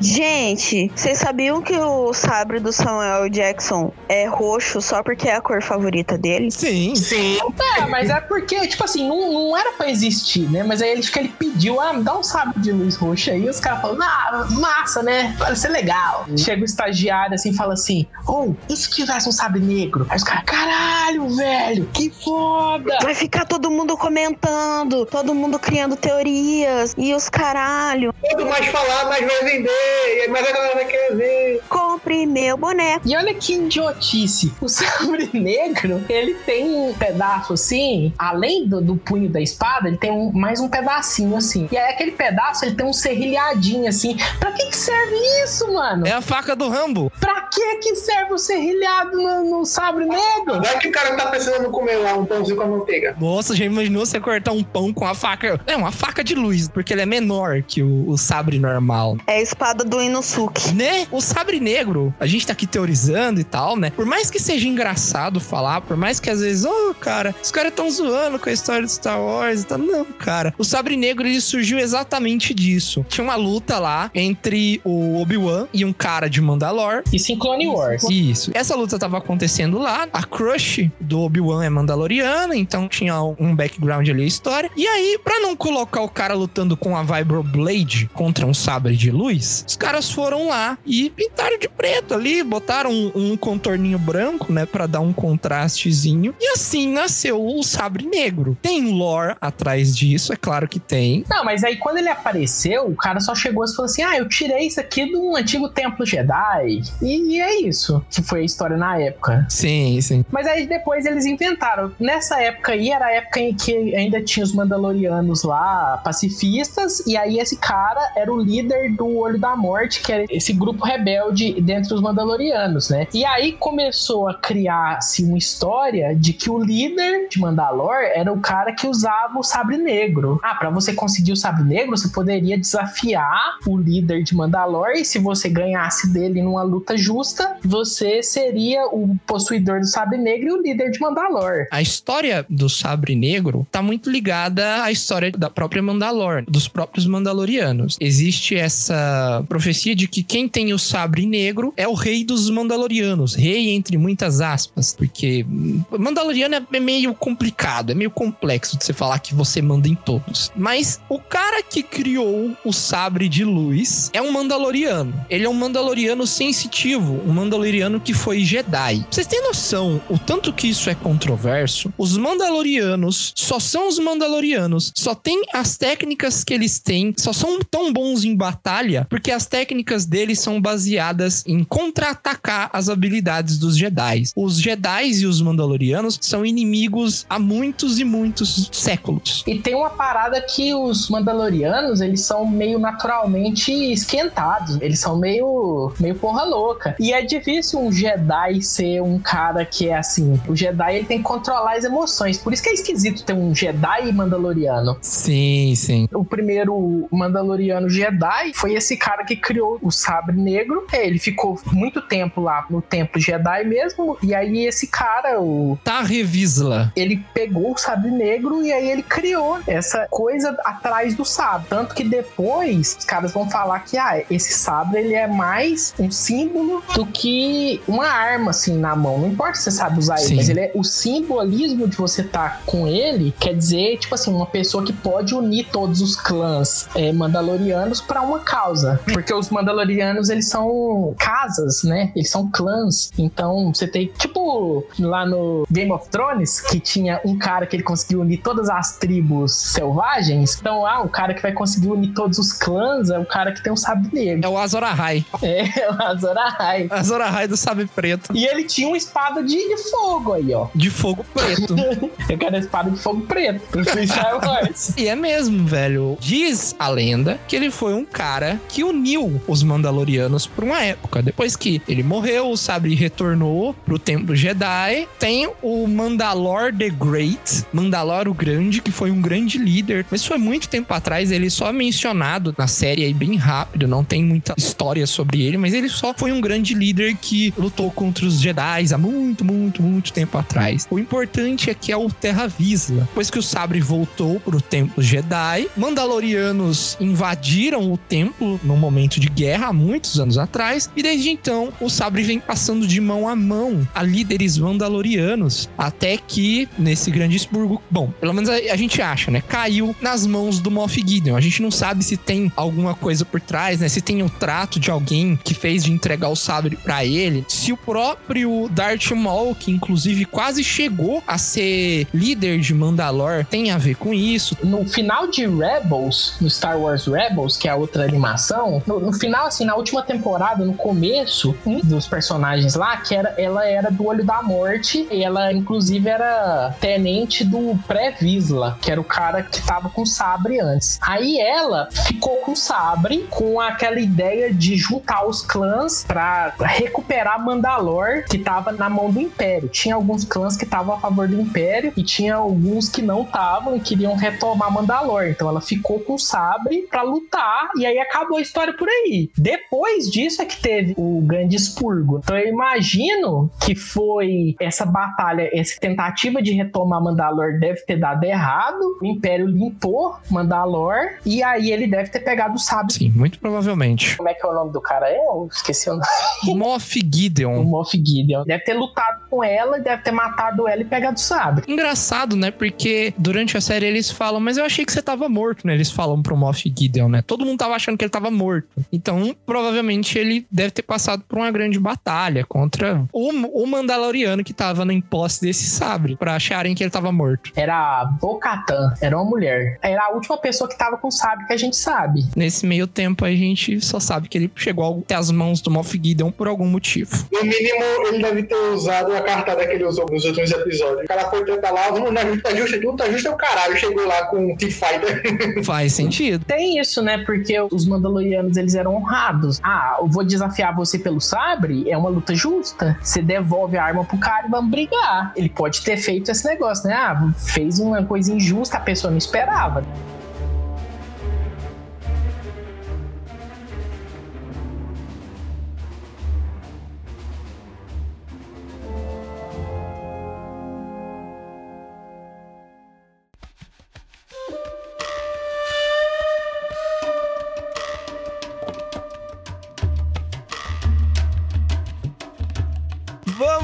Gente, 0.00 0.90
vocês 0.94 1.18
sabiam 1.18 1.60
que 1.62 1.74
o 1.76 2.12
sabre 2.12 2.60
do 2.60 2.72
Samuel 2.72 3.28
Jackson 3.28 3.92
é 4.08 4.26
roxo 4.26 4.80
só 4.80 5.02
porque 5.02 5.28
é 5.28 5.36
a 5.36 5.40
cor 5.40 5.62
favorita 5.62 6.16
dele? 6.18 6.50
Sim. 6.50 6.94
Sim, 6.94 7.38
É, 7.78 7.86
mas 7.86 8.10
é 8.10 8.20
porque, 8.20 8.66
tipo 8.66 8.84
assim, 8.84 9.06
não, 9.08 9.32
não 9.32 9.56
era 9.56 9.72
pra 9.72 9.90
existir, 9.90 10.48
né? 10.50 10.62
Mas 10.62 10.82
aí 10.82 10.90
ele, 10.90 11.00
acho 11.00 11.12
que 11.12 11.18
ele 11.18 11.28
pediu, 11.28 11.80
ah, 11.80 11.92
me 11.92 12.02
dá 12.02 12.16
um 12.16 12.22
sabre 12.22 12.60
de 12.60 12.72
luz 12.72 12.96
roxo 12.96 13.30
aí. 13.30 13.44
E 13.44 13.48
os 13.48 13.60
caras 13.60 13.80
falam, 13.80 13.98
ah, 14.02 14.46
massa, 14.50 15.02
né? 15.02 15.34
Parece 15.38 15.62
ser 15.62 15.68
legal. 15.68 16.26
Chega 16.52 16.62
o 16.62 16.64
estagiário 16.66 17.34
assim 17.34 17.50
e 17.50 17.54
fala 17.54 17.72
assim, 17.72 18.06
ou, 18.26 18.54
e 18.68 18.76
se 18.76 18.90
tivesse 18.90 19.26
um 19.26 19.32
sabre 19.32 19.58
negro? 19.58 20.06
Aí 20.10 20.16
os 20.16 20.22
caras, 20.22 20.44
caralho, 20.44 21.26
velho, 21.72 21.88
que 21.92 22.10
foda! 22.10 22.98
Vai 23.02 23.14
ficar 23.14 23.44
todo 23.46 23.70
mundo 23.70 23.96
comentando, 23.96 25.06
todo 25.06 25.34
mundo 25.34 25.58
criando 25.58 25.96
teorias 25.96 26.94
e 26.96 27.14
os 27.14 27.28
caralho. 27.28 28.14
quanto 28.20 28.46
mais 28.46 28.66
falar, 28.66 29.06
mais 29.06 29.26
vai 29.26 29.44
vender, 29.44 30.24
e 30.24 30.28
mais 30.28 30.48
a 30.48 30.52
galera 30.52 30.74
vai 30.74 30.84
querer 30.84 31.16
ver. 31.16 31.62
Compre 31.68 32.26
meu 32.26 32.56
boneco. 32.56 33.08
E 33.08 33.16
olha 33.16 33.34
que 33.34 33.54
idiotice. 33.54 34.52
O 34.60 34.68
sabre 34.68 35.30
negro, 35.34 36.04
ele 36.08 36.34
tem 36.34 36.64
um 36.74 36.94
pedaço 36.94 37.52
assim, 37.54 38.12
além 38.18 38.66
do, 38.66 38.80
do 38.80 38.96
punho 38.96 39.28
da 39.28 39.40
espada, 39.40 39.88
ele 39.88 39.96
tem 39.98 40.10
um- 40.10 40.32
mais 40.32 40.60
um 40.60 40.68
pedacinho 40.68 41.36
assim. 41.36 41.68
E 41.70 41.76
aí 41.76 41.92
aquele 41.92 42.12
pedaço, 42.12 42.64
ele 42.64 42.74
tem 42.74 42.86
um 42.86 42.92
serrilhadinho 42.92 43.88
assim. 43.88 44.16
Pra 44.38 44.52
que 44.52 44.66
que 44.66 44.76
serve 44.76 45.16
isso, 45.44 45.72
mano? 45.72 46.06
É 46.06 46.12
a 46.12 46.20
faca 46.20 46.54
do 46.54 46.68
Rambo. 46.68 47.10
Pra 47.20 47.42
que 47.42 47.76
que 47.76 47.94
serve 47.96 48.32
o 48.34 48.38
serrilhado 48.38 49.16
no, 49.16 49.58
no 49.58 49.64
sabre 49.64 50.04
negro? 50.04 50.60
Vai 50.62 50.78
que 50.78 50.88
o 50.88 50.92
cara 50.92 51.16
tá 51.16 51.26
comer 51.70 51.96
lá 51.96 52.14
um 52.14 52.24
pãozinho 52.24 52.56
com 52.56 52.62
a 52.62 52.66
manteiga. 52.66 53.16
Nossa, 53.20 53.54
já 53.54 53.64
imaginou 53.64 54.04
você 54.04 54.20
cortar 54.20 54.52
um 54.52 54.62
pão 54.62 54.92
com 54.92 55.06
a 55.06 55.14
faca? 55.14 55.60
É 55.66 55.76
uma 55.76 55.92
faca 55.92 56.22
de 56.22 56.34
luz, 56.34 56.68
porque 56.68 56.92
ele 56.92 57.02
é 57.02 57.06
menor 57.06 57.62
que 57.62 57.82
o, 57.82 58.08
o 58.08 58.16
sabre 58.16 58.58
normal. 58.58 59.16
É 59.26 59.38
a 59.38 59.42
espada 59.42 59.84
do 59.84 60.00
Inosuke. 60.00 60.74
Né? 60.74 61.06
O 61.10 61.20
sabre 61.20 61.60
negro, 61.60 62.14
a 62.18 62.26
gente 62.26 62.46
tá 62.46 62.52
aqui 62.52 62.66
teorizando 62.66 63.40
e 63.40 63.44
tal, 63.44 63.76
né? 63.76 63.90
Por 63.90 64.06
mais 64.06 64.30
que 64.30 64.38
seja 64.38 64.66
engraçado 64.66 65.40
falar, 65.40 65.80
por 65.82 65.96
mais 65.96 66.20
que 66.20 66.30
às 66.30 66.40
vezes, 66.40 66.64
oh, 66.64 66.94
cara, 66.94 67.34
os 67.42 67.50
caras 67.50 67.72
tão 67.74 67.90
zoando 67.90 68.38
com 68.38 68.48
a 68.48 68.52
história 68.52 68.84
de 68.84 68.92
Star 68.92 69.20
Wars 69.20 69.62
e 69.62 69.66
tal. 69.66 69.78
Não, 69.78 70.04
cara. 70.04 70.54
O 70.58 70.64
sabre 70.64 70.96
negro, 70.96 71.26
ele 71.26 71.40
surgiu 71.40 71.78
exatamente 71.78 72.54
disso. 72.54 73.04
Tinha 73.08 73.24
uma 73.24 73.36
luta 73.36 73.78
lá 73.78 74.10
entre 74.14 74.80
o 74.84 75.20
Obi-Wan 75.20 75.66
e 75.72 75.84
um 75.84 75.92
cara 75.92 76.28
de 76.28 76.40
Mandalor. 76.40 77.02
Isso 77.12 77.32
em 77.32 77.38
Clone 77.38 77.68
Wars. 77.68 78.04
Isso. 78.10 78.50
Essa 78.54 78.74
luta 78.74 78.98
tava 78.98 79.18
acontecendo 79.18 79.78
lá. 79.78 80.08
A 80.12 80.22
crush 80.22 80.90
do 81.00 81.20
Obi-Wan 81.20 81.51
é 81.60 81.68
mandaloriana, 81.68 82.56
então 82.56 82.88
tinha 82.88 83.20
um 83.22 83.54
background 83.54 84.08
ali 84.08 84.22
a 84.22 84.26
história. 84.26 84.70
E 84.76 84.86
aí, 84.86 85.18
pra 85.22 85.40
não 85.40 85.56
colocar 85.56 86.02
o 86.02 86.08
cara 86.08 86.34
lutando 86.34 86.76
com 86.76 86.96
a 86.96 87.02
Vibroblade 87.02 88.08
contra 88.14 88.46
um 88.46 88.54
sabre 88.54 88.96
de 88.96 89.10
luz, 89.10 89.64
os 89.66 89.76
caras 89.76 90.10
foram 90.10 90.48
lá 90.48 90.78
e 90.86 91.10
pintaram 91.10 91.58
de 91.58 91.68
preto 91.68 92.14
ali, 92.14 92.42
botaram 92.42 92.90
um, 92.90 93.12
um 93.14 93.36
contorninho 93.36 93.98
branco, 93.98 94.52
né, 94.52 94.66
Pra 94.66 94.86
dar 94.86 95.00
um 95.00 95.12
contrastezinho. 95.12 96.34
E 96.40 96.52
assim 96.52 96.92
nasceu 96.92 97.44
o 97.44 97.62
sabre 97.62 98.06
negro. 98.06 98.56
Tem 98.62 98.92
lore 98.92 99.36
atrás 99.40 99.94
disso, 99.96 100.32
é 100.32 100.36
claro 100.36 100.68
que 100.68 100.78
tem. 100.78 101.24
Não, 101.28 101.44
mas 101.44 101.64
aí 101.64 101.76
quando 101.76 101.98
ele 101.98 102.08
apareceu, 102.08 102.86
o 102.86 102.94
cara 102.94 103.20
só 103.20 103.34
chegou 103.34 103.64
e 103.64 103.68
falou 103.74 103.86
assim: 103.86 104.02
Ah, 104.02 104.16
eu 104.16 104.28
tirei 104.28 104.66
isso 104.66 104.80
aqui 104.80 105.06
de 105.06 105.16
um 105.16 105.36
antigo 105.36 105.68
templo 105.68 106.06
Jedi. 106.06 106.82
E, 107.02 107.34
e 107.34 107.40
é 107.40 107.60
isso, 107.60 108.04
que 108.10 108.22
foi 108.22 108.40
a 108.40 108.44
história 108.44 108.76
na 108.76 108.98
época. 108.98 109.46
Sim, 109.48 110.00
sim. 110.00 110.24
Mas 110.30 110.46
aí 110.46 110.66
depois 110.66 111.04
eles 111.04 111.26
inventaram. 111.42 111.92
Nessa 111.98 112.40
época 112.40 112.72
aí 112.72 112.90
era 112.90 113.06
a 113.06 113.12
época 113.12 113.40
em 113.40 113.54
que 113.54 113.94
ainda 113.94 114.22
tinha 114.22 114.44
os 114.44 114.52
Mandalorianos 114.52 115.42
lá, 115.42 116.00
pacifistas, 116.04 117.04
e 117.06 117.16
aí 117.16 117.38
esse 117.38 117.56
cara 117.56 118.12
era 118.16 118.32
o 118.32 118.40
líder 118.40 118.94
do 118.96 119.18
Olho 119.18 119.38
da 119.38 119.56
Morte, 119.56 120.02
que 120.02 120.12
era 120.12 120.24
esse 120.30 120.52
grupo 120.52 120.84
rebelde 120.84 121.60
dentre 121.60 121.92
os 121.92 122.00
Mandalorianos, 122.00 122.88
né? 122.88 123.06
E 123.12 123.24
aí 123.24 123.52
começou 123.52 124.28
a 124.28 124.34
criar-se 124.34 125.24
uma 125.24 125.38
história 125.38 126.14
de 126.14 126.32
que 126.32 126.50
o 126.50 126.58
líder 126.58 127.28
de 127.28 127.40
Mandalor 127.40 128.02
era 128.14 128.32
o 128.32 128.40
cara 128.40 128.72
que 128.72 128.86
usava 128.86 129.38
o 129.38 129.42
sabre 129.42 129.76
negro. 129.76 130.40
Ah, 130.42 130.54
pra 130.54 130.70
você 130.70 130.94
conseguir 130.94 131.32
o 131.32 131.36
sabre 131.36 131.64
negro, 131.64 131.96
você 131.96 132.08
poderia 132.08 132.58
desafiar 132.58 133.58
o 133.66 133.76
líder 133.76 134.22
de 134.22 134.36
Mandalor, 134.36 134.90
e 134.90 135.04
se 135.04 135.18
você 135.18 135.48
ganhasse 135.48 136.12
dele 136.12 136.42
numa 136.42 136.62
luta 136.62 136.96
justa, 136.96 137.56
você 137.64 138.22
seria 138.22 138.86
o 138.86 139.16
possuidor 139.26 139.80
do 139.80 139.86
sabre 139.86 140.18
negro 140.18 140.48
e 140.48 140.52
o 140.52 140.62
líder 140.62 140.90
de 140.90 141.00
Mandalor. 141.00 141.31
A 141.70 141.80
história 141.80 142.44
do 142.48 142.68
Sabre 142.68 143.14
Negro 143.14 143.66
tá 143.70 143.82
muito 143.82 144.10
ligada 144.10 144.82
à 144.82 144.90
história 144.90 145.30
da 145.32 145.50
própria 145.50 145.82
Mandalor, 145.82 146.44
dos 146.48 146.68
próprios 146.68 147.06
Mandalorianos. 147.06 147.96
Existe 148.00 148.54
essa 148.54 149.44
profecia 149.48 149.94
de 149.94 150.06
que 150.08 150.22
quem 150.22 150.48
tem 150.48 150.72
o 150.72 150.78
Sabre 150.78 151.26
Negro 151.26 151.72
é 151.76 151.86
o 151.88 151.94
rei 151.94 152.24
dos 152.24 152.50
Mandalorianos. 152.50 153.34
Rei 153.34 153.70
entre 153.70 153.96
muitas 153.96 154.40
aspas, 154.40 154.94
porque 154.96 155.44
Mandaloriano 155.90 156.66
é 156.72 156.80
meio 156.80 157.14
complicado, 157.14 157.90
é 157.90 157.94
meio 157.94 158.10
complexo 158.10 158.78
de 158.78 158.84
você 158.84 158.92
falar 158.92 159.18
que 159.18 159.34
você 159.34 159.62
manda 159.62 159.88
em 159.88 159.94
todos. 159.94 160.50
Mas 160.56 161.00
o 161.08 161.18
cara 161.18 161.62
que 161.62 161.82
criou 161.82 162.56
o 162.64 162.72
Sabre 162.72 163.28
de 163.28 163.44
Luz 163.44 164.10
é 164.12 164.20
um 164.20 164.32
Mandaloriano. 164.32 165.14
Ele 165.28 165.44
é 165.44 165.48
um 165.48 165.54
Mandaloriano 165.54 166.26
sensitivo, 166.26 167.20
um 167.26 167.32
Mandaloriano 167.32 168.00
que 168.00 168.12
foi 168.12 168.44
Jedi. 168.44 169.04
Vocês 169.10 169.26
têm 169.26 169.42
noção 169.42 170.00
o 170.08 170.18
tanto 170.18 170.52
que 170.52 170.68
isso 170.68 170.90
é 170.90 170.94
controverso? 171.22 171.92
Os 171.96 172.16
Mandalorianos 172.16 173.32
só 173.36 173.60
são 173.60 173.88
os 173.88 173.98
Mandalorianos, 173.98 174.92
só 174.94 175.14
tem 175.14 175.42
as 175.52 175.76
técnicas 175.76 176.42
que 176.42 176.52
eles 176.52 176.80
têm, 176.80 177.14
só 177.16 177.32
são 177.32 177.60
tão 177.60 177.92
bons 177.92 178.24
em 178.24 178.34
batalha 178.34 179.06
porque 179.08 179.30
as 179.30 179.46
técnicas 179.46 180.04
deles 180.04 180.40
são 180.40 180.60
baseadas 180.60 181.44
em 181.46 181.62
contra-atacar 181.62 182.70
as 182.72 182.88
habilidades 182.88 183.58
dos 183.58 183.76
Jedi. 183.76 184.24
Os 184.34 184.60
Jedi 184.60 185.12
e 185.12 185.26
os 185.26 185.40
Mandalorianos 185.40 186.18
são 186.20 186.44
inimigos 186.44 187.24
há 187.28 187.38
muitos 187.38 188.00
e 188.00 188.04
muitos 188.04 188.68
séculos. 188.72 189.44
E 189.46 189.58
tem 189.58 189.74
uma 189.74 189.90
parada 189.90 190.40
que 190.40 190.74
os 190.74 191.08
Mandalorianos, 191.08 192.00
eles 192.00 192.22
são 192.22 192.44
meio 192.46 192.78
naturalmente 192.78 193.72
esquentados. 193.92 194.80
Eles 194.80 194.98
são 194.98 195.16
meio, 195.18 195.92
meio 196.00 196.14
porra 196.16 196.44
louca. 196.44 196.96
E 196.98 197.12
é 197.12 197.22
difícil 197.22 197.80
um 197.80 197.92
Jedi 197.92 198.62
ser 198.62 199.00
um 199.02 199.18
cara 199.18 199.64
que 199.64 199.88
é 199.88 199.96
assim. 199.96 200.40
O 200.48 200.56
Jedi, 200.56 201.01
ele 201.02 201.06
tem 201.08 201.18
que 201.18 201.24
controlar 201.24 201.76
as 201.76 201.84
emoções. 201.84 202.38
Por 202.38 202.52
isso 202.52 202.62
que 202.62 202.70
é 202.70 202.72
esquisito 202.72 203.24
ter 203.24 203.32
um 203.32 203.54
Jedi 203.54 204.12
Mandaloriano. 204.12 204.96
Sim, 205.00 205.74
sim. 205.76 206.08
O 206.12 206.24
primeiro 206.24 207.08
Mandaloriano 207.10 207.88
Jedi 207.88 208.52
foi 208.54 208.74
esse 208.74 208.96
cara 208.96 209.24
que 209.24 209.36
criou 209.36 209.78
o 209.82 209.90
sabre 209.90 210.36
negro. 210.36 210.86
É, 210.92 211.06
Ele 211.06 211.18
ficou 211.18 211.60
muito 211.72 212.00
tempo 212.02 212.40
lá 212.40 212.66
no 212.70 212.80
templo 212.80 213.20
Jedi 213.20 213.64
mesmo. 213.64 214.16
E 214.22 214.34
aí 214.34 214.66
esse 214.66 214.86
cara, 214.86 215.40
o 215.40 215.78
Tarrevisla. 215.82 216.92
ele 216.94 217.24
pegou 217.34 217.72
o 217.72 217.78
sabre 217.78 218.10
negro 218.10 218.62
e 218.62 218.72
aí 218.72 218.90
ele 218.90 219.02
criou 219.02 219.58
essa 219.66 220.06
coisa 220.10 220.56
atrás 220.64 221.14
do 221.14 221.24
sabre. 221.24 221.66
Tanto 221.68 221.94
que 221.94 222.04
depois 222.04 222.96
os 222.98 223.04
caras 223.04 223.32
vão 223.32 223.48
falar 223.50 223.80
que 223.80 223.98
ah, 223.98 224.22
esse 224.30 224.52
sabre 224.52 225.00
ele 225.00 225.14
é 225.14 225.26
mais 225.26 225.94
um 225.98 226.10
símbolo 226.10 226.82
do 226.94 227.06
que 227.06 227.80
uma 227.88 228.06
arma 228.06 228.50
assim 228.50 228.78
na 228.78 228.94
mão. 228.94 229.18
Não 229.18 229.28
importa 229.28 229.54
se 229.54 229.64
você 229.64 229.70
sabe 229.72 229.98
usar 229.98 230.18
Sim. 230.18 230.26
ele, 230.26 230.36
mas 230.36 230.48
ele 230.48 230.60
é 230.60 230.70
o 230.74 230.84
simbolismo 230.92 231.88
de 231.88 231.96
você 231.96 232.22
estar 232.22 232.62
com 232.66 232.86
ele, 232.86 233.34
quer 233.38 233.54
dizer, 233.54 233.98
tipo 233.98 234.14
assim, 234.14 234.32
uma 234.32 234.46
pessoa 234.46 234.84
que 234.84 234.92
pode 234.92 235.34
unir 235.34 235.68
todos 235.72 236.00
os 236.00 236.14
clãs 236.14 236.88
é, 236.94 237.12
mandalorianos 237.12 238.00
para 238.00 238.20
uma 238.20 238.40
causa. 238.40 239.00
Porque 239.12 239.32
os 239.32 239.48
mandalorianos 239.50 240.28
eles 240.28 240.48
são 240.48 241.14
casas, 241.18 241.82
né? 241.82 242.12
Eles 242.14 242.30
são 242.30 242.50
clãs. 242.50 243.10
Então 243.18 243.72
você 243.72 243.86
tem 243.86 244.06
tipo 244.06 244.86
lá 244.98 245.24
no 245.24 245.66
Game 245.70 245.90
of 245.90 246.08
Thrones 246.08 246.60
que 246.60 246.78
tinha 246.78 247.20
um 247.24 247.38
cara 247.38 247.66
que 247.66 247.76
ele 247.76 247.82
conseguiu 247.82 248.20
unir 248.20 248.38
todas 248.38 248.68
as 248.68 248.98
tribos 248.98 249.52
selvagens. 249.52 250.58
Então, 250.60 250.86
ah, 250.86 251.02
o 251.02 251.08
cara 251.08 251.34
que 251.34 251.42
vai 251.42 251.52
conseguir 251.52 251.88
unir 251.88 252.12
todos 252.12 252.38
os 252.38 252.52
clãs 252.52 253.10
é 253.10 253.18
o 253.18 253.24
cara 253.24 253.52
que 253.52 253.62
tem 253.62 253.72
um 253.72 253.76
sabre 253.76 254.08
negro. 254.12 254.44
É 254.44 254.48
o 254.48 254.58
Azor 254.58 254.82
Ahai. 254.82 255.24
É. 255.42 255.62
o 255.90 256.02
Azor 256.02 256.36
Ahai. 256.36 256.86
Azor 256.90 257.20
Ahai 257.20 257.48
do 257.48 257.56
sabre 257.56 257.86
preto. 257.86 258.36
E 258.36 258.44
ele 258.44 258.64
tinha 258.64 258.88
uma 258.88 258.96
espada 258.96 259.42
de 259.42 259.76
fogo 259.90 260.32
aí, 260.34 260.52
ó. 260.52 260.68
De 260.82 260.90
fogo 260.90 261.24
preto. 261.32 261.76
Eu 262.28 262.36
quero 262.36 262.56
a 262.56 262.58
espada 262.58 262.90
de 262.90 262.98
fogo 262.98 263.20
preto. 263.20 263.62
E 264.96 265.06
é 265.06 265.14
mesmo, 265.14 265.64
velho. 265.64 266.18
Diz 266.20 266.74
a 266.76 266.88
lenda 266.88 267.38
que 267.46 267.54
ele 267.54 267.70
foi 267.70 267.94
um 267.94 268.04
cara 268.04 268.60
que 268.68 268.82
uniu 268.82 269.40
os 269.46 269.62
Mandalorianos 269.62 270.44
por 270.44 270.64
uma 270.64 270.82
época. 270.82 271.22
Depois 271.22 271.54
que 271.54 271.80
ele 271.86 272.02
morreu, 272.02 272.50
o 272.50 272.56
sabre 272.56 272.96
retornou 272.96 273.74
pro 273.86 273.96
Templo 273.96 274.34
Jedi. 274.34 275.06
Tem 275.20 275.48
o 275.62 275.86
Mandalor 275.86 276.74
the 276.76 276.90
Great, 276.90 277.64
Mandalor 277.72 278.26
o 278.26 278.34
Grande, 278.34 278.80
que 278.80 278.90
foi 278.90 279.12
um 279.12 279.20
grande 279.20 279.58
líder. 279.58 280.04
Mas 280.10 280.26
foi 280.26 280.38
muito 280.38 280.68
tempo 280.68 280.92
atrás. 280.92 281.30
Ele 281.30 281.48
só 281.48 281.68
é 281.68 281.72
mencionado 281.72 282.52
na 282.58 282.66
série 282.66 283.04
aí 283.04 283.14
bem 283.14 283.36
rápido. 283.36 283.86
Não 283.86 284.02
tem 284.02 284.24
muita 284.24 284.54
história 284.56 285.06
sobre 285.06 285.42
ele, 285.42 285.56
mas 285.56 285.74
ele 285.74 285.88
só 285.88 286.12
foi 286.12 286.32
um 286.32 286.40
grande 286.40 286.74
líder 286.74 287.14
que 287.16 287.54
lutou 287.56 287.88
contra 287.92 288.26
os 288.26 288.40
Jedi 288.40 288.92
há 288.92 288.98
muito, 288.98 289.44
muito, 289.44 289.80
muito 289.80 290.12
tempo 290.12 290.36
atrás. 290.38 290.71
O 290.90 290.98
importante 290.98 291.70
é 291.70 291.74
que 291.74 291.92
é 291.92 291.96
o 291.96 292.08
Terra 292.08 292.46
Visla. 292.46 293.02
Depois 293.02 293.30
que 293.30 293.38
o 293.38 293.42
sabre 293.42 293.80
voltou 293.80 294.40
pro 294.40 294.60
Templo 294.60 295.02
Jedi, 295.02 295.68
Mandalorianos 295.76 296.96
invadiram 297.00 297.92
o 297.92 297.96
templo 297.96 298.60
num 298.62 298.76
momento 298.76 299.20
de 299.20 299.28
guerra 299.28 299.68
há 299.68 299.72
muitos 299.72 300.18
anos 300.18 300.38
atrás, 300.38 300.90
e 300.96 301.02
desde 301.02 301.30
então 301.30 301.72
o 301.80 301.88
sabre 301.88 302.22
vem 302.22 302.40
passando 302.40 302.86
de 302.86 303.00
mão 303.00 303.28
a 303.28 303.36
mão 303.36 303.86
a 303.94 304.02
líderes 304.02 304.58
Mandalorianos, 304.58 305.68
até 305.76 306.16
que 306.16 306.68
nesse 306.78 307.10
grande 307.10 307.36
expurgo, 307.36 307.82
bom, 307.90 308.12
pelo 308.20 308.32
menos 308.32 308.48
a, 308.48 308.54
a 308.54 308.76
gente 308.76 309.00
acha, 309.02 309.30
né? 309.30 309.42
Caiu 309.46 309.94
nas 310.00 310.26
mãos 310.26 310.58
do 310.60 310.70
Moff 310.70 311.00
Gideon. 311.04 311.36
A 311.36 311.40
gente 311.40 311.62
não 311.62 311.70
sabe 311.70 312.04
se 312.04 312.16
tem 312.16 312.52
alguma 312.56 312.94
coisa 312.94 313.24
por 313.24 313.40
trás, 313.40 313.80
né? 313.80 313.88
Se 313.88 314.00
tem 314.00 314.22
o 314.22 314.30
trato 314.30 314.78
de 314.78 314.90
alguém 314.90 315.38
que 315.42 315.54
fez 315.54 315.84
de 315.84 315.92
entregar 315.92 316.28
o 316.28 316.36
sabre 316.36 316.76
para 316.76 317.04
ele, 317.04 317.44
se 317.48 317.72
o 317.72 317.76
próprio 317.76 318.68
Darth 318.70 319.10
Maul, 319.12 319.54
que 319.54 319.70
inclusive 319.70 320.24
quase 320.24 320.61
chegou 320.62 321.22
a 321.26 321.38
ser 321.38 322.06
líder 322.12 322.60
de 322.60 322.74
Mandalor, 322.74 323.44
tem 323.44 323.70
a 323.70 323.78
ver 323.78 323.96
com 323.96 324.12
isso. 324.12 324.56
No 324.62 324.84
final 324.84 325.26
de 325.26 325.46
Rebels, 325.46 326.34
no 326.40 326.48
Star 326.48 326.78
Wars 326.78 327.06
Rebels, 327.06 327.56
que 327.56 327.68
é 327.68 327.70
a 327.70 327.76
outra 327.76 328.04
animação, 328.04 328.82
no, 328.86 329.00
no 329.00 329.12
final, 329.12 329.46
assim, 329.46 329.64
na 329.64 329.74
última 329.74 330.02
temporada, 330.02 330.64
no 330.64 330.74
começo, 330.74 331.54
um 331.66 331.80
dos 331.80 332.06
personagens 332.06 332.74
lá, 332.74 332.96
que 332.96 333.14
era, 333.14 333.34
ela 333.38 333.66
era 333.66 333.90
do 333.90 334.06
Olho 334.06 334.24
da 334.24 334.42
Morte, 334.42 335.06
e 335.10 335.22
ela, 335.22 335.52
inclusive, 335.52 336.08
era 336.08 336.74
tenente 336.80 337.44
do 337.44 337.78
pré-Visla, 337.86 338.78
que 338.80 338.90
era 338.90 339.00
o 339.00 339.04
cara 339.04 339.42
que 339.42 339.60
tava 339.62 339.88
com 339.90 340.04
sabre 340.04 340.60
antes. 340.60 340.98
Aí 341.00 341.38
ela 341.38 341.88
ficou 342.06 342.36
com 342.36 342.54
sabre, 342.54 343.26
com 343.30 343.60
aquela 343.60 344.00
ideia 344.00 344.52
de 344.52 344.76
juntar 344.76 345.26
os 345.26 345.42
clãs 345.42 346.04
pra 346.06 346.54
recuperar 346.60 347.42
Mandalor, 347.44 348.24
que 348.28 348.38
tava 348.38 348.72
na 348.72 348.88
mão 348.88 349.10
do 349.10 349.20
Império. 349.20 349.68
Tinha 349.68 349.94
alguns 349.94 350.24
clãs 350.24 350.51
que 350.56 350.64
estavam 350.64 350.94
a 350.94 351.00
favor 351.00 351.28
do 351.28 351.40
Império, 351.40 351.92
e 351.96 352.02
tinha 352.02 352.36
alguns 352.36 352.88
que 352.88 353.02
não 353.02 353.22
estavam 353.22 353.76
e 353.76 353.80
queriam 353.80 354.14
retomar 354.14 354.72
Mandalor. 354.72 355.24
Então 355.24 355.48
ela 355.48 355.60
ficou 355.60 356.00
com 356.00 356.14
o 356.14 356.18
sabre 356.18 356.86
pra 356.90 357.02
lutar 357.02 357.70
e 357.76 357.86
aí 357.86 357.98
acabou 357.98 358.38
a 358.38 358.40
história 358.40 358.72
por 358.76 358.88
aí. 358.88 359.30
Depois 359.36 360.10
disso 360.10 360.42
é 360.42 360.44
que 360.44 360.60
teve 360.60 360.94
o 360.96 361.20
grande 361.22 361.56
expurgo. 361.56 362.20
Então 362.22 362.36
eu 362.38 362.48
imagino 362.48 363.50
que 363.60 363.74
foi 363.74 364.54
essa 364.60 364.84
batalha, 364.84 365.50
essa 365.52 365.78
tentativa 365.78 366.42
de 366.42 366.52
retomar 366.52 367.02
Mandalor 367.02 367.58
deve 367.58 367.80
ter 367.82 367.96
dado 367.96 368.24
errado. 368.24 368.98
O 369.00 369.06
Império 369.06 369.46
limpou 369.46 370.16
Mandalor 370.30 370.96
e 371.24 371.42
aí 371.42 371.70
ele 371.70 371.86
deve 371.86 372.10
ter 372.10 372.20
pegado 372.20 372.54
o 372.54 372.58
sabre. 372.58 372.92
Sim, 372.92 373.10
muito 373.10 373.38
provavelmente. 373.38 374.16
Como 374.16 374.28
é 374.28 374.34
que 374.34 374.44
é 374.44 374.48
o 374.48 374.54
nome 374.54 374.72
do 374.72 374.80
cara? 374.80 375.12
Eu 375.12 375.48
esqueci 375.50 375.88
o 375.88 375.94
nome. 375.94 376.04
Moff 376.44 376.98
O 376.98 377.14
Gideon. 377.14 377.62
Moff 377.64 377.96
Gideon. 377.96 378.44
Deve 378.44 378.64
ter 378.64 378.74
lutado 378.74 379.22
com 379.28 379.42
ela, 379.42 379.78
deve 379.78 380.02
ter 380.02 380.12
matado 380.12 380.41
ela 380.68 380.82
e 380.82 380.84
pegado 380.84 381.16
o 381.16 381.20
sabre. 381.20 381.64
Engraçado, 381.68 382.36
né? 382.36 382.50
Porque 382.50 383.14
durante 383.16 383.56
a 383.56 383.60
série 383.60 383.86
eles 383.86 384.10
falam, 384.10 384.40
mas 384.40 384.56
eu 384.56 384.64
achei 384.64 384.84
que 384.84 384.92
você 384.92 385.02
tava 385.02 385.28
morto, 385.28 385.66
né? 385.66 385.74
Eles 385.74 385.90
falam 385.90 386.22
pro 386.22 386.36
Moff 386.36 386.72
Gideon, 386.76 387.08
né? 387.08 387.22
Todo 387.22 387.44
mundo 387.44 387.58
tava 387.58 387.74
achando 387.74 387.96
que 387.96 388.04
ele 388.04 388.10
tava 388.10 388.30
morto. 388.30 388.68
Então, 388.92 389.34
provavelmente 389.46 390.18
ele 390.18 390.46
deve 390.50 390.70
ter 390.70 390.82
passado 390.82 391.22
por 391.28 391.38
uma 391.38 391.50
grande 391.50 391.78
batalha 391.78 392.44
contra 392.44 393.04
o, 393.12 393.30
o 393.30 393.66
Mandaloriano 393.66 394.44
que 394.44 394.52
tava 394.52 394.82
em 394.92 395.00
posse 395.00 395.42
desse 395.42 395.64
sabre, 395.64 396.16
pra 396.16 396.34
acharem 396.34 396.74
que 396.74 396.82
ele 396.82 396.90
tava 396.90 397.12
morto. 397.12 397.52
Era 397.54 398.00
a 398.00 398.04
Bo-Katan, 398.04 398.94
era 399.00 399.16
uma 399.16 399.28
mulher. 399.28 399.78
Era 399.82 400.06
a 400.06 400.10
última 400.10 400.36
pessoa 400.38 400.68
que 400.68 400.76
tava 400.76 400.96
com 400.96 401.08
o 401.08 401.12
sabre 401.12 401.46
que 401.46 401.52
a 401.52 401.56
gente 401.56 401.76
sabe. 401.76 402.26
Nesse 402.34 402.66
meio 402.66 402.86
tempo, 402.86 403.24
a 403.24 403.30
gente 403.30 403.80
só 403.80 404.00
sabe 404.00 404.28
que 404.28 404.38
ele 404.38 404.50
chegou 404.56 405.00
até 405.04 405.14
as 405.14 405.30
mãos 405.30 405.60
do 405.60 405.70
Moff 405.70 405.92
Gideon 406.02 406.30
por 406.30 406.48
algum 406.48 406.66
motivo. 406.66 407.26
No 407.32 407.42
mínimo, 407.42 407.84
ele 408.06 408.22
deve 408.22 408.42
ter 408.44 408.56
usado 408.72 409.12
a 409.12 409.20
cartada 409.20 409.66
que 409.66 409.74
ele 409.74 409.84
usou 409.84 410.06
nos 410.10 410.24
últimos 410.38 410.50
episódios. 410.50 411.02
O 411.02 411.06
cara 411.06 411.28
foi 411.28 411.44
tentar 411.44 411.70
lá, 411.70 411.90
vamos 411.90 412.12
na 412.12 412.22
luta 412.22 412.54
justa, 412.56 412.76
luta 412.78 413.12
justa 413.12 413.28
é 413.28 413.32
o 413.32 413.36
caralho. 413.36 413.76
Chegou 413.76 414.06
lá 414.06 414.26
com 414.26 414.52
o 414.52 414.56
T-Fighter. 414.56 415.22
Faz 415.64 415.92
sentido. 415.92 416.44
Tem 416.44 416.78
isso, 416.78 417.02
né? 417.02 417.18
Porque 417.24 417.60
os 417.70 417.86
Mandalorianos 417.86 418.56
eles 418.56 418.74
eram 418.74 418.94
honrados. 418.96 419.60
Ah, 419.62 419.98
eu 420.00 420.06
vou 420.06 420.24
desafiar 420.24 420.74
você 420.74 420.98
pelo 420.98 421.20
sabre, 421.20 421.90
é 421.90 421.96
uma 421.96 422.08
luta 422.08 422.34
justa. 422.34 422.96
Você 423.02 423.22
devolve 423.22 423.76
a 423.76 423.84
arma 423.84 424.04
pro 424.04 424.18
cara 424.18 424.46
e 424.46 424.50
vamos 424.50 424.70
brigar. 424.70 425.32
Ele 425.36 425.48
pode 425.48 425.82
ter 425.82 425.96
feito 425.96 426.30
esse 426.30 426.44
negócio, 426.46 426.88
né? 426.88 426.94
Ah, 426.94 427.32
fez 427.36 427.78
uma 427.78 428.04
coisa 428.04 428.32
injusta, 428.32 428.76
a 428.76 428.80
pessoa 428.80 429.10
não 429.10 429.18
esperava. 429.18 429.84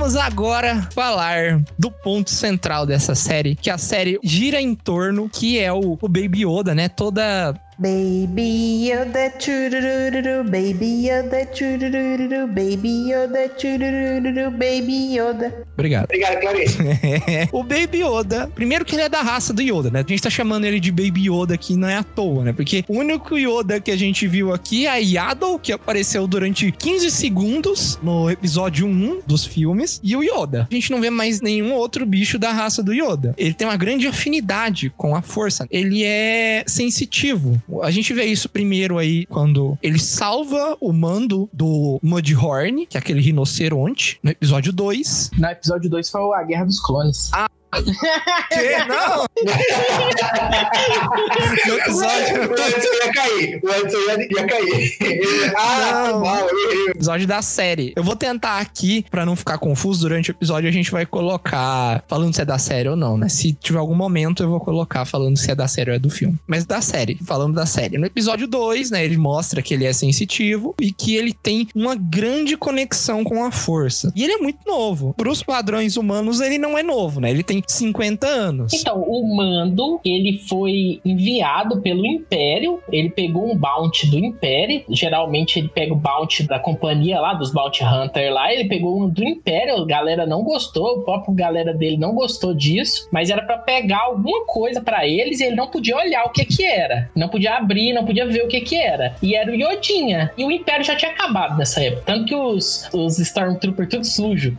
Vamos 0.08 0.24
agora 0.24 0.88
falar 0.94 1.62
do 1.78 1.90
ponto 1.90 2.30
central 2.30 2.86
dessa 2.86 3.14
série, 3.14 3.54
que 3.54 3.68
a 3.68 3.76
série 3.76 4.18
gira 4.24 4.58
em 4.58 4.74
torno, 4.74 5.28
que 5.28 5.58
é 5.58 5.70
o, 5.70 5.98
o 6.00 6.08
Baby 6.08 6.46
Yoda, 6.46 6.74
né? 6.74 6.88
Toda 6.88 7.54
Baby 7.80 8.90
Yoda 8.90 9.32
churururu, 9.38 10.42
Baby 10.42 11.06
Yoda 11.06 11.46
churururu, 11.54 12.48
Baby 12.48 13.12
Yoda 13.12 13.48
churururu, 13.56 14.50
Baby 14.50 15.14
Yoda. 15.14 15.64
Obrigado. 15.74 16.06
Obrigado, 16.06 16.40
Clarice. 16.40 16.76
o 17.52 17.62
Baby 17.62 18.02
Yoda, 18.02 18.50
primeiro 18.52 18.84
que 18.84 18.96
ele 18.96 19.02
é 19.02 19.08
da 19.08 19.22
raça 19.22 19.52
do 19.52 19.62
Yoda, 19.62 19.92
né? 19.92 20.00
A 20.04 20.10
gente 20.10 20.20
tá 20.20 20.28
chamando 20.28 20.64
ele 20.64 20.80
de 20.80 20.90
Baby 20.90 21.30
Yoda 21.30 21.54
aqui 21.54 21.76
não 21.76 21.86
é 21.86 21.94
à 21.94 22.02
toa, 22.02 22.42
né? 22.42 22.52
Porque 22.52 22.84
o 22.88 22.98
único 22.98 23.38
Yoda 23.38 23.80
que 23.80 23.92
a 23.92 23.96
gente 23.96 24.26
viu 24.26 24.52
aqui 24.52 24.86
é 24.86 24.90
a 24.90 24.96
Yaddle, 24.96 25.60
que 25.60 25.70
apareceu 25.70 26.26
durante 26.26 26.72
15 26.72 27.12
segundos 27.12 27.96
no 28.02 28.28
episódio 28.28 28.88
1 28.88 29.20
dos 29.24 29.44
filmes, 29.44 30.00
e 30.02 30.16
o 30.16 30.22
Yoda. 30.24 30.66
A 30.68 30.74
gente 30.74 30.90
não 30.90 31.00
vê 31.00 31.10
mais 31.10 31.40
nenhum 31.40 31.72
outro 31.74 32.04
bicho 32.04 32.40
da 32.40 32.50
raça 32.50 32.82
do 32.82 32.92
Yoda. 32.92 33.36
Ele 33.38 33.54
tem 33.54 33.68
uma 33.68 33.76
grande 33.76 34.08
afinidade 34.08 34.92
com 34.96 35.14
a 35.14 35.22
força. 35.22 35.64
Ele 35.70 36.02
é 36.02 36.64
sensitivo. 36.66 37.62
A 37.82 37.90
gente 37.90 38.12
vê 38.12 38.24
isso 38.24 38.48
primeiro 38.48 38.98
aí 38.98 39.26
quando 39.26 39.78
ele 39.82 39.98
salva 39.98 40.76
o 40.80 40.92
mando 40.92 41.48
do 41.52 41.98
Mudhorn, 42.02 42.86
que 42.86 42.96
é 42.96 43.00
aquele 43.00 43.20
rinoceronte, 43.20 44.18
no 44.22 44.30
episódio 44.30 44.72
2. 44.72 45.30
No 45.36 45.46
episódio 45.48 45.90
2 45.90 46.10
foi 46.10 46.20
a 46.34 46.42
Guerra 46.42 46.64
dos 46.64 46.80
Clones. 46.80 47.30
Que? 47.72 48.84
Não! 48.86 49.26
no 51.66 51.74
episódio... 51.78 52.50
O 52.50 52.54
Edson 52.54 52.88
ia 53.04 53.12
cair. 53.12 53.60
O 53.62 53.68
Edson 53.70 53.98
ia, 53.98 54.28
ia 54.30 54.46
cair. 54.46 55.52
Ah, 55.56 56.08
Não. 56.10 56.20
mal, 56.20 56.46
episódio 56.90 57.26
da 57.26 57.42
série. 57.42 57.92
Eu 57.94 58.02
vou 58.02 58.16
tentar 58.16 58.58
aqui, 58.58 59.04
pra 59.10 59.26
não 59.26 59.36
ficar 59.36 59.58
confuso 59.58 60.00
durante 60.00 60.30
o 60.30 60.32
episódio, 60.32 60.68
a 60.68 60.72
gente 60.72 60.90
vai 60.90 61.04
colocar 61.06 62.02
falando 62.08 62.34
se 62.34 62.40
é 62.40 62.44
da 62.44 62.58
série 62.58 62.88
ou 62.88 62.96
não, 62.96 63.16
né? 63.16 63.28
Se 63.28 63.52
tiver 63.52 63.78
algum 63.78 63.94
momento, 63.94 64.42
eu 64.42 64.48
vou 64.48 64.60
colocar 64.60 65.04
falando 65.04 65.36
se 65.36 65.50
é 65.50 65.54
da 65.54 65.68
série 65.68 65.90
ou 65.90 65.96
é 65.96 65.98
do 65.98 66.10
filme. 66.10 66.38
Mas 66.46 66.64
da 66.64 66.80
série, 66.80 67.18
falando 67.26 67.54
da 67.54 67.66
série. 67.66 67.98
No 67.98 68.06
episódio 68.06 68.46
2, 68.46 68.90
né, 68.90 69.04
ele 69.04 69.16
mostra 69.16 69.60
que 69.62 69.74
ele 69.74 69.84
é 69.84 69.92
sensitivo 69.92 70.74
e 70.80 70.92
que 70.92 71.16
ele 71.16 71.32
tem 71.32 71.68
uma 71.74 71.94
grande 71.94 72.56
conexão 72.56 73.22
com 73.24 73.44
a 73.44 73.50
força. 73.50 74.12
E 74.16 74.24
ele 74.24 74.32
é 74.34 74.38
muito 74.38 74.58
novo. 74.66 75.14
Para 75.16 75.30
os 75.30 75.42
padrões 75.42 75.96
humanos, 75.96 76.40
ele 76.40 76.58
não 76.58 76.76
é 76.76 76.82
novo, 76.82 77.20
né? 77.20 77.30
Ele 77.30 77.42
tem 77.42 77.57
tem 77.62 77.76
50 77.76 78.26
anos. 78.26 78.72
Então, 78.72 79.00
o 79.02 79.36
Mando, 79.36 80.00
ele 80.04 80.38
foi 80.48 81.00
enviado 81.04 81.80
pelo 81.80 82.06
Império, 82.06 82.80
ele 82.90 83.10
pegou 83.10 83.50
um 83.50 83.56
bounty 83.56 84.10
do 84.10 84.18
Império, 84.18 84.84
geralmente 84.88 85.58
ele 85.58 85.68
pega 85.68 85.92
o 85.92 85.96
bounty 85.96 86.44
da 86.44 86.58
companhia 86.58 87.20
lá, 87.20 87.34
dos 87.34 87.52
bounty 87.52 87.84
hunter 87.84 88.32
lá, 88.32 88.52
ele 88.52 88.68
pegou 88.68 89.02
um 89.02 89.08
do 89.08 89.24
Império, 89.24 89.76
a 89.76 89.86
galera 89.86 90.26
não 90.26 90.42
gostou, 90.42 90.98
o 90.98 91.02
próprio 91.02 91.34
galera 91.34 91.72
dele 91.74 91.96
não 91.96 92.14
gostou 92.14 92.54
disso, 92.54 93.08
mas 93.12 93.30
era 93.30 93.42
pra 93.42 93.58
pegar 93.58 94.00
alguma 94.00 94.44
coisa 94.46 94.80
pra 94.80 95.06
eles 95.06 95.40
e 95.40 95.44
ele 95.44 95.56
não 95.56 95.68
podia 95.68 95.96
olhar 95.96 96.24
o 96.24 96.30
que 96.30 96.44
que 96.44 96.64
era, 96.64 97.10
não 97.14 97.28
podia 97.28 97.54
abrir, 97.54 97.92
não 97.92 98.04
podia 98.04 98.26
ver 98.26 98.44
o 98.44 98.48
que 98.48 98.60
que 98.60 98.76
era, 98.76 99.14
e 99.22 99.34
era 99.34 99.50
o 99.50 99.54
Yodinha, 99.54 100.32
e 100.36 100.44
o 100.44 100.50
Império 100.50 100.84
já 100.84 100.96
tinha 100.96 101.10
acabado 101.10 101.56
nessa 101.56 101.82
época, 101.82 102.02
tanto 102.06 102.24
que 102.26 102.34
os, 102.34 102.88
os 102.92 103.18
Stormtroopers 103.18 103.88
tudo 103.88 104.04
sujo. 104.04 104.56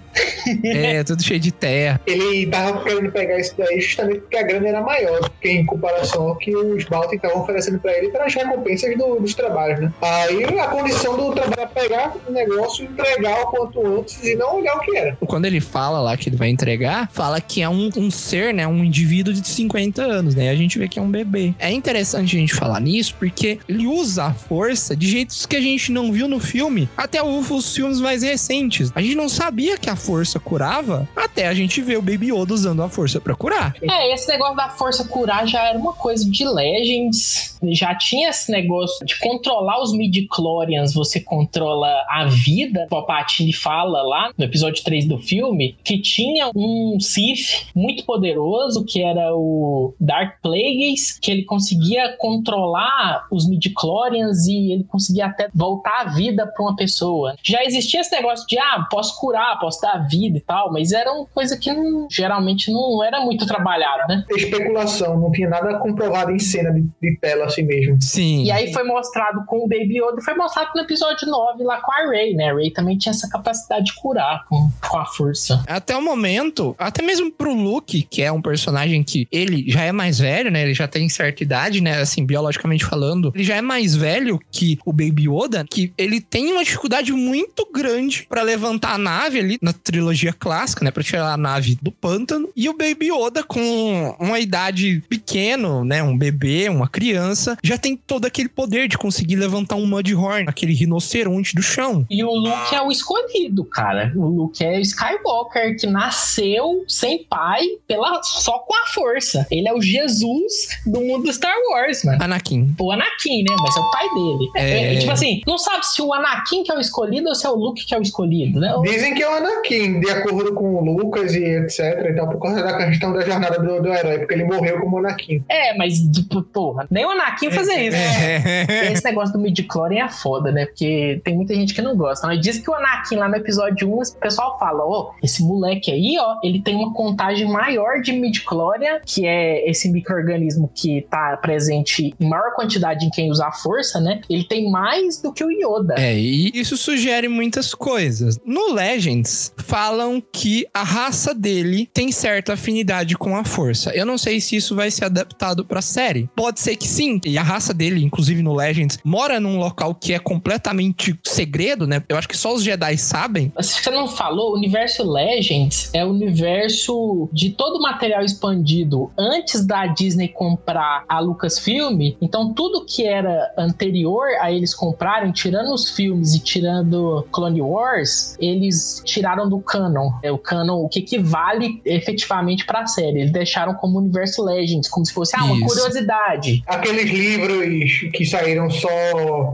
É, 0.63 1.03
tudo 1.03 1.21
cheio 1.21 1.39
de 1.39 1.51
terra. 1.51 2.01
Ele 2.05 2.47
tava 2.47 2.79
querendo 2.89 3.11
pegar 3.11 3.39
isso 3.39 3.53
daí 3.57 3.79
justamente 3.79 4.19
porque 4.21 4.37
a 4.37 4.43
grana 4.43 4.67
era 4.67 4.81
maior, 4.81 5.19
porque 5.29 5.49
em 5.49 5.65
comparação 5.65 6.29
ao 6.29 6.35
que 6.35 6.55
os 6.55 6.83
Baltic 6.85 7.15
estavam 7.15 7.41
oferecendo 7.43 7.79
pra 7.79 7.91
ele 7.97 8.09
para 8.09 8.25
as 8.25 8.33
recompensas 8.33 8.97
do- 8.97 9.19
dos 9.19 9.33
trabalhos, 9.35 9.79
né? 9.79 9.93
Aí 10.01 10.43
a 10.59 10.67
condição 10.67 11.15
do 11.17 11.31
trabalho 11.33 11.53
era 11.59 11.67
pegar 11.67 12.13
o 12.27 12.31
negócio, 12.31 12.85
entregar 12.85 13.41
o 13.43 13.47
quanto 13.47 13.85
antes 13.85 14.23
e 14.23 14.35
não 14.35 14.57
olhar 14.57 14.75
o 14.75 14.79
que 14.81 14.95
era. 14.95 15.17
Quando 15.27 15.45
ele 15.45 15.59
fala 15.61 15.99
lá 16.01 16.15
que 16.17 16.29
ele 16.29 16.35
vai 16.35 16.49
entregar, 16.49 17.09
fala 17.11 17.39
que 17.41 17.61
é 17.61 17.69
um, 17.69 17.89
um 17.97 18.09
ser, 18.11 18.53
né? 18.53 18.67
Um 18.67 18.83
indivíduo 18.83 19.33
de 19.33 19.47
50 19.47 20.01
anos, 20.01 20.35
né? 20.35 20.45
E 20.45 20.49
a 20.49 20.55
gente 20.55 20.77
vê 20.79 20.87
que 20.87 20.99
é 20.99 21.01
um 21.01 21.09
bebê. 21.09 21.53
É 21.59 21.71
interessante 21.71 22.35
a 22.35 22.39
gente 22.39 22.53
falar 22.53 22.79
nisso 22.79 23.15
porque 23.19 23.59
ele 23.67 23.87
usa 23.87 24.25
a 24.25 24.33
força 24.33 24.95
de 24.95 25.07
jeitos 25.07 25.45
que 25.45 25.55
a 25.55 25.61
gente 25.61 25.91
não 25.91 26.11
viu 26.11 26.27
no 26.27 26.39
filme, 26.39 26.89
até 26.97 27.21
os 27.23 27.75
filmes 27.75 27.99
mais 27.99 28.23
recentes. 28.23 28.91
A 28.95 29.01
gente 29.01 29.15
não 29.15 29.29
sabia 29.29 29.77
que 29.77 29.89
a 29.89 29.95
força 29.95 30.39
curava 30.39 31.07
até 31.15 31.47
a 31.47 31.53
gente 31.53 31.81
ver 31.81 31.97
o 31.97 32.01
Baby 32.01 32.31
Yoda 32.31 32.53
usando 32.53 32.78
a 32.83 32.89
força 32.89 33.19
pra 33.21 33.35
curar. 33.35 33.75
É, 33.81 34.13
esse 34.13 34.27
negócio 34.27 34.55
da 34.55 34.69
força 34.69 35.07
curar 35.07 35.47
já 35.47 35.67
era 35.67 35.77
uma 35.77 35.93
coisa 35.93 36.29
de 36.29 36.45
Legends. 36.45 37.57
Já 37.71 37.93
tinha 37.95 38.29
esse 38.29 38.51
negócio 38.51 39.05
de 39.05 39.17
controlar 39.19 39.81
os 39.81 39.91
midi-chlorians, 39.93 40.93
você 40.93 41.19
controla 41.19 41.87
a 42.09 42.25
vida. 42.25 42.83
O 42.85 42.89
Palpatine 42.89 43.51
fala 43.53 44.01
lá 44.01 44.31
no 44.37 44.45
episódio 44.45 44.83
3 44.83 45.05
do 45.05 45.17
filme 45.19 45.75
que 45.83 45.99
tinha 46.01 46.49
um 46.55 46.97
Sith 46.99 47.67
muito 47.75 48.05
poderoso, 48.05 48.85
que 48.85 49.01
era 49.03 49.35
o 49.35 49.93
Dark 49.99 50.41
Plagueis, 50.41 51.17
que 51.19 51.29
ele 51.31 51.43
conseguia 51.43 52.15
controlar 52.17 53.27
os 53.31 53.47
midi-chlorians 53.47 54.47
e 54.47 54.71
ele 54.71 54.83
conseguia 54.83 55.27
até 55.27 55.49
voltar 55.53 56.01
a 56.01 56.05
vida 56.05 56.47
pra 56.47 56.63
uma 56.63 56.75
pessoa. 56.75 57.35
Já 57.43 57.63
existia 57.63 58.01
esse 58.01 58.11
negócio 58.11 58.45
de, 58.47 58.57
ah, 58.57 58.87
posso 58.89 59.19
curar, 59.19 59.59
posso 59.59 59.81
dar 59.81 60.07
vida 60.07 60.37
e 60.37 60.41
tal, 60.41 60.71
mas 60.71 60.91
era 60.91 61.11
uma 61.11 61.25
coisa 61.25 61.57
que 61.57 61.71
não- 61.71 62.07
geralmente 62.09 62.68
não 62.71 63.03
era 63.03 63.21
muito 63.21 63.45
trabalhado, 63.45 64.07
né? 64.07 64.23
Especulação, 64.31 65.19
não 65.19 65.31
tinha 65.31 65.49
nada 65.49 65.77
comprovado 65.79 66.31
em 66.31 66.39
cena 66.39 66.71
de, 66.71 66.81
de 67.01 67.17
tela 67.19 67.45
assim 67.45 67.63
mesmo. 67.63 68.01
Sim. 68.01 68.43
E 68.43 68.51
aí 68.51 68.73
foi 68.73 68.83
mostrado 68.83 69.43
com 69.45 69.65
o 69.65 69.67
Baby 69.67 69.99
Yoda 69.99 70.21
foi 70.21 70.33
mostrado 70.33 70.71
no 70.75 70.81
episódio 70.81 71.27
9 71.27 71.63
lá 71.63 71.81
com 71.81 71.91
a 71.91 72.09
Rey, 72.09 72.33
né? 72.35 72.49
A 72.49 72.55
Rey 72.55 72.71
também 72.71 72.97
tinha 72.97 73.11
essa 73.11 73.29
capacidade 73.29 73.85
de 73.85 73.95
curar 73.95 74.45
com, 74.47 74.69
com 74.87 74.97
a 74.97 75.05
força. 75.05 75.63
Até 75.67 75.95
o 75.95 76.01
momento, 76.01 76.75
até 76.77 77.01
mesmo 77.01 77.31
pro 77.31 77.53
Luke, 77.53 78.03
que 78.03 78.21
é 78.21 78.31
um 78.31 78.41
personagem 78.41 79.03
que 79.03 79.27
ele 79.31 79.65
já 79.69 79.83
é 79.83 79.91
mais 79.91 80.19
velho, 80.19 80.51
né? 80.51 80.63
Ele 80.63 80.73
já 80.73 80.87
tem 80.87 81.07
certa 81.09 81.43
idade, 81.43 81.81
né? 81.81 81.99
Assim, 81.99 82.25
biologicamente 82.25 82.85
falando, 82.85 83.31
ele 83.33 83.43
já 83.43 83.55
é 83.55 83.61
mais 83.61 83.95
velho 83.95 84.39
que 84.51 84.79
o 84.85 84.91
Baby 84.91 85.29
Yoda, 85.29 85.65
que 85.69 85.93
ele 85.97 86.21
tem 86.21 86.51
uma 86.51 86.63
dificuldade 86.63 87.11
muito 87.11 87.67
grande 87.71 88.25
pra 88.29 88.41
levantar 88.41 88.93
a 88.93 88.97
nave 88.97 89.39
ali 89.39 89.57
na 89.61 89.73
trilogia 89.73 90.33
clássica, 90.33 90.83
né? 90.83 90.91
Pra 90.91 91.03
tirar 91.03 91.33
a 91.33 91.37
nave 91.37 91.77
do 91.81 91.91
pântano. 91.91 92.49
E 92.59 92.67
o 92.67 92.73
Baby 92.73 93.09
Yoda, 93.09 93.41
com 93.41 94.17
uma 94.19 94.37
idade 94.37 95.01
pequeno, 95.07 95.85
né? 95.85 96.03
Um 96.03 96.17
bebê, 96.17 96.67
uma 96.67 96.89
criança, 96.89 97.57
já 97.63 97.77
tem 97.77 97.95
todo 97.95 98.25
aquele 98.25 98.49
poder 98.49 98.89
de 98.89 98.97
conseguir 98.97 99.37
levantar 99.37 99.77
um 99.77 99.85
Mudhorn, 99.85 100.43
aquele 100.45 100.73
rinoceronte 100.73 101.55
do 101.55 101.61
chão. 101.61 102.05
E 102.09 102.21
o 102.21 102.29
Luke 102.29 102.75
é 102.75 102.81
o 102.81 102.91
escolhido, 102.91 103.63
cara. 103.63 104.11
O 104.13 104.27
Luke 104.27 104.61
é 104.61 104.77
o 104.77 104.81
Skywalker 104.81 105.77
que 105.79 105.87
nasceu 105.87 106.83
sem 106.85 107.23
pai 107.23 107.65
pela 107.87 108.21
só 108.23 108.59
com 108.59 108.75
a 108.75 108.87
força. 108.87 109.47
Ele 109.49 109.69
é 109.69 109.73
o 109.73 109.81
Jesus 109.81 110.81
do 110.85 110.99
mundo 110.99 111.23
do 111.23 111.33
Star 111.33 111.55
Wars, 111.71 112.03
mano. 112.03 112.21
Anakin. 112.21 112.75
O 112.77 112.91
Anakin, 112.91 113.43
né? 113.43 113.55
Mas 113.57 113.77
é 113.77 113.79
o 113.79 113.89
pai 113.89 114.09
dele. 114.09 114.51
É. 114.57 114.95
É, 114.95 114.99
tipo 114.99 115.11
assim, 115.13 115.41
não 115.47 115.57
sabe 115.57 115.87
se 115.87 116.01
o 116.01 116.13
Anakin 116.13 116.63
que 116.63 116.73
é 116.73 116.75
o 116.75 116.81
escolhido 116.81 117.29
ou 117.29 117.35
se 117.35 117.45
é 117.45 117.49
o 117.49 117.55
Luke 117.55 117.85
que 117.85 117.95
é 117.95 117.97
o 117.97 118.01
escolhido, 118.01 118.59
né? 118.59 118.75
Dizem 118.83 119.13
que 119.13 119.23
é 119.23 119.29
o 119.29 119.33
Anakin, 119.33 120.01
de 120.01 120.09
acordo 120.09 120.53
com 120.53 120.75
o 120.75 120.83
Lucas 120.83 121.33
e 121.33 121.41
etc. 121.41 122.05
Então, 122.09 122.27
por 122.27 122.37
causa 122.37 122.48
da 122.55 122.87
questão 122.87 123.13
da 123.13 123.21
jornada 123.21 123.59
do, 123.59 123.81
do 123.81 123.93
herói, 123.93 124.19
porque 124.19 124.33
ele 124.33 124.43
morreu 124.43 124.79
como 124.79 124.99
Anakin. 124.99 125.43
É, 125.49 125.75
mas, 125.77 125.99
tipo, 125.99 126.41
porra, 126.41 126.87
nem 126.89 127.05
o 127.05 127.09
Anakin 127.11 127.51
fazia 127.51 127.81
isso. 127.81 127.97
É. 127.97 128.91
Esse 128.91 129.03
negócio 129.03 129.33
do 129.33 129.39
midi-chlorian 129.39 130.05
é 130.05 130.09
foda, 130.09 130.51
né? 130.51 130.65
Porque 130.65 131.21
tem 131.23 131.35
muita 131.35 131.53
gente 131.55 131.73
que 131.73 131.81
não 131.81 131.95
gosta. 131.95 132.27
Mas 132.27 132.39
diz 132.41 132.59
que 132.59 132.69
o 132.69 132.73
Anakin 132.73 133.15
lá 133.15 133.27
no 133.29 133.35
episódio 133.35 133.89
1, 133.89 134.01
o 134.01 134.15
pessoal 134.19 134.59
fala, 134.59 134.83
ó, 134.85 135.11
esse 135.23 135.43
moleque 135.43 135.91
aí, 135.91 136.15
ó, 136.19 136.37
ele 136.43 136.61
tem 136.61 136.75
uma 136.75 136.93
contagem 136.93 137.47
maior 137.47 138.01
de 138.01 138.11
midi-chlorian, 138.11 138.99
que 139.05 139.25
é 139.25 139.69
esse 139.69 139.89
microorganismo 139.89 140.69
que 140.73 141.05
tá 141.09 141.37
presente 141.37 142.13
em 142.19 142.29
maior 142.29 142.53
quantidade 142.55 143.05
em 143.05 143.09
quem 143.09 143.31
usa 143.31 143.47
a 143.47 143.51
força, 143.51 143.99
né? 143.99 144.21
Ele 144.29 144.43
tem 144.43 144.69
mais 144.69 145.21
do 145.21 145.31
que 145.33 145.43
o 145.43 145.51
Yoda. 145.51 145.95
É, 145.97 146.17
e 146.17 146.51
isso 146.53 146.77
sugere 146.77 147.27
muitas 147.27 147.73
coisas. 147.73 148.39
No 148.45 148.73
Legends, 148.73 149.53
falam 149.57 150.21
que 150.31 150.67
a 150.73 150.83
raça 150.83 151.33
dele 151.33 151.89
tem 151.93 152.11
certa 152.39 152.53
afinidade 152.53 153.17
com 153.17 153.35
a 153.35 153.43
força. 153.43 153.91
Eu 153.93 154.05
não 154.05 154.17
sei 154.17 154.39
se 154.39 154.55
isso 154.55 154.73
vai 154.75 154.89
ser 154.89 155.05
adaptado 155.05 155.65
pra 155.65 155.81
série. 155.81 156.29
Pode 156.35 156.61
ser 156.61 156.77
que 156.77 156.87
sim. 156.87 157.19
E 157.25 157.37
a 157.37 157.43
raça 157.43 157.73
dele, 157.73 158.03
inclusive 158.03 158.41
no 158.41 158.55
Legends, 158.55 158.97
mora 159.03 159.39
num 159.39 159.57
local 159.57 159.93
que 159.93 160.13
é 160.13 160.19
completamente 160.19 161.19
segredo, 161.25 161.85
né? 161.85 162.01
Eu 162.07 162.17
acho 162.17 162.29
que 162.29 162.37
só 162.37 162.53
os 162.53 162.63
Jedi 162.63 162.97
sabem. 162.97 163.51
Você 163.57 163.89
não 163.89 164.07
falou, 164.07 164.51
o 164.51 164.55
universo 164.55 165.03
Legends 165.03 165.89
é 165.93 166.05
o 166.05 166.09
universo 166.09 167.29
de 167.33 167.49
todo 167.49 167.77
o 167.77 167.81
material 167.81 168.23
expandido 168.23 169.11
antes 169.17 169.65
da 169.65 169.87
Disney 169.87 170.29
comprar 170.29 171.03
a 171.09 171.19
Lucasfilm. 171.19 172.15
Então, 172.21 172.53
tudo 172.53 172.85
que 172.85 173.05
era 173.05 173.51
anterior 173.57 174.27
a 174.39 174.49
eles 174.49 174.73
comprarem, 174.73 175.31
tirando 175.33 175.73
os 175.73 175.89
filmes 175.89 176.35
e 176.35 176.39
tirando 176.39 177.27
Clone 177.33 177.61
Wars, 177.61 178.37
eles 178.39 179.01
tiraram 179.03 179.49
do 179.49 179.59
canon. 179.59 180.11
É 180.23 180.31
o 180.31 180.37
canon, 180.37 180.85
o 180.85 180.87
que 180.89 180.99
equivale 180.99 181.81
efetivamente 181.83 182.18
pra 182.65 182.85
série. 182.85 183.21
Eles 183.21 183.31
deixaram 183.31 183.73
como 183.73 183.99
universo 183.99 184.43
Legends, 184.43 184.87
como 184.87 185.05
se 185.05 185.13
fosse 185.13 185.35
ah, 185.35 185.43
uma 185.43 185.55
Isso. 185.55 185.65
curiosidade. 185.67 186.63
Aqueles 186.67 187.09
livros 187.09 188.09
que 188.13 188.25
saíram 188.25 188.69
só 188.69 188.89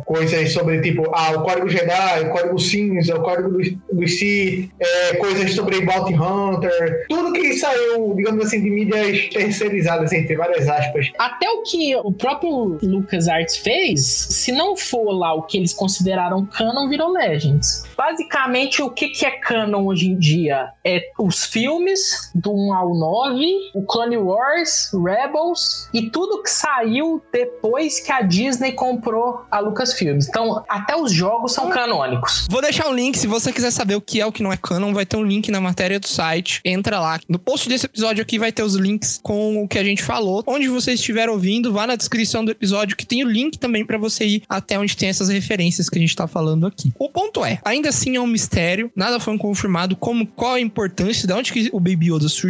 coisas 0.05 0.51
sobre, 0.51 0.81
tipo, 0.81 1.09
ah, 1.13 1.31
o 1.35 1.43
Código 1.43 1.69
Jedi, 1.69 2.21
o 2.21 2.29
Código 2.29 2.59
Cinza, 2.59 3.15
o 3.15 3.21
Código 3.21 3.49
dos 3.49 3.69
do 3.91 4.07
Sith, 4.07 4.69
é, 4.79 5.15
coisas 5.15 5.53
sobre 5.53 5.81
Bounty 5.81 6.13
Hunter, 6.13 7.05
tudo 7.09 7.33
que 7.33 7.53
saiu, 7.53 8.13
digamos 8.15 8.45
assim, 8.45 8.61
de 8.61 8.69
mídias 8.69 9.29
terceirizadas, 9.29 10.11
entre 10.11 10.35
várias 10.35 10.67
aspas. 10.67 11.11
Até 11.17 11.49
o 11.49 11.63
que 11.63 11.95
o 11.95 12.11
próprio 12.11 12.77
LucasArts 12.81 13.57
fez, 13.57 14.01
se 14.05 14.51
não 14.51 14.75
for 14.75 15.11
lá 15.11 15.33
o 15.33 15.43
que 15.43 15.57
eles 15.57 15.73
consideraram 15.73 16.45
canon, 16.45 16.87
virou 16.89 17.11
Legends. 17.11 17.83
Basicamente, 17.97 18.81
o 18.81 18.89
que, 18.89 19.09
que 19.09 19.25
é 19.25 19.31
canon 19.31 19.85
hoje 19.85 20.07
em 20.07 20.17
dia? 20.17 20.69
É 20.83 21.01
os 21.19 21.45
filmes, 21.45 22.31
do 22.33 22.54
1 22.55 22.73
ao 22.73 22.95
9, 22.95 23.45
o 23.73 23.83
Clone 23.83 24.17
Wars, 24.17 24.91
Rebels 24.93 25.89
e 25.93 26.09
tudo 26.09 26.41
que 26.41 26.49
saiu 26.49 27.21
depois 27.31 27.99
que 27.99 28.11
a 28.11 28.21
Disney 28.21 28.71
comprou 28.71 29.41
a 29.51 29.59
Lucasfilms. 29.59 30.27
Então, 30.27 30.63
até 30.69 30.95
os 30.95 31.11
jogos 31.11 31.53
são 31.53 31.69
canônicos. 31.69 32.47
Vou 32.49 32.61
deixar 32.61 32.87
um 32.87 32.93
link, 32.93 33.17
se 33.17 33.27
você 33.27 33.51
quiser 33.51 33.71
saber 33.71 33.95
o 33.95 34.01
que 34.01 34.21
é 34.21 34.25
o 34.25 34.31
que 34.31 34.41
não 34.41 34.53
é 34.53 34.57
canon, 34.57 34.93
vai 34.93 35.05
ter 35.05 35.17
um 35.17 35.23
link 35.23 35.51
na 35.51 35.59
matéria 35.59 35.99
do 35.99 36.07
site. 36.07 36.61
Entra 36.63 36.99
lá. 36.99 37.19
No 37.27 37.37
post 37.37 37.67
desse 37.67 37.85
episódio 37.85 38.21
aqui 38.21 38.39
vai 38.39 38.51
ter 38.51 38.63
os 38.63 38.75
links 38.75 39.19
com 39.21 39.63
o 39.63 39.67
que 39.67 39.77
a 39.77 39.83
gente 39.83 40.03
falou. 40.03 40.43
Onde 40.47 40.67
você 40.67 40.93
estiver 40.93 41.29
ouvindo, 41.29 41.73
vá 41.73 41.85
na 41.85 41.95
descrição 41.95 42.45
do 42.45 42.51
episódio 42.51 42.95
que 42.95 43.05
tem 43.05 43.23
o 43.23 43.29
link 43.29 43.57
também 43.57 43.85
pra 43.85 43.97
você 43.97 44.25
ir 44.25 44.43
até 44.47 44.79
onde 44.79 44.95
tem 44.95 45.09
essas 45.09 45.29
referências 45.29 45.89
que 45.89 45.97
a 45.97 46.01
gente 46.01 46.15
tá 46.15 46.27
falando 46.27 46.65
aqui. 46.65 46.91
O 46.97 47.09
ponto 47.09 47.43
é, 47.43 47.59
ainda 47.65 47.89
assim 47.89 48.15
é 48.15 48.21
um 48.21 48.27
mistério, 48.27 48.91
nada 48.95 49.19
foi 49.19 49.37
confirmado 49.37 49.95
como 49.95 50.25
qual 50.25 50.53
a 50.53 50.61
importância, 50.61 51.27
de 51.27 51.33
onde 51.33 51.51
que 51.51 51.69
o 51.73 51.79
Baby 51.79 52.13
Yoda 52.13 52.29
surgiu. 52.29 52.44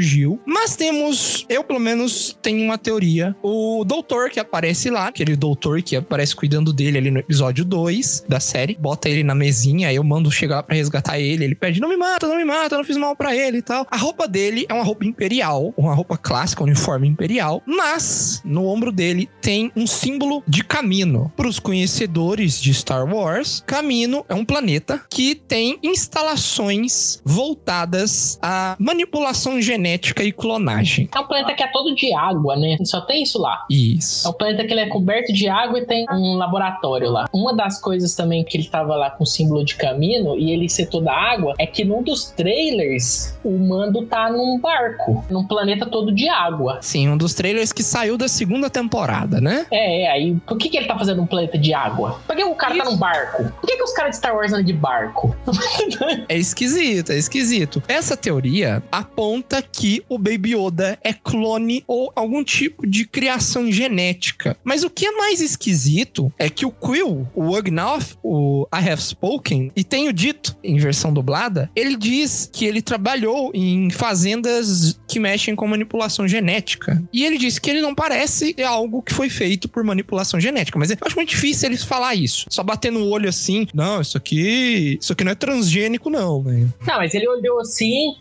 Mas 0.45 0.75
temos, 0.75 1.45
eu 1.49 1.63
pelo 1.63 1.79
menos 1.79 2.37
tenho 2.41 2.63
uma 2.63 2.77
teoria. 2.77 3.35
O 3.41 3.83
doutor 3.85 4.29
que 4.29 4.39
aparece 4.39 4.89
lá, 4.89 5.07
aquele 5.07 5.35
doutor 5.35 5.81
que 5.81 5.95
aparece 5.95 6.35
cuidando 6.35 6.73
dele 6.73 6.97
ali 6.97 7.11
no 7.11 7.19
episódio 7.19 7.63
2 7.63 8.25
da 8.27 8.39
série, 8.39 8.77
bota 8.79 9.09
ele 9.09 9.23
na 9.23 9.35
mesinha, 9.35 9.91
eu 9.91 10.03
mando 10.03 10.31
chegar 10.31 10.57
lá 10.57 10.63
pra 10.63 10.75
resgatar 10.75 11.19
ele, 11.19 11.43
ele 11.43 11.55
pede: 11.55 11.79
"Não 11.79 11.89
me 11.89 11.97
mata, 11.97 12.27
não 12.27 12.37
me 12.37 12.45
mata, 12.45 12.75
eu 12.75 12.79
não 12.79 12.85
fiz 12.85 12.97
mal 12.97 13.15
pra 13.15 13.35
ele" 13.35 13.59
e 13.59 13.61
tal. 13.61 13.87
A 13.89 13.97
roupa 13.97 14.27
dele 14.27 14.65
é 14.67 14.73
uma 14.73 14.83
roupa 14.83 15.05
imperial, 15.05 15.73
uma 15.77 15.93
roupa 15.93 16.17
clássica, 16.17 16.63
um 16.63 16.65
uniforme 16.65 17.07
imperial, 17.07 17.61
mas 17.65 18.41
no 18.43 18.65
ombro 18.65 18.91
dele 18.91 19.29
tem 19.41 19.71
um 19.75 19.87
símbolo 19.87 20.43
de 20.47 20.63
Camino. 20.63 21.31
Para 21.35 21.47
os 21.47 21.59
conhecedores 21.59 22.59
de 22.61 22.73
Star 22.73 23.05
Wars, 23.05 23.63
Camino 23.65 24.25
é 24.27 24.33
um 24.33 24.45
planeta 24.45 25.01
que 25.09 25.35
tem 25.35 25.79
instalações 25.83 27.21
voltadas 27.23 28.37
à 28.41 28.75
manipulação 28.79 29.61
genética 29.61 29.84
genética 29.85 30.23
e 30.23 30.31
clonagem. 30.31 31.07
É 31.13 31.19
um 31.19 31.27
planeta 31.27 31.53
que 31.53 31.63
é 31.63 31.67
todo 31.67 31.93
de 31.93 32.13
água, 32.13 32.55
né? 32.55 32.77
Só 32.83 33.01
tem 33.01 33.21
isso 33.21 33.39
lá. 33.39 33.65
É 33.71 33.73
Isso. 33.73 34.27
um 34.27 34.33
planeta 34.33 34.65
que 34.65 34.73
ele 34.73 34.81
é 34.81 34.87
coberto 34.87 35.31
de 35.31 35.47
água 35.47 35.79
e 35.79 35.85
tem 35.85 36.05
um 36.11 36.35
laboratório 36.35 37.11
lá. 37.11 37.29
Uma 37.31 37.55
das 37.55 37.79
coisas 37.79 38.15
também 38.15 38.43
que 38.43 38.57
ele 38.57 38.67
tava 38.67 38.95
lá 38.95 39.11
com 39.11 39.23
o 39.23 39.27
símbolo 39.27 39.63
de 39.63 39.75
camino 39.75 40.37
e 40.37 40.51
ele 40.51 40.67
ser 40.67 40.87
toda 40.87 41.11
água 41.11 41.53
é 41.59 41.67
que 41.67 41.85
num 41.85 42.01
dos 42.01 42.25
trailers 42.31 43.37
o 43.43 43.51
Mando 43.57 44.05
tá 44.05 44.29
num 44.29 44.59
barco, 44.59 45.23
num 45.29 45.45
planeta 45.45 45.85
todo 45.85 46.11
de 46.11 46.27
água. 46.27 46.79
Sim, 46.81 47.09
um 47.09 47.17
dos 47.17 47.33
trailers 47.33 47.71
que 47.71 47.83
saiu 47.83 48.17
da 48.17 48.27
segunda 48.27 48.69
temporada, 48.69 49.39
né? 49.39 49.67
É, 49.71 50.03
é, 50.03 50.11
aí 50.11 50.35
por 50.47 50.57
que, 50.57 50.69
que 50.69 50.77
ele 50.77 50.87
tá 50.87 50.97
fazendo 50.97 51.21
um 51.21 51.27
planeta 51.27 51.57
de 51.57 51.73
água? 51.73 52.19
Por 52.25 52.35
que 52.35 52.43
o 52.43 52.55
cara 52.55 52.75
tá 52.75 52.83
Isso. 52.83 52.91
num 52.91 52.97
barco? 52.97 53.43
Por 53.61 53.67
que, 53.67 53.77
que 53.77 53.83
os 53.83 53.93
caras 53.93 54.11
de 54.11 54.17
Star 54.17 54.35
Wars 54.35 54.51
andam 54.51 54.63
de 54.63 54.73
barco? 54.73 55.35
É 56.27 56.37
esquisito, 56.37 57.11
é 57.11 57.17
esquisito. 57.17 57.81
Essa 57.87 58.17
teoria 58.17 58.81
aponta 58.91 59.61
que 59.75 60.01
o 60.07 60.17
Baby 60.17 60.55
Yoda 60.55 60.97
é 61.03 61.11
clone 61.11 61.83
ou 61.85 62.11
algum 62.15 62.43
tipo 62.43 62.87
de 62.87 63.05
criação 63.05 63.69
genética. 63.69 64.55
Mas 64.63 64.83
o 64.83 64.89
que 64.89 65.05
é 65.05 65.11
mais 65.11 65.41
esquisito 65.41 66.31
é 66.39 66.49
que 66.49 66.65
o 66.65 66.71
Quill, 66.71 67.27
o 67.35 67.57
Ugnauth, 67.57 68.17
o 68.23 68.65
I 68.73 68.89
Have 68.89 69.01
Spoken, 69.01 69.71
e 69.75 69.83
tenho 69.83 70.13
dito 70.13 70.55
em 70.63 70.77
versão 70.77 71.13
dublada, 71.13 71.69
ele 71.75 71.97
diz 71.97 72.49
que 72.51 72.65
ele 72.65 72.81
trabalhou 72.81 73.51
em 73.53 73.89
fazendas 73.89 74.97
que 75.07 75.19
mexem 75.19 75.55
com 75.55 75.67
manipulação 75.67 76.25
genética. 76.25 77.03
E 77.11 77.25
ele 77.25 77.37
disse 77.37 77.59
que 77.59 77.69
ele 77.69 77.81
não 77.81 77.93
parece 77.93 78.55
algo 78.63 79.01
que 79.01 79.13
foi 79.13 79.29
feito 79.29 79.67
por 79.67 79.83
manipulação 79.83 80.39
genética. 80.39 80.79
Mas 80.79 80.89
eu 80.89 80.97
acho 81.01 81.15
muito 81.15 81.29
difícil 81.29 81.67
eles 81.67 81.83
falar 81.83 82.15
isso. 82.15 82.45
Só 82.49 82.63
bater 82.63 82.91
no 82.91 83.05
olho 83.09 83.27
assim, 83.27 83.67
não, 83.73 83.99
isso 83.99 84.17
aqui, 84.17 84.97
isso 85.01 85.11
aqui 85.11 85.23
não 85.23 85.33
é 85.33 85.35
transgênico 85.35 86.09
não, 86.09 86.41
né? 86.41 86.67
Não, 86.87 86.97
mas 86.97 87.13
ele 87.13 87.27
olhou 87.27 87.59
assim. 87.59 88.13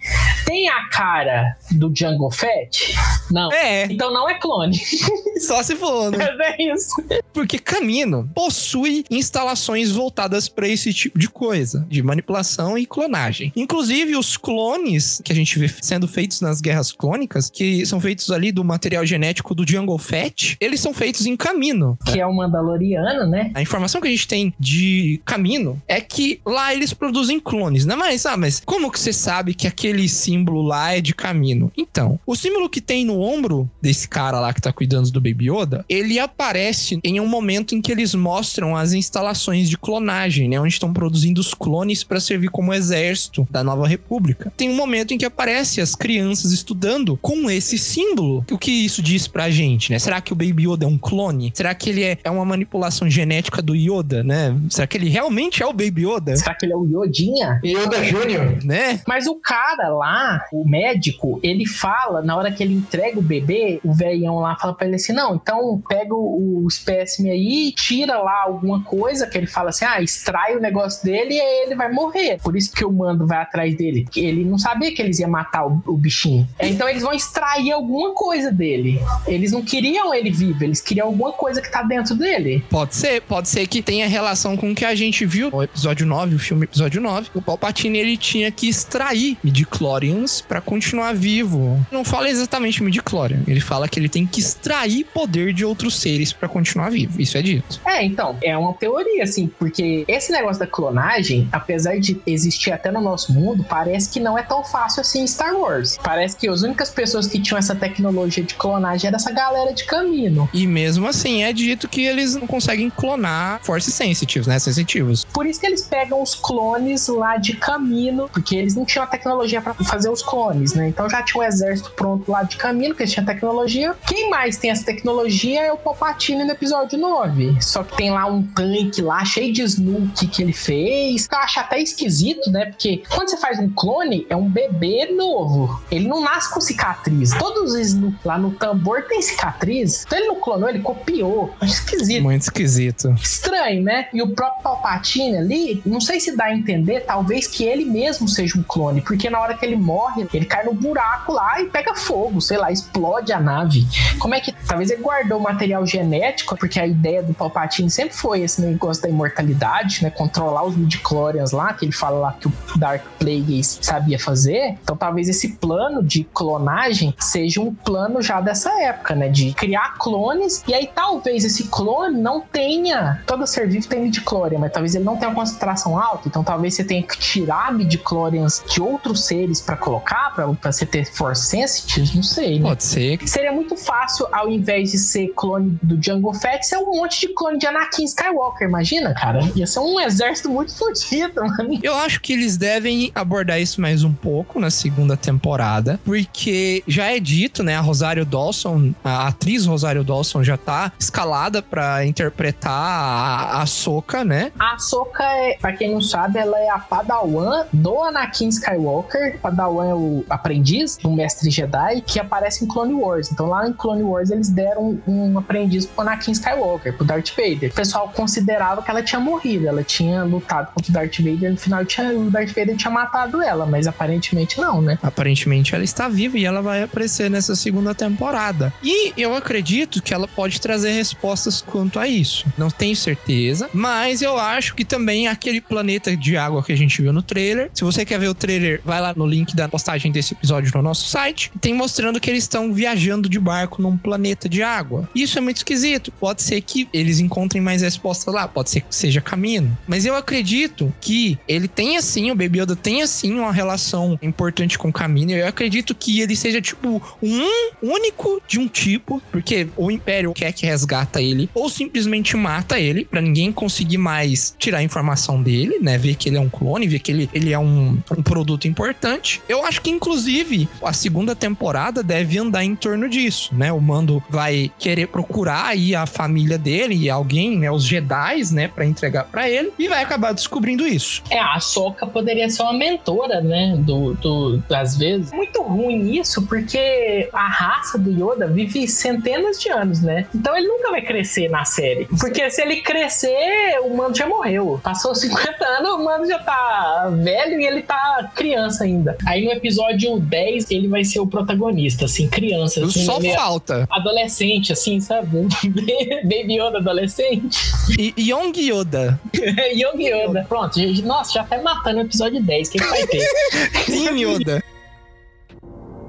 Tem 0.46 0.68
a 0.68 0.88
cara 0.88 1.43
do 1.72 1.92
Jungle 1.95 2.30
Fett? 2.30 2.95
Não. 3.30 3.53
É, 3.53 3.84
Então 3.84 4.12
não 4.12 4.28
é 4.28 4.34
clone. 4.38 4.80
só 5.40 5.62
se 5.62 5.76
for, 5.76 6.11
né? 6.11 6.18
Mas 6.18 6.40
é 6.40 6.72
isso. 6.72 6.90
Porque 7.32 7.59
Camino 7.59 8.28
possui 8.34 9.05
instalações 9.11 9.90
voltadas 9.90 10.49
para 10.49 10.68
esse 10.68 10.92
tipo 10.92 11.18
de 11.18 11.28
coisa, 11.28 11.86
de 11.88 12.03
manipulação 12.03 12.78
e 12.78 12.86
clonagem. 12.86 13.53
Inclusive, 13.57 14.16
os 14.16 14.36
clones 14.36 15.20
que 15.24 15.32
a 15.32 15.34
gente 15.34 15.59
vê 15.59 15.68
sendo 15.68 16.07
feitos 16.07 16.40
nas 16.40 16.61
guerras 16.61 16.92
clônicas, 16.92 17.51
que 17.51 17.84
são 17.86 18.01
feitos 18.01 18.30
ali 18.30 18.53
do 18.53 18.64
material 18.64 19.05
genético 19.05 19.55
do 19.55 19.68
Jungle 19.68 19.99
Fett, 19.99 20.57
eles 20.61 20.80
são 20.80 20.95
feitos 20.95 21.26
em 21.26 21.36
Camino. 21.36 21.99
Que 22.07 22.20
é 22.20 22.26
o 22.26 22.32
Mandaloriano, 22.32 23.26
né? 23.26 23.51
A 23.55 23.62
informação 23.62 24.01
que 24.01 24.09
a 24.09 24.11
gente 24.11 24.28
tem 24.28 24.55
de 24.59 25.20
Camino 25.24 25.82
é 25.88 26.01
que 26.01 26.40
lá 26.45 26.72
eles 26.72 26.92
produzem 26.92 27.40
clones, 27.40 27.84
né? 27.84 27.95
Mas, 27.95 28.24
ah, 28.26 28.36
mas 28.36 28.62
como 28.64 28.90
que 28.90 29.01
você 29.01 29.12
sabe 29.12 29.55
que 29.55 29.66
aquele 29.66 30.09
símbolo 30.09 30.62
lá 30.62 30.95
é 30.95 31.01
de 31.01 31.14
Camino? 31.14 31.34
Então, 31.76 32.18
o 32.26 32.37
símbolo 32.37 32.68
que 32.68 32.80
tem 32.80 33.05
no 33.05 33.20
ombro 33.20 33.68
desse 33.80 34.09
cara 34.09 34.41
lá 34.41 34.53
que 34.53 34.61
tá 34.61 34.72
cuidando 34.72 35.11
do 35.11 35.20
Baby 35.20 35.51
Yoda, 35.51 35.85
ele 35.89 36.18
aparece 36.18 36.99
em 37.03 37.20
um 37.20 37.26
momento 37.26 37.74
em 37.74 37.80
que 37.80 37.93
eles 37.93 38.14
mostram 38.14 38.76
as 38.76 38.93
instalações 38.93 39.68
de 39.68 39.76
clonagem, 39.76 40.49
né? 40.49 40.61
Onde 40.61 40.72
estão 40.72 40.93
produzindo 40.93 41.41
os 41.41 41.55
clones 41.55 42.05
para 42.05 42.20
servir 42.20 42.51
como 42.51 42.72
exército 42.72 43.47
da 43.51 43.62
Nova 43.62 43.87
República. 43.87 44.53
Tem 44.57 44.70
um 44.70 44.76
momento 44.76 45.12
em 45.12 45.18
que 45.18 45.24
aparece 45.24 45.80
as 45.80 45.95
crianças 45.95 46.53
estudando 46.53 47.18
com 47.20 47.51
esse 47.51 47.78
símbolo. 47.78 48.45
O 48.51 48.59
que 48.59 48.70
isso 48.70 49.03
diz 49.03 49.26
pra 49.26 49.51
gente, 49.51 49.91
né? 49.91 49.99
Será 49.99 50.20
que 50.20 50.32
o 50.32 50.37
Baby 50.37 50.68
Yoda 50.68 50.85
é 50.85 50.89
um 50.89 50.99
clone? 50.99 51.53
Será 51.55 51.74
que 51.74 51.91
ele 51.91 52.03
é, 52.03 52.18
é 52.22 52.30
uma 52.30 52.45
manipulação 52.45 53.09
genética 53.09 53.61
do 53.61 53.74
Yoda, 53.74 54.22
né? 54.22 54.57
Será 54.70 54.87
que 54.87 54.97
ele 54.97 55.09
realmente 55.09 55.62
é 55.62 55.66
o 55.66 55.72
Baby 55.72 56.07
Yoda? 56.07 56.37
Será 56.37 56.55
que 56.55 56.66
ele 56.66 56.72
é 56.72 56.76
o 56.76 56.85
Yodinha? 56.85 57.61
Yoda 57.64 58.03
Júnior. 58.05 58.59
Né? 58.64 59.01
Mas 59.07 59.26
o 59.26 59.37
cara 59.37 59.89
lá, 59.89 60.45
o 60.53 60.68
médico, 60.68 61.24
ele 61.43 61.66
fala, 61.66 62.22
na 62.22 62.37
hora 62.37 62.53
que 62.53 62.62
ele 62.62 62.75
entrega 62.75 63.18
o 63.18 63.22
bebê, 63.22 63.81
o 63.85 63.93
velhão 63.93 64.39
lá 64.39 64.57
fala 64.57 64.75
pra 64.75 64.87
ele 64.87 64.97
assim: 64.97 65.12
não, 65.12 65.35
então 65.35 65.83
pega 65.89 66.14
o, 66.14 66.64
o 66.64 66.68
espécime 66.68 67.31
aí, 67.31 67.72
tira 67.72 68.18
lá 68.18 68.43
alguma 68.43 68.83
coisa, 68.83 69.27
que 69.27 69.37
ele 69.39 69.47
fala 69.47 69.70
assim: 69.70 69.85
ah, 69.85 70.01
extrai 70.01 70.57
o 70.57 70.61
negócio 70.61 71.05
dele 71.05 71.35
e 71.35 71.41
aí 71.41 71.66
ele 71.66 71.75
vai 71.75 71.91
morrer. 71.91 72.39
Por 72.43 72.57
isso 72.57 72.72
que 72.72 72.85
o 72.85 72.93
mando 72.93 73.27
vai 73.27 73.39
atrás 73.39 73.77
dele. 73.77 74.07
Ele 74.16 74.45
não 74.45 74.59
sabia 74.59 74.95
que 74.95 75.01
eles 75.01 75.18
iam 75.18 75.31
matar 75.31 75.66
o, 75.66 75.83
o 75.87 75.97
bichinho. 75.97 76.47
Então 76.59 76.89
eles 76.89 77.03
vão 77.03 77.12
extrair 77.12 77.72
alguma 77.72 78.12
coisa 78.12 78.51
dele. 78.51 79.01
Eles 79.27 79.53
não 79.53 79.62
queriam 79.62 80.14
ele 80.14 80.31
vivo, 80.31 80.62
eles 80.64 80.81
queriam 80.81 81.09
alguma 81.09 81.33
coisa 81.33 81.61
que 81.61 81.70
tá 81.70 81.83
dentro 81.83 82.14
dele. 82.14 82.64
Pode 82.70 82.95
ser, 82.95 83.22
pode 83.22 83.49
ser 83.49 83.66
que 83.66 83.83
tenha 83.83 84.09
relação 84.09 84.57
com 84.57 84.72
o 84.72 84.75
que 84.75 84.85
a 84.85 84.95
gente 84.95 85.25
viu 85.25 85.51
no 85.51 85.62
episódio 85.62 86.07
9, 86.07 86.35
o 86.37 86.39
filme 86.39 86.64
episódio 86.64 87.01
9. 87.01 87.31
O 87.35 87.43
Palpatine 87.43 87.99
ele 87.99 88.16
tinha 88.16 88.51
que 88.51 88.68
extrair 88.68 89.37
midichlorians 89.43 90.41
pra 90.41 90.61
continuar 90.61 91.03
vivo. 91.12 91.84
Não 91.90 92.05
fala 92.05 92.28
exatamente 92.28 92.82
midichlorian, 92.82 93.42
ele 93.46 93.61
fala 93.61 93.88
que 93.88 93.98
ele 93.98 94.09
tem 94.09 94.26
que 94.26 94.40
extrair 94.40 95.05
poder 95.05 95.52
de 95.52 95.64
outros 95.64 96.00
seres 96.00 96.32
pra 96.32 96.48
continuar 96.48 96.90
vivo. 96.90 97.20
Isso 97.20 97.36
é 97.36 97.42
dito. 97.42 97.80
É, 97.84 98.05
então, 98.05 98.36
é 98.42 98.57
uma 98.57 98.72
teoria, 98.74 99.24
assim, 99.24 99.46
porque 99.59 100.05
esse 100.09 100.32
negócio 100.32 100.59
da 100.61 100.66
clonagem, 100.66 101.48
apesar 101.52 101.98
de 101.98 102.20
existir 102.26 102.72
até 102.72 102.90
no 102.90 103.00
nosso 103.00 103.32
mundo, 103.32 103.64
parece 103.68 104.11
que 104.11 104.20
não 104.20 104.38
é 104.38 104.42
tão 104.42 104.64
fácil 104.64 105.00
assim 105.00 105.22
em 105.22 105.26
Star 105.26 105.55
Wars. 105.55 105.98
Parece 106.02 106.36
que 106.36 106.48
as 106.48 106.62
únicas 106.62 106.90
pessoas 106.90 107.26
que 107.26 107.40
tinham 107.40 107.59
essa 107.59 107.74
tecnologia 107.74 108.42
de 108.42 108.55
clonagem 108.55 109.09
era 109.09 109.16
essa 109.16 109.32
galera 109.32 109.72
de 109.72 109.84
caminho. 109.84 110.48
E 110.52 110.66
mesmo 110.66 111.07
assim 111.07 111.42
é 111.42 111.52
dito 111.52 111.88
que 111.88 112.05
eles 112.05 112.34
não 112.34 112.46
conseguem 112.46 112.90
clonar 112.90 113.61
force 113.62 113.90
sensitives, 113.90 114.46
né? 114.46 114.59
Sensitivos. 114.59 115.24
Por 115.24 115.46
isso 115.46 115.61
que 115.61 115.66
eles 115.66 115.82
pegam 115.82 116.22
os 116.22 116.34
clones 116.34 117.09
lá 117.09 117.36
de 117.36 117.55
caminho, 117.57 118.28
porque 118.32 118.57
eles 118.57 118.74
não 118.74 118.84
tinham 118.84 119.05
a 119.05 119.07
tecnologia 119.07 119.61
pra 119.61 119.74
fazer 119.74 120.09
os 120.09 120.22
clones, 120.22 120.74
né? 120.74 120.88
Então 120.95 121.11
já 121.11 121.22
tinha 121.22 121.42
um 121.42 121.45
exército 121.45 121.90
pronto 121.90 122.30
lá 122.30 122.45
de 122.45 122.57
caminho, 122.57 122.95
que 122.95 123.03
eles 123.03 123.12
tinham 123.12 123.26
tecnologia. 123.26 123.95
Quem 124.07 124.30
mais 124.30 124.57
tem 124.57 124.70
essa 124.70 124.84
tecnologia 124.84 125.62
é 125.62 125.72
o 125.72 125.76
Palpatine 125.76 126.45
no 126.45 126.53
episódio 126.53 126.97
9. 126.97 127.61
Só 127.61 127.82
que 127.82 127.97
tem 127.97 128.12
lá 128.12 128.26
um 128.26 128.42
tanque 128.42 129.03
lá 129.03 129.24
cheio 129.24 129.53
de 129.53 129.62
Snook 129.62 130.26
que 130.28 130.42
ele 130.42 130.53
fez. 130.53 131.28
Eu 131.30 131.38
acho 131.38 131.59
até 131.59 131.80
esquisito, 131.80 132.49
né? 132.51 132.66
Porque 132.66 133.03
quando 133.12 133.28
você 133.28 133.36
faz 133.36 133.59
um 133.59 133.68
clone, 133.68 134.24
é 134.30 134.36
um 134.36 134.49
bebê 134.49 135.07
novo. 135.07 135.82
Ele 135.90 136.07
não 136.07 136.22
nasce 136.22 136.55
com 136.55 136.61
cicatriz. 136.61 137.32
Todos 137.36 137.72
os 137.72 137.80
Snook 137.80 138.16
lá 138.24 138.38
no 138.38 138.53
tambor 138.53 139.03
tem 139.03 139.20
cicatriz. 139.20 140.05
Então 140.07 140.18
ele 140.18 140.28
não 140.28 140.36
clonou, 140.36 140.68
ele 140.68 140.80
copiou. 140.80 141.53
Acho 141.61 141.72
esquisito. 141.72 142.22
Muito 142.22 142.42
esquisito. 142.42 143.11
Estranho, 143.20 143.82
né? 143.82 144.09
E 144.12 144.22
o 144.22 144.28
próprio 144.28 144.62
Palpatine 144.62 145.38
ali, 145.38 145.82
não 145.84 146.01
sei 146.01 146.20
se 146.20 146.36
dá 146.36 146.45
a 146.45 146.55
entender, 146.55 147.01
talvez 147.01 147.47
que 147.47 147.64
ele 147.64 147.84
mesmo 147.84 148.28
seja 148.28 148.59
um 148.59 148.62
clone, 148.62 149.01
porque 149.01 149.28
na 149.28 149.40
hora 149.40 149.55
que 149.57 149.64
ele 149.64 149.76
morre, 149.76 150.26
ele 150.32 150.45
cai 150.45 150.64
no 150.64 150.74
buraco 150.85 151.32
lá 151.32 151.61
e 151.61 151.66
pega 151.66 151.95
fogo, 151.95 152.41
sei 152.41 152.59
lá, 152.59 152.70
explode 152.70 153.32
a 153.32 153.41
nave. 153.41 153.87
Como 154.18 154.35
é 154.35 154.41
que. 154.41 154.53
Talvez 154.66 154.91
ele 154.91 155.03
guardou 155.03 155.41
material 155.41 155.87
genético, 155.87 156.57
porque 156.57 156.78
a 156.78 156.87
ideia 156.87 157.22
do 157.22 157.35
Palpatine 157.35 157.91
sempre 157.91 158.14
foi 158.14 158.41
esse 158.41 158.61
negócio 158.61 159.03
da 159.03 159.09
imortalidade, 159.09 160.03
né? 160.03 160.11
Controlar 160.11 160.64
os 160.64 160.76
midichlorians 160.76 161.53
lá, 161.53 161.72
que 161.72 161.85
ele 161.85 161.93
fala 161.93 162.18
lá 162.18 162.32
que 162.32 162.49
o 162.49 162.53
Dark 162.76 163.03
Plagueis 163.18 163.78
sabia 163.82 164.18
fazer. 164.18 164.78
Então 164.82 164.97
talvez 164.97 165.28
esse 165.28 165.57
plano 165.57 166.03
de 166.03 166.24
clonagem 166.24 167.14
seja 167.18 167.61
um 167.61 167.74
plano 167.74 168.22
já 168.22 168.41
dessa 168.41 168.70
época, 168.82 169.14
né? 169.14 169.28
De 169.28 169.53
criar 169.55 169.95
clones, 169.99 170.62
e 170.66 170.74
aí 170.74 170.91
talvez 170.95 171.45
esse 171.45 171.64
clone 171.68 172.18
não 172.20 172.41
tenha. 172.41 173.22
Todo 173.26 173.47
ser 173.47 173.68
vivo 173.68 173.87
tem 173.89 174.03
midichlorian, 174.03 174.59
mas 174.59 174.72
talvez 174.72 174.95
ele 174.95 175.05
não 175.05 175.16
tenha 175.16 175.30
uma 175.30 175.37
concentração 175.37 175.99
alta, 175.99 176.28
então 176.28 176.45
talvez 176.45 176.74
você 176.74 176.85
tenha 176.85 177.03
que 177.03 177.18
tirar 177.18 177.72
midichlorians 177.72 178.62
de 178.68 178.80
outros 178.80 179.24
seres 179.24 179.61
pra 179.61 179.76
colocar, 179.76 180.35
pra 180.35 180.47
você 180.75 180.87
ter 180.87 181.05
force 181.05 181.47
sensitives, 181.47 182.14
não 182.14 182.22
sei, 182.22 182.59
né? 182.59 182.68
Pode 182.68 182.85
ser. 182.85 183.18
Seria 183.27 183.53
muito 183.53 183.77
fácil, 183.77 184.27
ao 184.33 184.51
invés 184.51 184.93
de 184.93 184.99
ser 184.99 185.33
clone 185.37 185.79
do 185.83 186.03
Jungle 186.03 186.35
Fett, 186.35 186.66
ser 186.66 186.77
um 186.79 186.97
monte 186.97 187.27
de 187.27 187.35
clone 187.35 187.59
de 187.59 187.66
Anakin 187.66 188.05
Skywalker, 188.05 188.68
imagina, 188.68 189.14
cara? 189.14 189.41
Ia 189.55 189.66
ser 189.66 189.81
um 189.81 190.01
exército 190.01 190.49
muito 190.49 190.77
fodido, 190.77 191.35
mano. 191.45 191.79
Eu 191.83 191.95
acho 191.95 192.20
que 192.20 192.33
eles 192.33 192.57
devem 192.57 193.11
abordar 193.14 193.61
isso 193.61 193.81
mais 193.81 194.05
um 194.05 194.12
pouco 194.12 194.59
na 194.59 194.70
segunda 194.70 195.16
temporada, 195.16 196.01
porque 196.05 196.83
já 196.87 197.07
é 197.07 197.20
dito, 197.20 197.62
né? 197.62 197.77
A 197.77 197.81
Rosário 197.81 198.25
Dawson, 198.25 198.93
a 199.05 199.29
atriz 199.29 199.66
Rosário 199.66 200.05
Dawson 200.05 200.43
já 200.43 200.57
tá 200.57 200.93
escalada 200.99 201.62
pra 201.62 202.05
interpretar 202.05 202.72
a, 202.72 203.62
a 203.62 203.66
Soca, 203.66 204.25
né? 204.25 204.53
A 204.59 204.75
Ahsoka, 204.75 205.22
é, 205.22 205.57
pra 205.61 205.72
quem 205.72 205.93
não 205.93 206.01
sabe, 206.01 206.39
ela 206.39 206.59
é 206.59 206.70
a 206.70 206.79
padawan 206.79 207.66
do 207.72 208.03
Anakin 208.03 208.49
Skywalker. 208.49 209.39
Padawan 209.41 209.89
é 209.89 209.95
o 209.95 210.25
aprendiz 210.29 210.64
do 211.03 211.11
mestre 211.11 211.51
Jedi 211.51 212.01
que 212.01 212.19
aparece 212.19 212.65
em 212.65 212.69
Clone 212.69 212.95
Wars. 212.95 213.31
Então 213.31 213.47
lá 213.47 213.69
em 213.69 213.73
Clone 213.73 214.03
Wars 214.03 214.31
eles 214.31 214.49
deram 214.49 214.99
um 215.07 215.39
aprendiz 215.39 215.87
pro 215.87 216.03
Anakin 216.03 216.33
Skywalker, 216.33 216.95
pro 216.95 217.05
Darth 217.05 217.31
Vader. 217.37 217.71
O 217.71 217.75
pessoal 217.75 218.09
considerava 218.09 218.83
que 218.83 218.91
ela 218.91 219.03
tinha 219.03 219.21
morrido, 219.21 219.69
ela 219.69 219.83
tinha 219.83 220.23
lutado 220.25 220.73
contra 220.73 220.91
o 220.91 220.95
Darth 220.95 221.19
Vader, 221.19 221.51
no 221.51 221.57
final 221.57 221.85
tinha, 221.85 222.12
o 222.12 222.31
Darth 222.31 222.49
Vader 222.49 222.77
tinha 222.77 222.91
matado 222.91 223.43
ela, 223.43 223.67
mas 223.67 223.87
aparentemente 223.87 224.61
não, 224.61 224.81
né? 224.81 224.99
Aparentemente 225.03 225.75
ela 225.75 225.85
está 225.85 226.09
viva 226.09 226.39
e 226.39 226.45
ela 226.45 226.62
vai 226.62 226.83
aparecer 226.83 227.31
nessa 227.31 227.55
segunda 227.55 227.95
temporada. 227.95 228.73
E 228.83 229.12
eu 229.17 229.35
acredito 229.35 230.03
que 230.03 230.15
ela 230.15 230.27
pode 230.27 230.61
trazer 230.61 230.93
respostas 230.93 231.61
quanto 231.61 231.99
a 231.99 232.09
isso. 232.09 232.47
Não 232.57 232.71
tenho 232.71 232.97
certeza, 232.97 233.69
mas 233.73 234.23
eu 234.23 234.39
acho 234.39 234.75
que 234.75 234.85
também 234.85 235.29
aquele 235.29 235.61
planeta 235.61 236.17
de 236.17 236.37
água 236.37 236.62
que 236.62 236.73
a 236.73 236.77
gente 236.77 237.01
viu 237.03 237.12
no 237.12 237.23
trailer. 237.23 237.71
Se 237.75 237.85
você 237.85 238.05
quer 238.05 238.19
ver 238.19 238.29
o 238.29 238.35
trailer, 238.35 238.81
vai 238.85 239.01
lá 239.01 239.12
no 239.15 239.27
link 239.27 239.55
da 239.55 239.69
postagem 239.69 240.11
desse 240.11 240.35
episódio 240.35 240.53
episódio 240.55 240.72
no 240.74 240.82
nosso 240.82 241.09
site. 241.09 241.50
Tem 241.61 241.74
mostrando 241.74 242.20
que 242.20 242.30
eles 242.30 242.44
estão 242.44 242.72
viajando 242.72 243.28
de 243.28 243.38
barco 243.38 243.82
num 243.82 243.96
planeta 243.96 244.48
de 244.48 244.62
água. 244.62 245.09
Isso 245.14 245.38
é 245.38 245.40
muito 245.40 245.59
esquisito. 245.59 246.12
Pode 246.12 246.42
ser 246.42 246.61
que 246.61 246.88
eles 246.92 247.18
encontrem 247.18 247.62
mais 247.62 247.82
respostas 247.82 248.32
lá, 248.32 248.46
pode 248.46 248.70
ser 248.70 248.80
que 248.80 248.94
seja 248.94 249.20
caminho. 249.20 249.76
Mas 249.86 250.05
eu 250.07 250.14
acredito 250.14 250.92
que 251.00 251.38
ele 251.48 251.68
tenha 251.68 252.00
sim, 252.00 252.30
o 252.30 252.34
Baby 252.34 252.61
Yoda 252.61 252.76
tenha 252.76 253.07
sim 253.07 253.34
uma 253.34 253.52
relação 253.52 254.18
importante 254.22 254.78
com 254.78 254.88
o 254.88 254.92
caminho. 254.92 255.36
Eu 255.36 255.46
acredito 255.46 255.94
que 255.94 256.20
ele 256.20 256.36
seja 256.36 256.61
tipo 256.61 257.02
um 257.22 257.48
único 257.82 258.40
de 258.46 258.59
um 258.59 258.68
tipo, 258.68 259.22
porque 259.30 259.68
o 259.76 259.90
Império 259.90 260.32
quer 260.32 260.52
que 260.52 260.66
resgata 260.66 261.20
ele 261.20 261.48
ou 261.55 261.68
simplesmente 261.68 262.36
mata 262.36 262.78
ele 262.78 263.05
para 263.05 263.20
ninguém 263.20 263.52
conseguir 263.52 263.98
mais 263.98 264.55
tirar 264.59 264.78
a 264.78 264.82
informação 264.82 265.42
dele, 265.42 265.78
né? 265.80 265.98
Ver 265.98 266.14
que 266.14 266.28
ele 266.28 266.36
é 266.36 266.40
um 266.40 266.48
clone, 266.48 266.86
ver 266.86 266.98
que 266.98 267.11
ele, 267.11 267.30
ele 267.32 267.52
é 267.52 267.59
um, 267.59 267.98
um 268.16 268.22
produto 268.22 268.66
importante. 268.68 269.42
Eu 269.48 269.64
acho 269.64 269.80
que 269.80 269.90
inclusive 269.90 270.43
a 270.82 270.92
segunda 270.92 271.34
temporada 271.34 272.03
deve 272.03 272.38
andar 272.38 272.64
em 272.64 272.74
torno 272.74 273.09
disso, 273.09 273.55
né? 273.55 273.72
O 273.72 273.80
Mando 273.80 274.22
vai 274.28 274.70
querer 274.78 275.09
procurar 275.09 275.66
aí 275.66 275.95
a 275.95 276.07
família 276.07 276.59
dele 276.59 276.95
e 276.95 277.11
alguém, 277.11 277.59
né, 277.59 277.70
os 277.70 277.84
Jedi, 277.84 278.42
né, 278.53 278.68
para 278.68 278.84
entregar 278.84 279.24
para 279.24 279.49
ele 279.49 279.72
e 279.78 279.88
vai 279.88 280.03
acabar 280.03 280.32
descobrindo 280.32 280.86
isso. 280.86 281.22
É, 281.30 281.38
a 281.38 281.59
Soca 281.61 282.07
poderia 282.07 282.49
ser 282.49 282.62
uma 282.62 282.72
mentora, 282.72 283.40
né? 283.40 283.74
Do, 283.78 284.14
do, 284.14 284.62
às 284.74 284.97
vezes. 284.97 285.32
Muito 285.32 285.62
ruim 285.62 286.18
isso, 286.18 286.47
porque 286.47 287.28
a 287.32 287.49
raça 287.49 287.99
do 287.99 288.11
Yoda 288.11 288.47
vive 288.47 288.86
centenas 288.88 289.59
de 289.61 289.70
anos, 289.70 290.01
né? 290.01 290.26
Então 290.34 290.57
ele 290.57 290.66
nunca 290.66 290.90
vai 290.90 291.03
crescer 291.03 291.49
na 291.49 291.64
série. 291.64 292.07
Porque 292.18 292.49
se 292.51 292.62
ele 292.62 292.80
crescer, 292.80 293.80
o 293.82 293.97
mano 293.97 294.14
já 294.14 294.26
morreu. 294.26 294.80
Passou 294.82 295.14
50 295.14 295.64
anos, 295.64 295.90
o 295.92 296.05
mano 296.05 296.26
já 296.26 296.38
tá 296.38 297.11
velho 297.22 297.61
e 297.61 297.66
ele 297.66 297.82
tá 297.82 298.30
criança 298.34 298.84
ainda. 298.84 299.16
Aí 299.26 299.45
no 299.45 299.53
episódio 299.53 300.18
10, 300.18 300.34
ele 300.70 300.89
vai 300.89 301.05
ser 301.05 301.20
o 301.20 301.26
protagonista, 301.26 302.05
assim, 302.05 302.28
criança. 302.28 302.85
Assim, 302.85 303.05
Só 303.05 303.20
falta. 303.20 303.87
Adolescente, 303.91 304.72
assim, 304.72 305.01
sabe? 305.01 305.47
Baby 306.24 306.59
Yoda 306.59 306.78
adolescente. 306.78 307.59
E 307.99 308.14
Young 308.18 308.53
Yoda. 308.57 309.20
Young 309.74 310.03
Yoda. 310.03 310.45
Pronto, 310.49 310.78
gente, 310.78 311.03
nossa, 311.03 311.32
já 311.32 311.45
tá 311.45 311.61
matando 311.62 311.99
o 311.99 312.03
episódio 312.03 312.43
10. 312.43 312.68
O 312.68 312.72
que, 312.72 312.78
que 312.78 312.85
vai 312.85 313.07
ter? 313.07 313.26
Team 313.87 314.16
Yoda. 314.16 314.62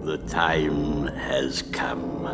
The 0.05 0.17
time 0.27 1.09
has 1.09 1.63
come. 1.63 2.29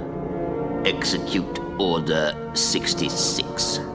Execute 0.84 1.62
Order 1.78 2.36
66. 2.54 3.91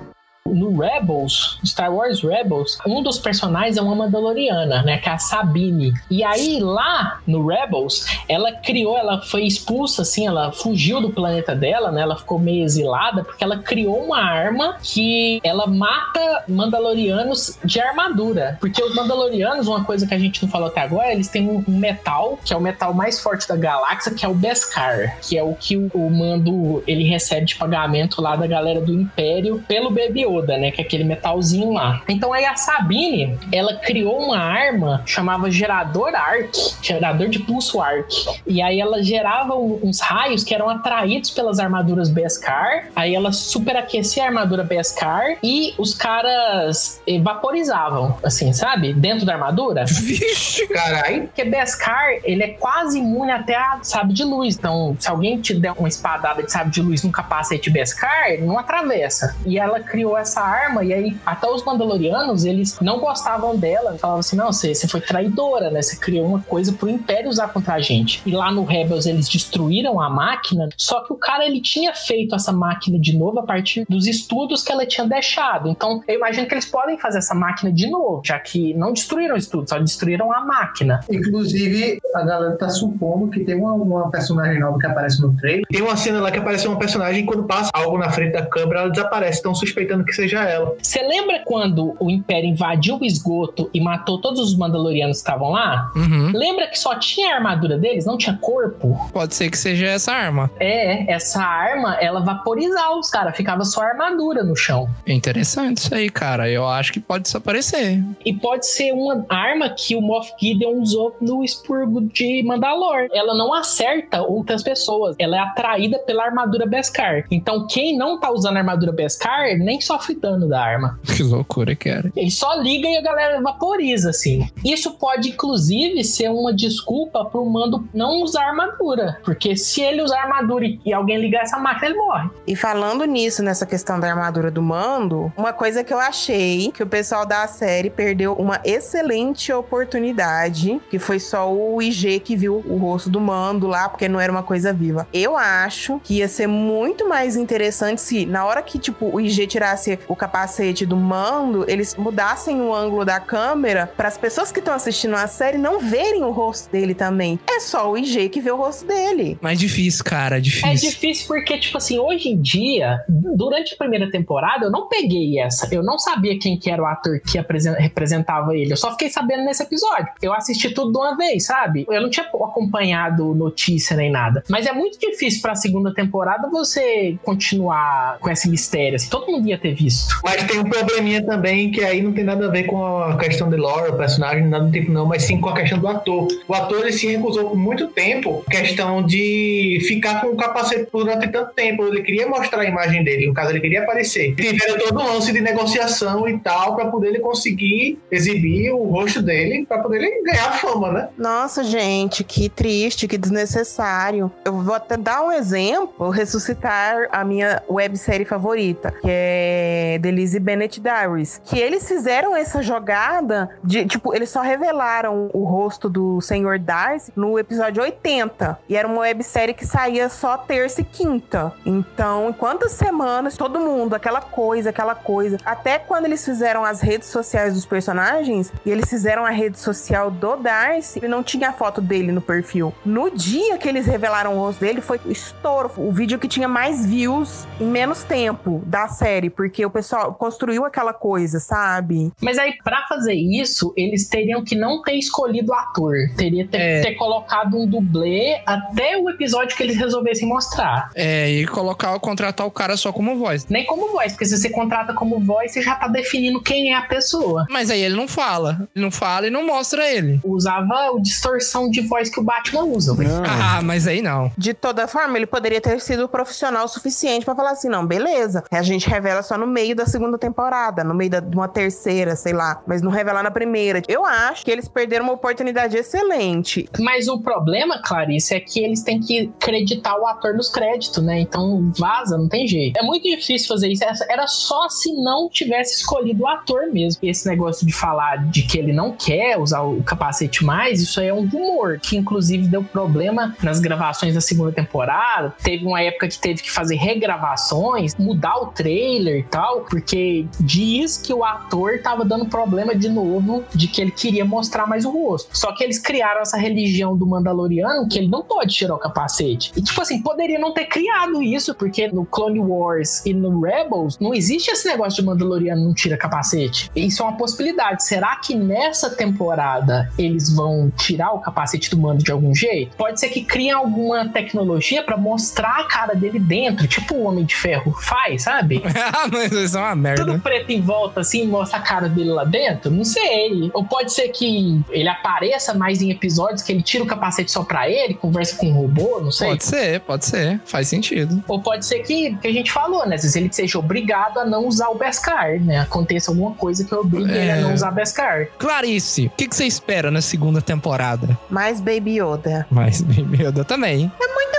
No 0.46 0.76
Rebels, 0.78 1.58
Star 1.64 1.92
Wars 1.92 2.22
Rebels, 2.22 2.78
um 2.86 3.02
dos 3.02 3.18
personagens 3.18 3.76
é 3.76 3.82
uma 3.82 3.94
Mandaloriana, 3.94 4.82
né? 4.82 4.98
Que 4.98 5.08
é 5.08 5.12
a 5.12 5.18
Sabine. 5.18 5.92
E 6.10 6.22
aí, 6.22 6.60
lá 6.60 7.20
no 7.26 7.46
Rebels, 7.46 8.06
ela 8.28 8.52
criou, 8.52 8.96
ela 8.96 9.20
foi 9.22 9.44
expulsa, 9.44 10.02
assim, 10.02 10.26
ela 10.26 10.52
fugiu 10.52 11.00
do 11.00 11.10
planeta 11.10 11.54
dela, 11.54 11.90
né? 11.90 12.02
Ela 12.02 12.16
ficou 12.16 12.38
meio 12.38 12.64
exilada, 12.64 13.24
porque 13.24 13.42
ela 13.42 13.58
criou 13.58 14.04
uma 14.04 14.18
arma 14.18 14.76
que 14.82 15.40
ela 15.42 15.66
mata 15.66 16.44
Mandalorianos 16.48 17.58
de 17.64 17.80
armadura. 17.80 18.56
Porque 18.60 18.82
os 18.82 18.94
Mandalorianos, 18.94 19.66
uma 19.66 19.84
coisa 19.84 20.06
que 20.06 20.14
a 20.14 20.18
gente 20.18 20.42
não 20.42 20.50
falou 20.50 20.68
até 20.68 20.80
agora, 20.80 21.12
eles 21.12 21.28
têm 21.28 21.48
um 21.48 21.64
metal, 21.66 22.38
que 22.44 22.52
é 22.52 22.56
o 22.56 22.60
metal 22.60 22.92
mais 22.94 23.20
forte 23.20 23.48
da 23.48 23.56
galáxia, 23.56 24.12
que 24.12 24.24
é 24.24 24.28
o 24.28 24.34
Beskar, 24.34 25.18
que 25.20 25.36
é 25.36 25.42
o 25.42 25.54
que 25.54 25.76
o, 25.76 26.10
mando 26.10 26.82
ele 26.86 27.04
recebe 27.04 27.46
de 27.46 27.56
pagamento 27.56 28.20
lá 28.20 28.36
da 28.36 28.46
galera 28.46 28.80
do 28.80 28.92
Império 28.92 29.62
pelo 29.66 29.90
BB-8 29.90 30.35
toda, 30.36 30.58
né? 30.58 30.70
Que 30.70 30.82
é 30.82 30.84
aquele 30.84 31.04
metalzinho 31.04 31.72
lá. 31.72 32.02
Então 32.08 32.32
aí 32.32 32.44
a 32.44 32.56
Sabine, 32.56 33.38
ela 33.50 33.76
criou 33.76 34.18
uma 34.18 34.38
arma 34.38 35.02
chamava 35.06 35.50
gerador 35.50 36.14
arc, 36.14 36.54
gerador 36.82 37.28
de 37.28 37.38
pulso 37.38 37.80
arc. 37.80 38.10
E 38.46 38.60
aí 38.60 38.80
ela 38.80 39.02
gerava 39.02 39.54
uns 39.54 40.00
raios 40.00 40.44
que 40.44 40.54
eram 40.54 40.68
atraídos 40.68 41.30
pelas 41.30 41.58
armaduras 41.58 42.10
Beskar. 42.10 42.88
Aí 42.94 43.14
ela 43.14 43.32
superaquecia 43.32 44.24
a 44.24 44.26
armadura 44.26 44.62
Beskar 44.62 45.38
e 45.42 45.74
os 45.78 45.94
caras 45.94 47.00
vaporizavam, 47.22 48.18
assim, 48.22 48.52
sabe? 48.52 48.92
Dentro 48.92 49.24
da 49.24 49.34
armadura. 49.34 49.84
Vixe, 49.88 50.66
caralho. 50.68 51.22
Porque 51.24 51.44
Beskar, 51.44 52.20
ele 52.24 52.42
é 52.42 52.48
quase 52.48 52.98
imune 52.98 53.32
até 53.32 53.56
a 53.56 53.78
sabe 53.82 54.12
de 54.12 54.24
luz. 54.24 54.56
Então, 54.56 54.96
se 54.98 55.08
alguém 55.08 55.40
te 55.40 55.54
der 55.54 55.72
uma 55.72 55.88
espadada 55.88 56.42
de 56.42 56.52
sabe 56.52 56.70
de 56.70 56.82
luz 56.82 57.02
num 57.02 57.10
capacete 57.10 57.70
Beskar, 57.70 58.38
não 58.40 58.58
atravessa. 58.58 59.34
E 59.44 59.58
ela 59.58 59.80
criou 59.80 60.16
essa 60.26 60.40
arma, 60.40 60.84
e 60.84 60.92
aí 60.92 61.16
até 61.24 61.48
os 61.48 61.64
Mandalorianos, 61.64 62.44
eles 62.44 62.78
não 62.80 62.98
gostavam 62.98 63.56
dela. 63.56 63.96
Falavam 63.98 64.20
assim: 64.20 64.36
não, 64.36 64.52
você, 64.52 64.74
você 64.74 64.86
foi 64.86 65.00
traidora, 65.00 65.70
né? 65.70 65.80
Você 65.80 65.96
criou 65.96 66.26
uma 66.26 66.40
coisa 66.40 66.72
pro 66.72 66.88
Império 66.88 67.30
usar 67.30 67.48
contra 67.48 67.74
a 67.74 67.80
gente. 67.80 68.20
E 68.26 68.30
lá 68.30 68.50
no 68.50 68.64
Rebels 68.64 69.06
eles 69.06 69.28
destruíram 69.28 70.00
a 70.00 70.10
máquina, 70.10 70.68
só 70.76 71.00
que 71.04 71.12
o 71.12 71.16
cara 71.16 71.46
ele 71.46 71.60
tinha 71.60 71.94
feito 71.94 72.34
essa 72.34 72.52
máquina 72.52 72.98
de 72.98 73.16
novo 73.16 73.38
a 73.38 73.42
partir 73.42 73.86
dos 73.88 74.06
estudos 74.06 74.62
que 74.62 74.72
ela 74.72 74.84
tinha 74.84 75.06
deixado. 75.06 75.68
Então 75.68 76.02
eu 76.06 76.16
imagino 76.16 76.46
que 76.46 76.54
eles 76.54 76.66
podem 76.66 76.98
fazer 76.98 77.18
essa 77.18 77.34
máquina 77.34 77.72
de 77.72 77.88
novo, 77.88 78.22
já 78.24 78.38
que 78.38 78.74
não 78.74 78.92
destruíram 78.92 79.34
o 79.34 79.38
estudo, 79.38 79.68
só 79.68 79.78
destruíram 79.78 80.32
a 80.32 80.44
máquina. 80.44 81.00
Inclusive, 81.08 82.00
a 82.14 82.22
galera 82.22 82.56
tá 82.56 82.68
supondo 82.68 83.28
que 83.30 83.40
tem 83.40 83.54
uma, 83.54 83.72
uma 83.72 84.10
personagem 84.10 84.58
nova 84.60 84.78
que 84.78 84.86
aparece 84.86 85.20
no 85.20 85.34
trailer. 85.36 85.64
Tem 85.68 85.82
uma 85.82 85.96
cena 85.96 86.20
lá 86.20 86.30
que 86.30 86.38
aparece 86.38 86.66
uma 86.66 86.78
personagem 86.78 87.22
e 87.22 87.26
quando 87.26 87.44
passa 87.44 87.70
algo 87.72 87.98
na 87.98 88.10
frente 88.10 88.32
da 88.32 88.44
câmera, 88.44 88.80
ela 88.80 88.90
desaparece. 88.90 89.38
Estão 89.38 89.54
suspeitando 89.54 90.04
que 90.04 90.12
seja 90.16 90.42
ela. 90.44 90.74
Você 90.80 91.02
lembra 91.02 91.42
quando 91.44 91.96
o 92.00 92.10
Império 92.10 92.48
invadiu 92.48 92.98
o 92.98 93.04
esgoto 93.04 93.70
e 93.72 93.80
matou 93.80 94.20
todos 94.20 94.40
os 94.40 94.56
Mandalorianos 94.56 95.18
que 95.18 95.22
estavam 95.22 95.50
lá? 95.50 95.90
Uhum. 95.94 96.32
Lembra 96.34 96.66
que 96.66 96.78
só 96.78 96.94
tinha 96.96 97.32
a 97.32 97.36
armadura 97.36 97.78
deles, 97.78 98.04
não 98.04 98.16
tinha 98.16 98.36
corpo? 98.36 98.96
Pode 99.12 99.34
ser 99.34 99.50
que 99.50 99.58
seja 99.58 99.86
essa 99.86 100.12
arma. 100.12 100.50
É, 100.58 101.12
essa 101.12 101.42
arma, 101.42 101.96
ela 102.00 102.20
vaporizava 102.20 102.96
os 102.96 103.10
caras, 103.10 103.36
ficava 103.36 103.64
só 103.64 103.82
a 103.82 103.88
armadura 103.88 104.42
no 104.42 104.56
chão. 104.56 104.88
É 105.06 105.12
interessante 105.12 105.78
isso 105.78 105.94
aí, 105.94 106.08
cara. 106.08 106.48
Eu 106.48 106.66
acho 106.66 106.92
que 106.92 107.00
pode 107.00 107.24
desaparecer. 107.24 108.02
E 108.24 108.32
pode 108.32 108.66
ser 108.66 108.92
uma 108.92 109.24
arma 109.28 109.70
que 109.70 109.94
o 109.94 110.00
Moff 110.00 110.32
Gideon 110.40 110.80
usou 110.80 111.16
no 111.20 111.44
expurgo 111.44 112.00
de 112.02 112.42
Mandalor. 112.42 113.08
Ela 113.12 113.34
não 113.34 113.52
acerta 113.52 114.22
outras 114.22 114.62
pessoas, 114.62 115.16
ela 115.18 115.36
é 115.36 115.40
atraída 115.40 115.98
pela 116.00 116.24
armadura 116.24 116.66
Beskar. 116.66 117.24
Então 117.30 117.66
quem 117.66 117.96
não 117.96 118.18
tá 118.18 118.30
usando 118.30 118.56
a 118.56 118.60
armadura 118.60 118.92
Beskar 118.92 119.56
nem 119.58 119.80
sofre 119.80 120.05
dano 120.14 120.48
da 120.48 120.60
arma. 120.60 120.98
Que 121.16 121.22
loucura, 121.22 121.74
cara. 121.74 122.12
Ele 122.14 122.30
só 122.30 122.60
liga 122.60 122.86
e 122.86 122.96
a 122.98 123.00
galera 123.00 123.40
vaporiza, 123.40 124.10
assim. 124.10 124.50
Isso 124.62 124.98
pode, 124.98 125.30
inclusive, 125.30 126.04
ser 126.04 126.28
uma 126.28 126.52
desculpa 126.52 127.24
pro 127.24 127.42
mando 127.46 127.88
não 127.94 128.22
usar 128.22 128.48
armadura. 128.48 129.18
Porque 129.24 129.56
se 129.56 129.80
ele 129.80 130.02
usar 130.02 130.20
armadura 130.20 130.66
e 130.84 130.92
alguém 130.92 131.16
ligar 131.16 131.44
essa 131.44 131.58
máquina, 131.58 131.86
ele 131.86 131.96
morre. 131.96 132.28
E 132.46 132.54
falando 132.54 133.06
nisso, 133.06 133.42
nessa 133.42 133.64
questão 133.64 133.98
da 133.98 134.10
armadura 134.10 134.50
do 134.50 134.60
mando, 134.60 135.32
uma 135.38 135.54
coisa 135.54 135.82
que 135.82 135.92
eu 135.92 135.98
achei 135.98 136.70
que 136.70 136.82
o 136.82 136.86
pessoal 136.86 137.24
da 137.24 137.46
série 137.46 137.88
perdeu 137.88 138.34
uma 138.34 138.60
excelente 138.62 139.50
oportunidade, 139.52 140.80
que 140.90 140.98
foi 140.98 141.18
só 141.18 141.50
o 141.50 141.80
IG 141.80 142.20
que 142.20 142.36
viu 142.36 142.62
o 142.68 142.76
rosto 142.76 143.08
do 143.08 143.20
mando 143.20 143.66
lá, 143.66 143.88
porque 143.88 144.08
não 144.08 144.20
era 144.20 144.30
uma 144.30 144.42
coisa 144.42 144.72
viva. 144.72 145.08
Eu 145.12 145.36
acho 145.36 146.00
que 146.04 146.18
ia 146.18 146.28
ser 146.28 146.46
muito 146.46 147.08
mais 147.08 147.36
interessante 147.36 148.00
se, 148.00 148.26
na 148.26 148.44
hora 148.44 148.62
que, 148.62 148.78
tipo, 148.78 149.10
o 149.14 149.20
IG 149.20 149.46
tirasse 149.46 149.95
o 150.08 150.16
capacete 150.16 150.84
do 150.84 150.96
mando, 150.96 151.64
eles 151.68 151.94
mudassem 151.96 152.60
o 152.60 152.74
ângulo 152.74 153.04
da 153.04 153.20
câmera 153.20 153.86
para 153.96 154.08
as 154.08 154.18
pessoas 154.18 154.52
que 154.52 154.58
estão 154.58 154.74
assistindo 154.74 155.14
a 155.14 155.26
série 155.26 155.58
não 155.58 155.80
verem 155.80 156.22
o 156.22 156.30
rosto 156.30 156.70
dele 156.70 156.94
também. 156.94 157.38
É 157.48 157.60
só 157.60 157.90
o 157.90 157.96
IG 157.96 158.28
que 158.28 158.40
vê 158.40 158.50
o 158.50 158.56
rosto 158.56 158.86
dele. 158.86 159.38
Mas 159.40 159.58
difícil, 159.58 160.04
cara, 160.04 160.40
difícil. 160.40 160.68
É 160.68 160.74
difícil 160.74 161.26
porque, 161.26 161.58
tipo 161.58 161.76
assim, 161.78 161.98
hoje 161.98 162.28
em 162.28 162.40
dia, 162.40 163.00
durante 163.08 163.74
a 163.74 163.76
primeira 163.76 164.10
temporada, 164.10 164.66
eu 164.66 164.70
não 164.70 164.88
peguei 164.88 165.38
essa. 165.38 165.68
Eu 165.74 165.82
não 165.82 165.98
sabia 165.98 166.38
quem 166.38 166.58
que 166.58 166.70
era 166.70 166.82
o 166.82 166.86
ator 166.86 167.20
que 167.20 167.38
representava 167.78 168.56
ele. 168.56 168.72
Eu 168.72 168.76
só 168.76 168.90
fiquei 168.92 169.10
sabendo 169.10 169.44
nesse 169.44 169.62
episódio. 169.62 170.08
Eu 170.20 170.32
assisti 170.32 170.70
tudo 170.70 170.92
de 170.92 170.98
uma 170.98 171.16
vez, 171.16 171.46
sabe? 171.46 171.86
Eu 171.88 172.02
não 172.02 172.10
tinha 172.10 172.26
acompanhado 172.26 173.34
notícia 173.34 173.96
nem 173.96 174.10
nada. 174.10 174.42
Mas 174.48 174.66
é 174.66 174.72
muito 174.72 174.98
difícil 174.98 175.40
pra 175.42 175.54
segunda 175.54 175.92
temporada 175.92 176.48
você 176.48 177.18
continuar 177.22 178.18
com 178.20 178.30
esse 178.30 178.48
mistério. 178.48 178.96
Assim, 178.96 179.08
todo 179.08 179.30
mundo 179.30 179.48
ia 179.48 179.58
ter 179.58 179.74
visto. 179.76 180.14
Mas 180.24 180.42
tem 180.44 180.58
um 180.58 180.64
probleminha 180.64 181.24
também 181.24 181.70
que 181.70 181.84
aí 181.84 182.02
não 182.02 182.12
tem 182.12 182.24
nada 182.24 182.46
a 182.46 182.50
ver 182.50 182.64
com 182.64 182.84
a 182.84 183.16
questão 183.16 183.48
de 183.48 183.56
lore, 183.56 183.90
o 183.90 183.96
personagem, 183.96 184.46
nada 184.46 184.64
do 184.64 184.72
tipo 184.72 184.90
não, 184.90 185.06
mas 185.06 185.22
sim 185.22 185.40
com 185.40 185.48
a 185.48 185.54
questão 185.54 185.78
do 185.78 185.88
ator. 185.88 186.28
O 186.48 186.54
ator 186.54 186.80
ele 186.80 186.92
se 186.92 187.06
recusou 187.06 187.50
por 187.50 187.56
muito 187.56 187.88
tempo 187.88 188.44
questão 188.50 189.04
de 189.04 189.78
ficar 189.86 190.20
com 190.20 190.28
o 190.28 190.36
capacete 190.36 190.88
durante 190.92 191.28
tanto 191.28 191.52
tempo. 191.54 191.86
Ele 191.86 192.02
queria 192.02 192.26
mostrar 192.28 192.60
a 192.60 192.64
imagem 192.64 193.04
dele, 193.04 193.26
no 193.26 193.34
caso 193.34 193.50
ele 193.50 193.60
queria 193.60 193.82
aparecer. 193.82 194.34
Tiveram 194.34 194.78
todo 194.78 195.00
um 195.00 195.14
lance 195.14 195.32
de 195.32 195.40
negociação 195.40 196.28
e 196.28 196.38
tal 196.38 196.74
para 196.74 196.86
poder 196.86 197.08
ele 197.08 197.20
conseguir 197.20 197.98
exibir 198.10 198.70
o 198.72 198.84
rosto 198.84 199.20
dele, 199.20 199.66
para 199.66 199.78
poder 199.78 200.02
ele 200.02 200.22
ganhar 200.22 200.52
fama, 200.52 200.92
né? 200.92 201.08
Nossa, 201.18 201.62
gente, 201.62 202.24
que 202.24 202.48
triste, 202.48 203.06
que 203.06 203.18
desnecessário. 203.18 204.30
Eu 204.44 204.52
vou 204.52 204.74
até 204.74 204.96
dar 204.96 205.22
um 205.22 205.32
exemplo, 205.32 206.08
ressuscitar 206.10 207.08
a 207.10 207.24
minha 207.24 207.62
websérie 207.68 208.24
favorita, 208.24 208.92
que 208.92 209.08
é 209.08 209.65
é, 209.66 209.98
Lizzie 210.10 210.40
Bennett 210.40 210.80
Diaries. 210.80 211.40
Que 211.44 211.58
eles 211.58 211.86
fizeram 211.88 212.36
essa 212.36 212.62
jogada 212.62 213.50
de, 213.62 213.84
tipo, 213.86 214.14
eles 214.14 214.30
só 214.30 214.40
revelaram 214.40 215.30
o 215.32 215.44
rosto 215.44 215.88
do 215.88 216.20
Senhor 216.20 216.58
Darcy 216.58 217.12
no 217.16 217.38
episódio 217.38 217.82
80. 217.82 218.58
E 218.68 218.76
era 218.76 218.86
uma 218.86 219.00
websérie 219.00 219.54
que 219.54 219.66
saía 219.66 220.08
só 220.08 220.36
terça 220.38 220.80
e 220.80 220.84
quinta. 220.84 221.52
Então, 221.64 222.30
em 222.30 222.32
quantas 222.32 222.72
semanas, 222.72 223.36
todo 223.36 223.58
mundo, 223.58 223.94
aquela 223.94 224.20
coisa, 224.20 224.70
aquela 224.70 224.94
coisa. 224.94 225.38
Até 225.44 225.78
quando 225.78 226.04
eles 226.04 226.24
fizeram 226.24 226.64
as 226.64 226.80
redes 226.80 227.08
sociais 227.08 227.54
dos 227.54 227.66
personagens, 227.66 228.52
e 228.64 228.70
eles 228.70 228.88
fizeram 228.88 229.24
a 229.24 229.30
rede 229.30 229.58
social 229.58 230.10
do 230.10 230.36
Darcy, 230.36 230.98
ele 230.98 231.08
não 231.08 231.22
tinha 231.22 231.50
a 231.50 231.52
foto 231.52 231.80
dele 231.80 232.12
no 232.12 232.20
perfil. 232.20 232.72
No 232.84 233.10
dia 233.10 233.58
que 233.58 233.68
eles 233.68 233.86
revelaram 233.86 234.36
o 234.36 234.38
rosto 234.38 234.60
dele, 234.60 234.80
foi 234.80 235.00
o 235.04 235.10
estouro. 235.10 235.70
O 235.76 235.90
vídeo 235.90 236.18
que 236.18 236.28
tinha 236.28 236.48
mais 236.48 236.84
views 236.84 237.46
em 237.60 237.66
menos 237.66 238.04
tempo 238.04 238.62
da 238.66 238.88
série, 238.88 239.30
porque 239.30 239.55
o 239.64 239.70
pessoal 239.70 240.14
construiu 240.14 240.64
aquela 240.64 240.92
coisa, 240.92 241.38
sabe? 241.40 242.12
Mas 242.20 242.38
aí, 242.38 242.54
pra 242.62 242.84
fazer 242.88 243.14
isso, 243.14 243.72
eles 243.76 244.08
teriam 244.08 244.42
que 244.44 244.54
não 244.54 244.82
ter 244.82 244.94
escolhido 244.94 245.52
o 245.52 245.54
ator. 245.54 245.94
Teria 246.16 246.44
que 246.44 246.50
ter, 246.50 246.58
É. 246.58 246.80
ter 246.82 246.94
colocado 246.94 247.56
um 247.56 247.66
dublê 247.66 248.40
até 248.46 248.96
o 248.98 249.08
episódio 249.10 249.56
que 249.56 249.62
eles 249.62 249.76
resolvessem 249.76 250.28
mostrar. 250.28 250.90
É, 250.94 251.30
e 251.30 251.46
colocar, 251.46 251.98
contratar 252.00 252.46
o 252.46 252.50
cara 252.50 252.76
só 252.76 252.92
como 252.92 253.16
voz. 253.18 253.46
Nem 253.48 253.64
como 253.64 253.90
voz, 253.92 254.12
porque 254.12 254.24
se 254.26 254.36
você 254.36 254.50
contrata 254.50 254.92
como 254.94 255.18
voz, 255.20 255.52
você 255.52 255.62
já 255.62 255.74
tá 255.74 255.88
definindo 255.88 256.42
quem 256.42 256.72
é 256.72 256.76
a 256.76 256.82
pessoa. 256.82 257.46
Mas 257.50 257.70
aí 257.70 257.80
ele 257.82 257.94
não 257.96 258.08
fala. 258.08 258.68
Ele 258.74 258.84
não 258.84 258.90
fala 258.90 259.26
e 259.26 259.30
não 259.30 259.46
mostra 259.46 259.88
ele. 259.88 260.20
Usava 260.24 260.90
o 260.92 261.00
distorção 261.00 261.70
de 261.70 261.80
voz 261.82 262.08
que 262.10 262.20
o 262.20 262.22
Batman 262.22 262.64
usa. 262.64 262.96
Ah, 263.28 263.60
mas 263.62 263.86
aí 263.86 264.02
não. 264.02 264.30
De 264.36 264.52
toda 264.54 264.86
forma, 264.88 265.16
ele 265.16 265.26
poderia 265.26 265.60
ter 265.60 265.80
sido 265.80 266.08
profissional 266.08 266.64
o 266.64 266.68
suficiente 266.68 267.24
pra 267.24 267.34
falar 267.34 267.50
assim: 267.52 267.68
não, 267.68 267.86
beleza. 267.86 268.44
A 268.50 268.62
gente 268.62 268.88
revela 268.88 269.22
só 269.22 269.36
no 269.36 269.45
meio 269.46 269.74
da 269.74 269.86
segunda 269.86 270.18
temporada, 270.18 270.82
no 270.84 270.94
meio 270.94 271.10
de 271.10 271.36
uma 271.36 271.48
terceira, 271.48 272.16
sei 272.16 272.32
lá. 272.32 272.62
Mas 272.66 272.82
não 272.82 272.90
revela 272.90 273.22
na 273.22 273.30
primeira. 273.30 273.82
Eu 273.88 274.04
acho 274.04 274.44
que 274.44 274.50
eles 274.50 274.68
perderam 274.68 275.04
uma 275.04 275.14
oportunidade 275.14 275.76
excelente. 275.76 276.68
Mas 276.78 277.08
o 277.08 277.20
problema, 277.20 277.80
Clarice, 277.82 278.34
é 278.34 278.40
que 278.40 278.60
eles 278.60 278.82
têm 278.82 279.00
que 279.00 279.30
acreditar 279.40 279.96
o 279.96 280.06
ator 280.06 280.34
nos 280.34 280.48
créditos, 280.48 281.02
né? 281.02 281.20
Então 281.20 281.72
vaza, 281.78 282.18
não 282.18 282.28
tem 282.28 282.46
jeito. 282.46 282.76
É 282.78 282.82
muito 282.82 283.04
difícil 283.04 283.48
fazer 283.48 283.68
isso. 283.68 283.84
Era 284.08 284.26
só 284.26 284.68
se 284.68 284.92
não 284.92 285.28
tivesse 285.28 285.76
escolhido 285.76 286.24
o 286.24 286.28
ator 286.28 286.66
mesmo. 286.72 287.00
Esse 287.02 287.28
negócio 287.28 287.66
de 287.66 287.72
falar 287.72 288.16
de 288.28 288.42
que 288.42 288.58
ele 288.58 288.72
não 288.72 288.92
quer 288.92 289.38
usar 289.38 289.62
o 289.62 289.82
capacete 289.82 290.44
mais, 290.44 290.80
isso 290.80 291.00
aí 291.00 291.08
é 291.08 291.14
um 291.14 291.26
rumor, 291.26 291.78
que 291.80 291.96
inclusive 291.96 292.48
deu 292.48 292.62
problema 292.62 293.34
nas 293.42 293.60
gravações 293.60 294.14
da 294.14 294.20
segunda 294.20 294.52
temporada. 294.52 295.34
Teve 295.42 295.64
uma 295.64 295.80
época 295.80 296.08
que 296.08 296.18
teve 296.18 296.42
que 296.42 296.50
fazer 296.50 296.76
regravações, 296.76 297.94
mudar 297.96 298.36
o 298.36 298.46
trailer 298.46 299.18
e 299.18 299.22
tal, 299.36 299.66
porque 299.68 300.26
diz 300.40 300.96
que 300.96 301.12
o 301.12 301.22
ator 301.22 301.78
tava 301.82 302.06
dando 302.06 302.24
problema 302.24 302.74
de 302.74 302.88
novo 302.88 303.44
de 303.54 303.68
que 303.68 303.82
ele 303.82 303.90
queria 303.90 304.24
mostrar 304.24 304.66
mais 304.66 304.86
o 304.86 304.90
rosto. 304.90 305.36
Só 305.36 305.52
que 305.52 305.62
eles 305.62 305.78
criaram 305.78 306.22
essa 306.22 306.38
religião 306.38 306.96
do 306.96 307.06
Mandaloriano 307.06 307.86
que 307.86 307.98
ele 307.98 308.08
não 308.08 308.22
pode 308.22 308.54
tirar 308.54 308.74
o 308.74 308.78
capacete. 308.78 309.52
E 309.54 309.60
tipo 309.60 309.78
assim, 309.82 310.00
poderia 310.00 310.38
não 310.38 310.54
ter 310.54 310.64
criado 310.64 311.22
isso, 311.22 311.54
porque 311.54 311.86
no 311.88 312.06
Clone 312.06 312.40
Wars 312.40 313.04
e 313.04 313.12
no 313.12 313.42
Rebels 313.42 313.98
não 314.00 314.14
existe 314.14 314.50
esse 314.50 314.66
negócio 314.66 315.02
de 315.02 315.06
Mandaloriano 315.06 315.62
não 315.62 315.74
tira 315.74 315.98
capacete. 315.98 316.70
Isso 316.74 317.02
é 317.02 317.04
uma 317.04 317.18
possibilidade. 317.18 317.84
Será 317.84 318.16
que 318.16 318.34
nessa 318.34 318.88
temporada 318.88 319.92
eles 319.98 320.34
vão 320.34 320.72
tirar 320.74 321.12
o 321.12 321.20
capacete 321.20 321.68
do 321.68 321.76
mando 321.76 322.02
de 322.02 322.10
algum 322.10 322.34
jeito? 322.34 322.74
Pode 322.74 322.98
ser 322.98 323.10
que 323.10 323.22
criem 323.22 323.50
alguma 323.50 324.08
tecnologia 324.08 324.82
pra 324.82 324.96
mostrar 324.96 325.60
a 325.60 325.64
cara 325.64 325.94
dele 325.94 326.18
dentro, 326.18 326.66
tipo 326.66 326.94
o 326.94 327.02
Homem 327.02 327.26
de 327.26 327.36
Ferro 327.36 327.72
faz, 327.72 328.22
sabe? 328.22 328.62
Isso 329.44 329.56
é 329.56 329.60
uma 329.60 329.74
merda. 329.76 330.04
Tudo 330.06 330.20
preto 330.20 330.50
em 330.50 330.60
volta, 330.60 331.00
assim, 331.00 331.26
mostra 331.26 331.58
a 331.58 331.62
cara 331.62 331.88
dele 331.88 332.10
lá 332.10 332.24
dentro? 332.24 332.70
Não 332.70 332.84
sei. 332.84 333.50
Ou 333.52 333.64
pode 333.64 333.92
ser 333.92 334.08
que 334.08 334.60
ele 334.70 334.88
apareça 334.88 335.54
mais 335.54 335.80
em 335.82 335.90
episódios, 335.90 336.42
que 336.42 336.52
ele 336.52 336.62
tira 336.62 336.84
o 336.84 336.86
capacete 336.86 337.30
só 337.30 337.42
pra 337.44 337.68
ele, 337.68 337.94
conversa 337.94 338.36
com 338.36 338.46
um 338.48 338.52
robô, 338.54 339.00
não 339.00 339.10
sei. 339.10 339.28
Pode 339.28 339.44
ser, 339.44 339.80
pode 339.80 340.04
ser. 340.06 340.40
Faz 340.44 340.68
sentido. 340.68 341.22
Ou 341.28 341.40
pode 341.40 341.64
ser 341.66 341.80
que, 341.80 342.16
que 342.16 342.28
a 342.28 342.32
gente 342.32 342.50
falou, 342.50 342.86
né? 342.86 342.96
Às 342.96 343.02
vezes 343.02 343.16
ele 343.16 343.32
seja 343.32 343.58
obrigado 343.58 344.18
a 344.18 344.24
não 344.24 344.46
usar 344.46 344.68
o 344.68 344.74
Beskar, 344.76 345.40
né? 345.40 345.60
Aconteça 345.60 346.10
alguma 346.10 346.32
coisa 346.34 346.64
que 346.64 346.74
obrigue 346.74 347.10
ele 347.10 347.30
a 347.30 347.36
É. 347.36 347.40
não 347.40 347.54
usar 347.54 347.70
Beskar. 347.70 348.28
Clarice, 348.38 349.06
o 349.06 349.10
que, 349.10 349.28
que 349.28 349.34
você 349.36 349.44
espera 349.46 349.90
na 349.90 350.00
segunda 350.00 350.40
temporada? 350.40 351.18
Mais 351.30 351.60
Baby 351.60 352.00
Yoda. 352.00 352.46
Mas, 352.50 352.80
meu 352.82 353.32
Deus, 353.32 353.46
também. 353.46 353.90
É 354.00 354.14
muito 354.14 354.35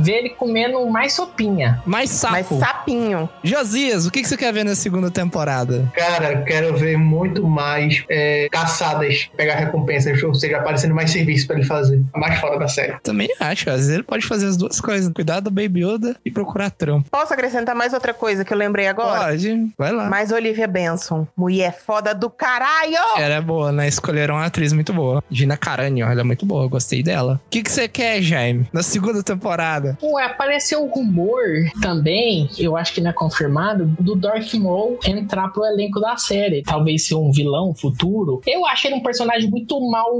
Ver 0.00 0.12
ele 0.12 0.30
comendo 0.30 0.84
mais 0.86 1.12
sopinha. 1.12 1.82
Mais 1.84 2.10
sapo. 2.10 2.32
Mais 2.32 2.46
sapinho. 2.46 3.28
Josias, 3.42 4.06
o 4.06 4.10
que, 4.10 4.22
que 4.22 4.28
você 4.28 4.36
quer 4.36 4.52
ver 4.52 4.64
na 4.64 4.74
segunda 4.74 5.10
temporada? 5.10 5.90
Cara, 5.94 6.42
quero 6.42 6.76
ver 6.76 6.96
muito 6.96 7.46
mais 7.46 8.04
é, 8.08 8.48
caçadas, 8.50 9.30
pegar 9.36 9.56
recompensas, 9.56 10.22
ou 10.22 10.34
seja, 10.34 10.56
aparecendo 10.58 10.94
mais 10.94 11.10
serviço 11.10 11.46
pra 11.46 11.56
ele 11.56 11.66
fazer. 11.66 12.02
Mais 12.14 12.38
fora 12.40 12.58
da 12.58 12.68
série. 12.68 12.98
Também 13.02 13.28
acho, 13.38 13.68
às 13.70 13.76
vezes 13.76 13.90
ele 13.94 14.02
pode 14.02 14.26
fazer 14.26 14.46
as 14.46 14.56
duas 14.56 14.80
coisas. 14.80 15.12
Cuidar 15.12 15.40
do 15.40 15.50
Baby 15.50 15.84
Yoda 15.84 16.16
e 16.24 16.30
procurar 16.30 16.70
trampo. 16.70 17.08
Posso 17.10 17.32
acrescentar 17.34 17.74
mais 17.74 17.92
outra 17.92 18.14
coisa 18.14 18.44
que 18.44 18.52
eu 18.52 18.58
lembrei 18.58 18.86
agora? 18.86 19.26
Pode, 19.26 19.72
vai 19.76 19.92
lá. 19.92 20.08
Mais 20.08 20.32
Olivia 20.32 20.66
Benson. 20.66 21.26
Mulher 21.36 21.76
foda 21.78 22.14
do 22.14 22.30
caralho! 22.30 22.96
Ela 23.18 23.34
é 23.34 23.40
boa, 23.40 23.72
né? 23.72 23.88
Escolheram 23.88 24.36
uma 24.36 24.46
atriz 24.46 24.72
muito 24.72 24.92
boa. 24.92 25.22
Gina 25.30 25.56
Carano, 25.56 26.00
ela 26.00 26.20
é 26.20 26.24
muito 26.24 26.46
boa, 26.46 26.66
gostei 26.68 27.02
dela. 27.02 27.40
O 27.46 27.50
que, 27.50 27.62
que 27.62 27.70
você 27.70 27.88
quer, 27.88 28.22
Jaime, 28.22 28.68
na 28.72 28.82
segunda 28.82 29.22
temporada? 29.22 29.89
Ué, 30.02 30.24
apareceu 30.24 30.84
um 30.84 30.88
rumor 30.88 31.40
também, 31.80 32.48
eu 32.58 32.76
acho 32.76 32.94
que 32.94 33.00
não 33.00 33.10
é 33.10 33.12
confirmado, 33.12 33.86
do 34.00 34.14
Darth 34.14 34.54
Maul 34.54 34.98
entrar 35.06 35.48
pro 35.48 35.64
elenco 35.64 36.00
da 36.00 36.16
série. 36.16 36.62
Talvez 36.62 37.06
ser 37.06 37.14
um 37.14 37.30
vilão 37.30 37.74
futuro. 37.74 38.40
Eu 38.46 38.66
achei 38.66 38.90
ele 38.90 39.00
um 39.00 39.02
personagem 39.02 39.48
muito 39.50 39.80
mal 39.90 40.10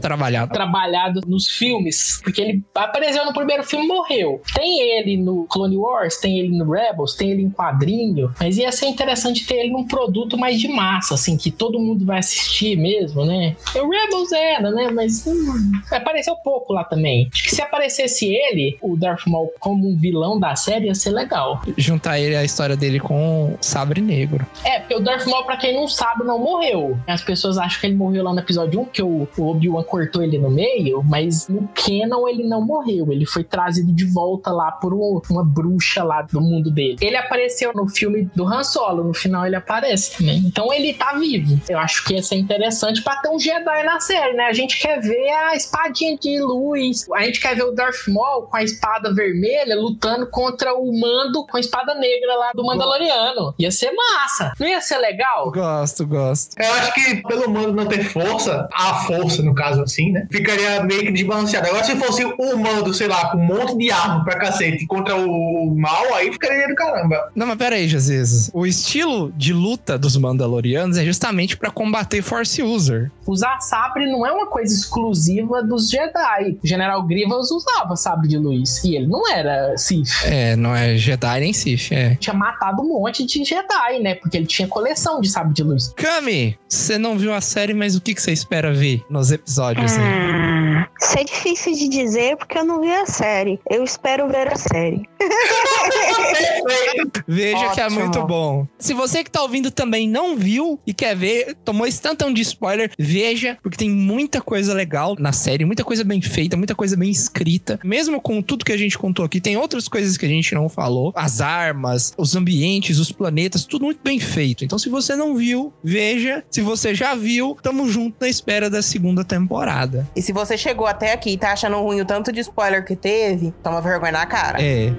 Trabalhado. 0.00 0.52
trabalhado 0.52 1.20
nos 1.26 1.48
filmes, 1.48 2.20
porque 2.22 2.40
ele 2.40 2.62
apareceu 2.74 3.24
no 3.24 3.32
primeiro 3.32 3.62
filme 3.64 3.84
e 3.84 3.88
morreu. 3.88 4.40
Tem 4.54 4.80
ele 4.80 5.16
no 5.16 5.44
Clone 5.44 5.76
Wars, 5.76 6.18
tem 6.18 6.38
ele 6.38 6.56
no 6.56 6.70
Rebels, 6.70 7.14
tem 7.14 7.30
ele 7.30 7.42
em 7.42 7.50
quadrinho, 7.50 8.32
mas 8.38 8.56
ia 8.58 8.70
ser 8.72 8.86
interessante 8.86 9.46
ter 9.46 9.56
ele 9.56 9.70
num 9.72 9.86
produto 9.86 10.36
mais 10.38 10.60
de 10.60 10.68
massa, 10.68 11.14
assim, 11.14 11.36
que 11.36 11.50
todo 11.50 11.78
mundo 11.78 12.04
vai 12.04 12.18
assistir 12.18 12.76
mesmo, 12.76 13.24
né? 13.24 13.56
O 13.74 13.88
Rebels 13.88 14.32
era, 14.32 14.70
né? 14.70 14.90
Mas 14.90 15.26
hum, 15.26 15.72
apareceu 15.90 16.36
pouco 16.36 16.72
lá 16.72 16.84
também. 16.84 17.28
Acho 17.32 17.44
que 17.44 17.54
se 17.54 17.62
aparecesse 17.62 18.26
ele, 18.26 18.78
o 18.80 18.96
Darth 18.96 19.09
Maul, 19.26 19.52
como 19.58 19.88
um 19.88 19.96
vilão 19.96 20.38
da 20.38 20.54
série, 20.56 20.86
ia 20.86 20.94
ser 20.94 21.10
legal. 21.10 21.60
Juntar 21.76 22.18
ele 22.18 22.36
a 22.36 22.44
história 22.44 22.76
dele 22.76 23.00
com 23.00 23.52
o 23.54 23.58
Sabre 23.60 24.00
Negro. 24.00 24.46
É, 24.64 24.80
porque 24.80 24.94
o 24.94 25.00
Darth 25.00 25.26
Maul, 25.26 25.44
pra 25.44 25.56
quem 25.56 25.74
não 25.74 25.88
sabe, 25.88 26.24
não 26.24 26.38
morreu. 26.38 26.98
As 27.06 27.22
pessoas 27.22 27.58
acham 27.58 27.80
que 27.80 27.86
ele 27.86 27.96
morreu 27.96 28.24
lá 28.24 28.32
no 28.32 28.38
episódio 28.40 28.80
1, 28.80 28.84
porque 28.84 29.02
o, 29.02 29.26
Obi-Wan 29.38 29.82
cortou 29.84 30.22
ele 30.22 30.38
no 30.38 30.50
meio, 30.50 31.02
mas 31.04 31.48
no 31.48 31.68
canon 31.74 32.28
ele 32.28 32.44
não 32.44 32.60
morreu. 32.64 33.10
Ele 33.12 33.26
foi 33.26 33.44
trazido 33.44 33.92
de 33.92 34.04
volta 34.04 34.50
lá 34.50 34.70
por 34.72 34.92
um- 34.94 35.20
uma 35.30 35.44
bruxa 35.44 36.02
lá 36.02 36.22
do 36.22 36.40
mundo 36.40 36.70
dele. 36.70 36.96
Ele 37.00 37.16
apareceu 37.16 37.72
no 37.74 37.88
filme 37.88 38.28
do 38.34 38.44
Han 38.46 38.62
Solo, 38.64 39.04
no 39.04 39.14
final 39.14 39.46
ele 39.46 39.56
aparece 39.56 40.18
também. 40.18 40.38
Então 40.38 40.72
ele 40.72 40.92
tá 40.94 41.14
vivo. 41.14 41.60
Eu 41.68 41.78
acho 41.78 42.04
que 42.04 42.14
ia 42.14 42.22
ser 42.22 42.36
interessante 42.36 43.02
pra 43.02 43.16
ter 43.16 43.28
um 43.28 43.38
Jedi 43.38 43.82
na 43.84 44.00
série, 44.00 44.34
né? 44.34 44.44
A 44.44 44.52
gente 44.52 44.78
quer 44.80 45.00
ver 45.00 45.28
a 45.30 45.54
espadinha 45.56 46.16
de 46.18 46.40
luz. 46.40 47.06
A 47.14 47.22
gente 47.22 47.40
quer 47.40 47.54
ver 47.54 47.64
o 47.64 47.72
Darth 47.72 48.08
Maul 48.08 48.42
com 48.42 48.56
a 48.56 48.62
espada 48.62 48.99
vermelha 49.08 49.74
lutando 49.74 50.26
contra 50.26 50.74
o 50.74 50.92
Mando 50.92 51.46
com 51.46 51.56
a 51.56 51.60
espada 51.60 51.94
negra 51.94 52.36
lá 52.36 52.50
do 52.54 52.64
Mandaloriano. 52.64 53.54
Ia 53.58 53.70
ser 53.70 53.92
massa. 53.92 54.52
Não 54.58 54.66
ia 54.66 54.80
ser 54.80 54.98
legal? 54.98 55.50
Gosto, 55.50 56.06
gosto. 56.06 56.54
Eu 56.58 56.72
acho 56.74 56.94
que 56.94 57.22
pelo 57.22 57.50
mando 57.50 57.72
não 57.72 57.86
ter 57.86 58.04
força, 58.04 58.68
a 58.72 58.94
força 59.06 59.42
no 59.42 59.54
caso 59.54 59.82
assim, 59.82 60.10
né? 60.10 60.26
Ficaria 60.30 60.82
meio 60.82 61.02
que 61.02 61.12
desbalanceado. 61.12 61.68
Agora 61.68 61.84
se 61.84 61.96
fosse 61.96 62.24
o 62.24 62.56
mando, 62.56 62.92
sei 62.92 63.06
lá, 63.06 63.30
com 63.30 63.38
um 63.38 63.44
monte 63.44 63.76
de 63.78 63.90
arma 63.90 64.24
pra 64.24 64.38
cacete 64.38 64.86
contra 64.86 65.16
o 65.16 65.74
mal, 65.76 66.14
aí 66.14 66.32
ficaria 66.32 66.68
do 66.68 66.74
caramba. 66.74 67.30
Não, 67.34 67.46
mas 67.46 67.56
pera 67.56 67.76
aí, 67.76 67.88
Josias. 67.88 68.50
O 68.52 68.66
estilo 68.66 69.32
de 69.32 69.52
luta 69.52 69.98
dos 69.98 70.16
Mandalorianos 70.16 70.96
é 70.96 71.04
justamente 71.04 71.56
pra 71.56 71.70
combater 71.70 72.22
Force 72.22 72.62
User. 72.62 73.10
Usar 73.26 73.60
sabre 73.60 74.10
não 74.10 74.26
é 74.26 74.32
uma 74.32 74.46
coisa 74.46 74.74
exclusiva 74.74 75.62
dos 75.62 75.88
Jedi. 75.88 76.58
O 76.62 76.66
General 76.66 77.02
Grievous 77.02 77.50
usava 77.50 77.96
sabre 77.96 78.28
de 78.28 78.38
luz. 78.38 78.82
E 78.84 78.89
ele 78.96 79.06
não 79.06 79.28
era 79.28 79.76
Sith. 79.76 80.24
É, 80.24 80.56
não 80.56 80.74
é 80.74 80.96
Jedi 80.96 81.40
nem 81.40 81.52
Sith, 81.52 81.92
é. 81.92 82.14
Tinha 82.16 82.34
matado 82.34 82.82
um 82.82 82.88
monte 82.88 83.24
de 83.24 83.44
Jedi, 83.44 83.98
né? 84.00 84.14
Porque 84.14 84.36
ele 84.36 84.46
tinha 84.46 84.68
coleção 84.68 85.20
de 85.20 85.28
sabre 85.28 85.54
de 85.54 85.62
luz. 85.62 85.92
Kami, 85.96 86.58
você 86.68 86.98
não 86.98 87.18
viu 87.18 87.32
a 87.34 87.40
série, 87.40 87.74
mas 87.74 87.96
o 87.96 88.00
que, 88.00 88.14
que 88.14 88.22
você 88.22 88.32
espera 88.32 88.72
ver 88.72 89.02
nos 89.10 89.30
episódios 89.30 89.92
aí? 89.96 90.04
Hum, 90.04 90.84
isso 91.00 91.18
é 91.18 91.24
difícil 91.24 91.72
de 91.74 91.88
dizer 91.88 92.36
porque 92.36 92.58
eu 92.58 92.64
não 92.64 92.80
vi 92.80 92.92
a 92.92 93.06
série. 93.06 93.60
Eu 93.68 93.84
espero 93.84 94.28
ver 94.28 94.48
a 94.48 94.56
série. 94.56 95.02
Perfeito. 95.18 97.24
Veja 97.26 97.70
que 97.70 97.80
é 97.80 97.86
Ótimo. 97.86 98.00
muito 98.00 98.26
bom. 98.26 98.66
Se 98.78 98.94
você 98.94 99.24
que 99.24 99.30
tá 99.30 99.42
ouvindo 99.42 99.70
também 99.70 100.08
não 100.08 100.36
viu 100.36 100.78
e 100.86 100.92
quer 100.92 101.16
ver, 101.16 101.56
tomou 101.64 101.86
esse 101.86 102.00
tantão 102.00 102.32
de 102.32 102.42
spoiler, 102.42 102.90
veja, 102.98 103.58
porque 103.62 103.76
tem 103.76 103.90
muita 103.90 104.40
coisa 104.40 104.74
legal 104.74 105.16
na 105.18 105.32
série, 105.32 105.64
muita 105.64 105.84
coisa 105.84 106.04
bem 106.04 106.20
feita, 106.20 106.56
muita 106.56 106.74
coisa 106.74 106.96
bem 106.96 107.10
escrita. 107.10 107.78
Mesmo 107.84 108.20
com 108.20 108.42
tudo 108.42 108.64
que 108.64 108.72
a 108.72 108.76
gente 108.80 108.98
contou 108.98 109.24
aqui, 109.24 109.40
tem 109.40 109.56
outras 109.56 109.88
coisas 109.88 110.16
que 110.16 110.26
a 110.26 110.28
gente 110.28 110.54
não 110.54 110.68
falou. 110.68 111.12
As 111.14 111.40
armas, 111.40 112.12
os 112.16 112.34
ambientes, 112.34 112.98
os 112.98 113.12
planetas, 113.12 113.64
tudo 113.64 113.84
muito 113.84 114.00
bem 114.02 114.18
feito. 114.18 114.64
Então, 114.64 114.78
se 114.78 114.88
você 114.88 115.14
não 115.14 115.36
viu, 115.36 115.72
veja. 115.82 116.44
Se 116.50 116.60
você 116.60 116.94
já 116.94 117.14
viu, 117.14 117.56
tamo 117.62 117.88
junto 117.88 118.16
na 118.20 118.28
espera 118.28 118.68
da 118.68 118.82
segunda 118.82 119.24
temporada. 119.24 120.08
E 120.14 120.22
se 120.22 120.32
você 120.32 120.56
chegou 120.56 120.86
até 120.86 121.12
aqui 121.12 121.30
e 121.30 121.38
tá 121.38 121.52
achando 121.52 121.80
ruim 121.80 122.00
o 122.00 122.04
tanto 122.04 122.32
de 122.32 122.40
spoiler 122.40 122.84
que 122.84 122.96
teve, 122.96 123.52
toma 123.62 123.80
vergonha 123.80 124.12
na 124.12 124.26
cara. 124.26 124.62
É. 124.62 124.92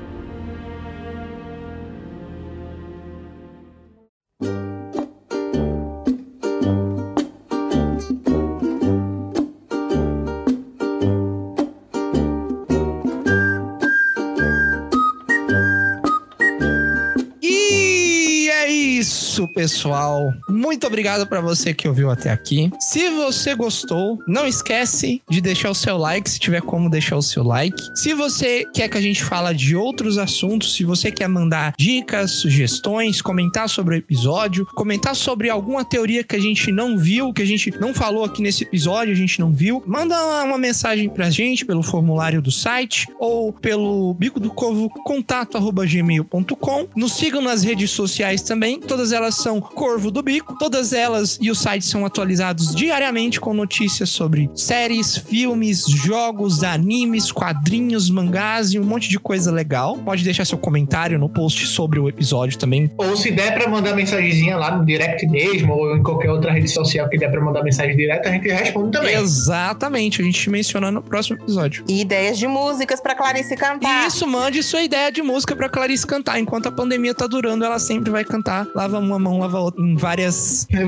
pessoal. 19.53 20.33
Muito 20.61 20.85
obrigado 20.85 21.25
para 21.25 21.41
você 21.41 21.73
que 21.73 21.87
ouviu 21.87 22.11
até 22.11 22.29
aqui. 22.29 22.69
Se 22.79 23.09
você 23.09 23.55
gostou, 23.55 24.19
não 24.27 24.45
esquece 24.45 25.19
de 25.27 25.41
deixar 25.41 25.71
o 25.71 25.75
seu 25.75 25.97
like, 25.97 26.29
se 26.29 26.39
tiver 26.39 26.61
como 26.61 26.87
deixar 26.87 27.17
o 27.17 27.21
seu 27.23 27.43
like. 27.43 27.81
Se 27.95 28.13
você 28.13 28.63
quer 28.71 28.87
que 28.87 28.95
a 28.95 29.01
gente 29.01 29.23
fala 29.23 29.55
de 29.55 29.75
outros 29.75 30.19
assuntos, 30.19 30.75
se 30.75 30.83
você 30.83 31.11
quer 31.11 31.27
mandar 31.27 31.73
dicas, 31.79 32.33
sugestões, 32.33 33.23
comentar 33.23 33.67
sobre 33.67 33.95
o 33.95 33.97
episódio, 33.97 34.67
comentar 34.75 35.15
sobre 35.15 35.49
alguma 35.49 35.83
teoria 35.83 36.23
que 36.23 36.35
a 36.35 36.39
gente 36.39 36.71
não 36.71 36.95
viu, 36.95 37.33
que 37.33 37.41
a 37.41 37.47
gente 37.47 37.71
não 37.79 37.91
falou 37.91 38.23
aqui 38.23 38.43
nesse 38.43 38.61
episódio, 38.63 39.13
a 39.13 39.17
gente 39.17 39.39
não 39.39 39.51
viu, 39.51 39.83
manda 39.87 40.15
uma 40.43 40.59
mensagem 40.59 41.09
pra 41.09 41.31
gente 41.31 41.65
pelo 41.65 41.81
formulário 41.81 42.39
do 42.39 42.51
site 42.51 43.07
ou 43.19 43.51
pelo 43.51 44.13
bico 44.13 44.39
do 44.39 44.51
covo 44.51 44.89
contato@gmail.com. 44.89 46.87
Nos 46.95 47.13
sigam 47.13 47.41
nas 47.41 47.63
redes 47.63 47.89
sociais 47.89 48.43
também. 48.43 48.79
Todas 48.79 49.11
elas 49.11 49.33
são 49.33 49.59
Corvo 49.59 50.11
do 50.11 50.21
Bico. 50.21 50.50
Todas 50.59 50.93
elas 50.93 51.37
e 51.41 51.49
os 51.49 51.59
sites 51.59 51.89
são 51.89 52.05
atualizados 52.05 52.75
diariamente 52.75 53.39
com 53.39 53.53
notícias 53.53 54.09
sobre 54.09 54.49
séries, 54.55 55.17
filmes, 55.17 55.85
jogos, 55.87 56.63
animes, 56.63 57.31
quadrinhos, 57.31 58.09
mangás 58.09 58.73
e 58.73 58.79
um 58.79 58.83
monte 58.83 59.09
de 59.09 59.19
coisa 59.19 59.51
legal. 59.51 59.97
Pode 59.97 60.23
deixar 60.23 60.45
seu 60.45 60.57
comentário 60.57 61.17
no 61.17 61.29
post 61.29 61.65
sobre 61.67 61.99
o 61.99 62.07
episódio 62.07 62.57
também. 62.57 62.91
Ou 62.97 63.15
se 63.15 63.31
der 63.31 63.53
pra 63.53 63.69
mandar 63.69 63.95
mensagenzinha 63.95 64.57
lá 64.57 64.75
no 64.75 64.85
direct 64.85 65.25
mesmo, 65.27 65.73
ou 65.73 65.95
em 65.95 66.03
qualquer 66.03 66.29
outra 66.29 66.51
rede 66.51 66.67
social 66.67 67.07
que 67.09 67.17
der 67.17 67.31
pra 67.31 67.41
mandar 67.41 67.63
mensagem 67.63 67.95
direta, 67.95 68.29
a 68.29 68.31
gente 68.31 68.47
responde 68.47 68.91
também. 68.91 69.15
Exatamente, 69.15 70.21
a 70.21 70.25
gente 70.25 70.49
menciona 70.49 70.91
no 70.91 71.01
próximo 71.01 71.37
episódio. 71.37 71.83
E 71.87 72.01
ideias 72.01 72.37
de 72.37 72.47
músicas 72.47 72.99
pra 72.99 73.15
Clarice 73.15 73.55
cantar. 73.55 74.07
Isso, 74.07 74.27
mande 74.27 74.61
sua 74.63 74.81
ideia 74.81 75.11
de 75.11 75.21
música 75.21 75.55
pra 75.55 75.69
Clarice 75.69 76.05
cantar. 76.05 76.39
Enquanto 76.39 76.67
a 76.67 76.71
pandemia 76.71 77.13
tá 77.13 77.27
durando, 77.27 77.63
ela 77.63 77.79
sempre 77.79 78.11
vai 78.11 78.23
cantar 78.23 78.51
Lava 78.75 78.99
uma 78.99 79.19
mão, 79.19 79.39
lava 79.39 79.59
outra, 79.59 79.81
em 79.83 79.95
várias, 79.95 80.35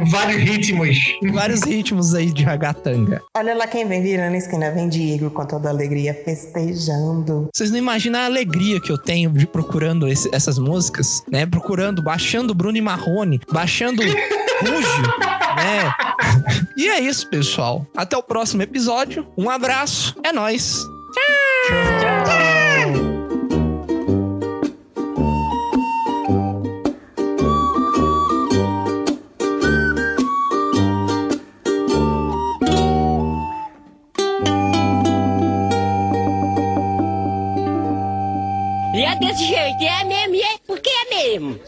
Vários 0.10 0.42
ritmos. 0.42 0.98
vários 1.32 1.62
ritmos 1.64 2.14
aí 2.14 2.32
de 2.32 2.44
ragatanga. 2.44 3.22
Olha 3.36 3.54
lá 3.56 3.68
quem 3.68 3.88
vem 3.88 4.02
virando 4.02 4.34
a 4.34 4.38
esquina, 4.38 4.72
vem 4.72 4.90
Diego 4.90 5.30
com 5.32 5.46
toda 5.46 5.70
alegria, 5.70 6.14
festejando. 6.26 7.48
Vocês 7.54 7.70
não 7.72 7.78
imaginam 7.78 8.20
a 8.20 8.26
alegria 8.26 8.80
que 8.82 8.92
eu 8.92 8.98
tenho 8.98 9.30
de 9.32 9.46
procurando 9.48 10.08
esse- 10.08 10.30
essas 10.34 10.58
músicas, 10.58 11.24
né? 11.32 11.46
Procurando, 11.46 12.02
baixando 12.02 12.54
Bruno 12.54 12.78
e 12.78 12.82
Marrone, 12.82 13.40
baixando 13.52 14.02
Ruge, 14.62 15.02
né? 15.58 15.94
E 16.78 16.88
é 16.90 17.00
isso, 17.00 17.30
pessoal. 17.30 17.86
Até 17.96 18.18
o 18.18 18.24
próximo 18.24 18.62
episódio. 18.62 19.28
Um 19.38 19.50
abraço. 19.50 20.16
É 20.24 20.32
nóis. 20.34 20.80
E 21.20 22.43
desse 39.16 39.46
jeito, 39.46 39.84
é 39.84 40.04
mesmo, 40.04 40.36
é 40.36 40.58
porque 40.66 40.90
é 40.90 41.16
mesmo. 41.16 41.60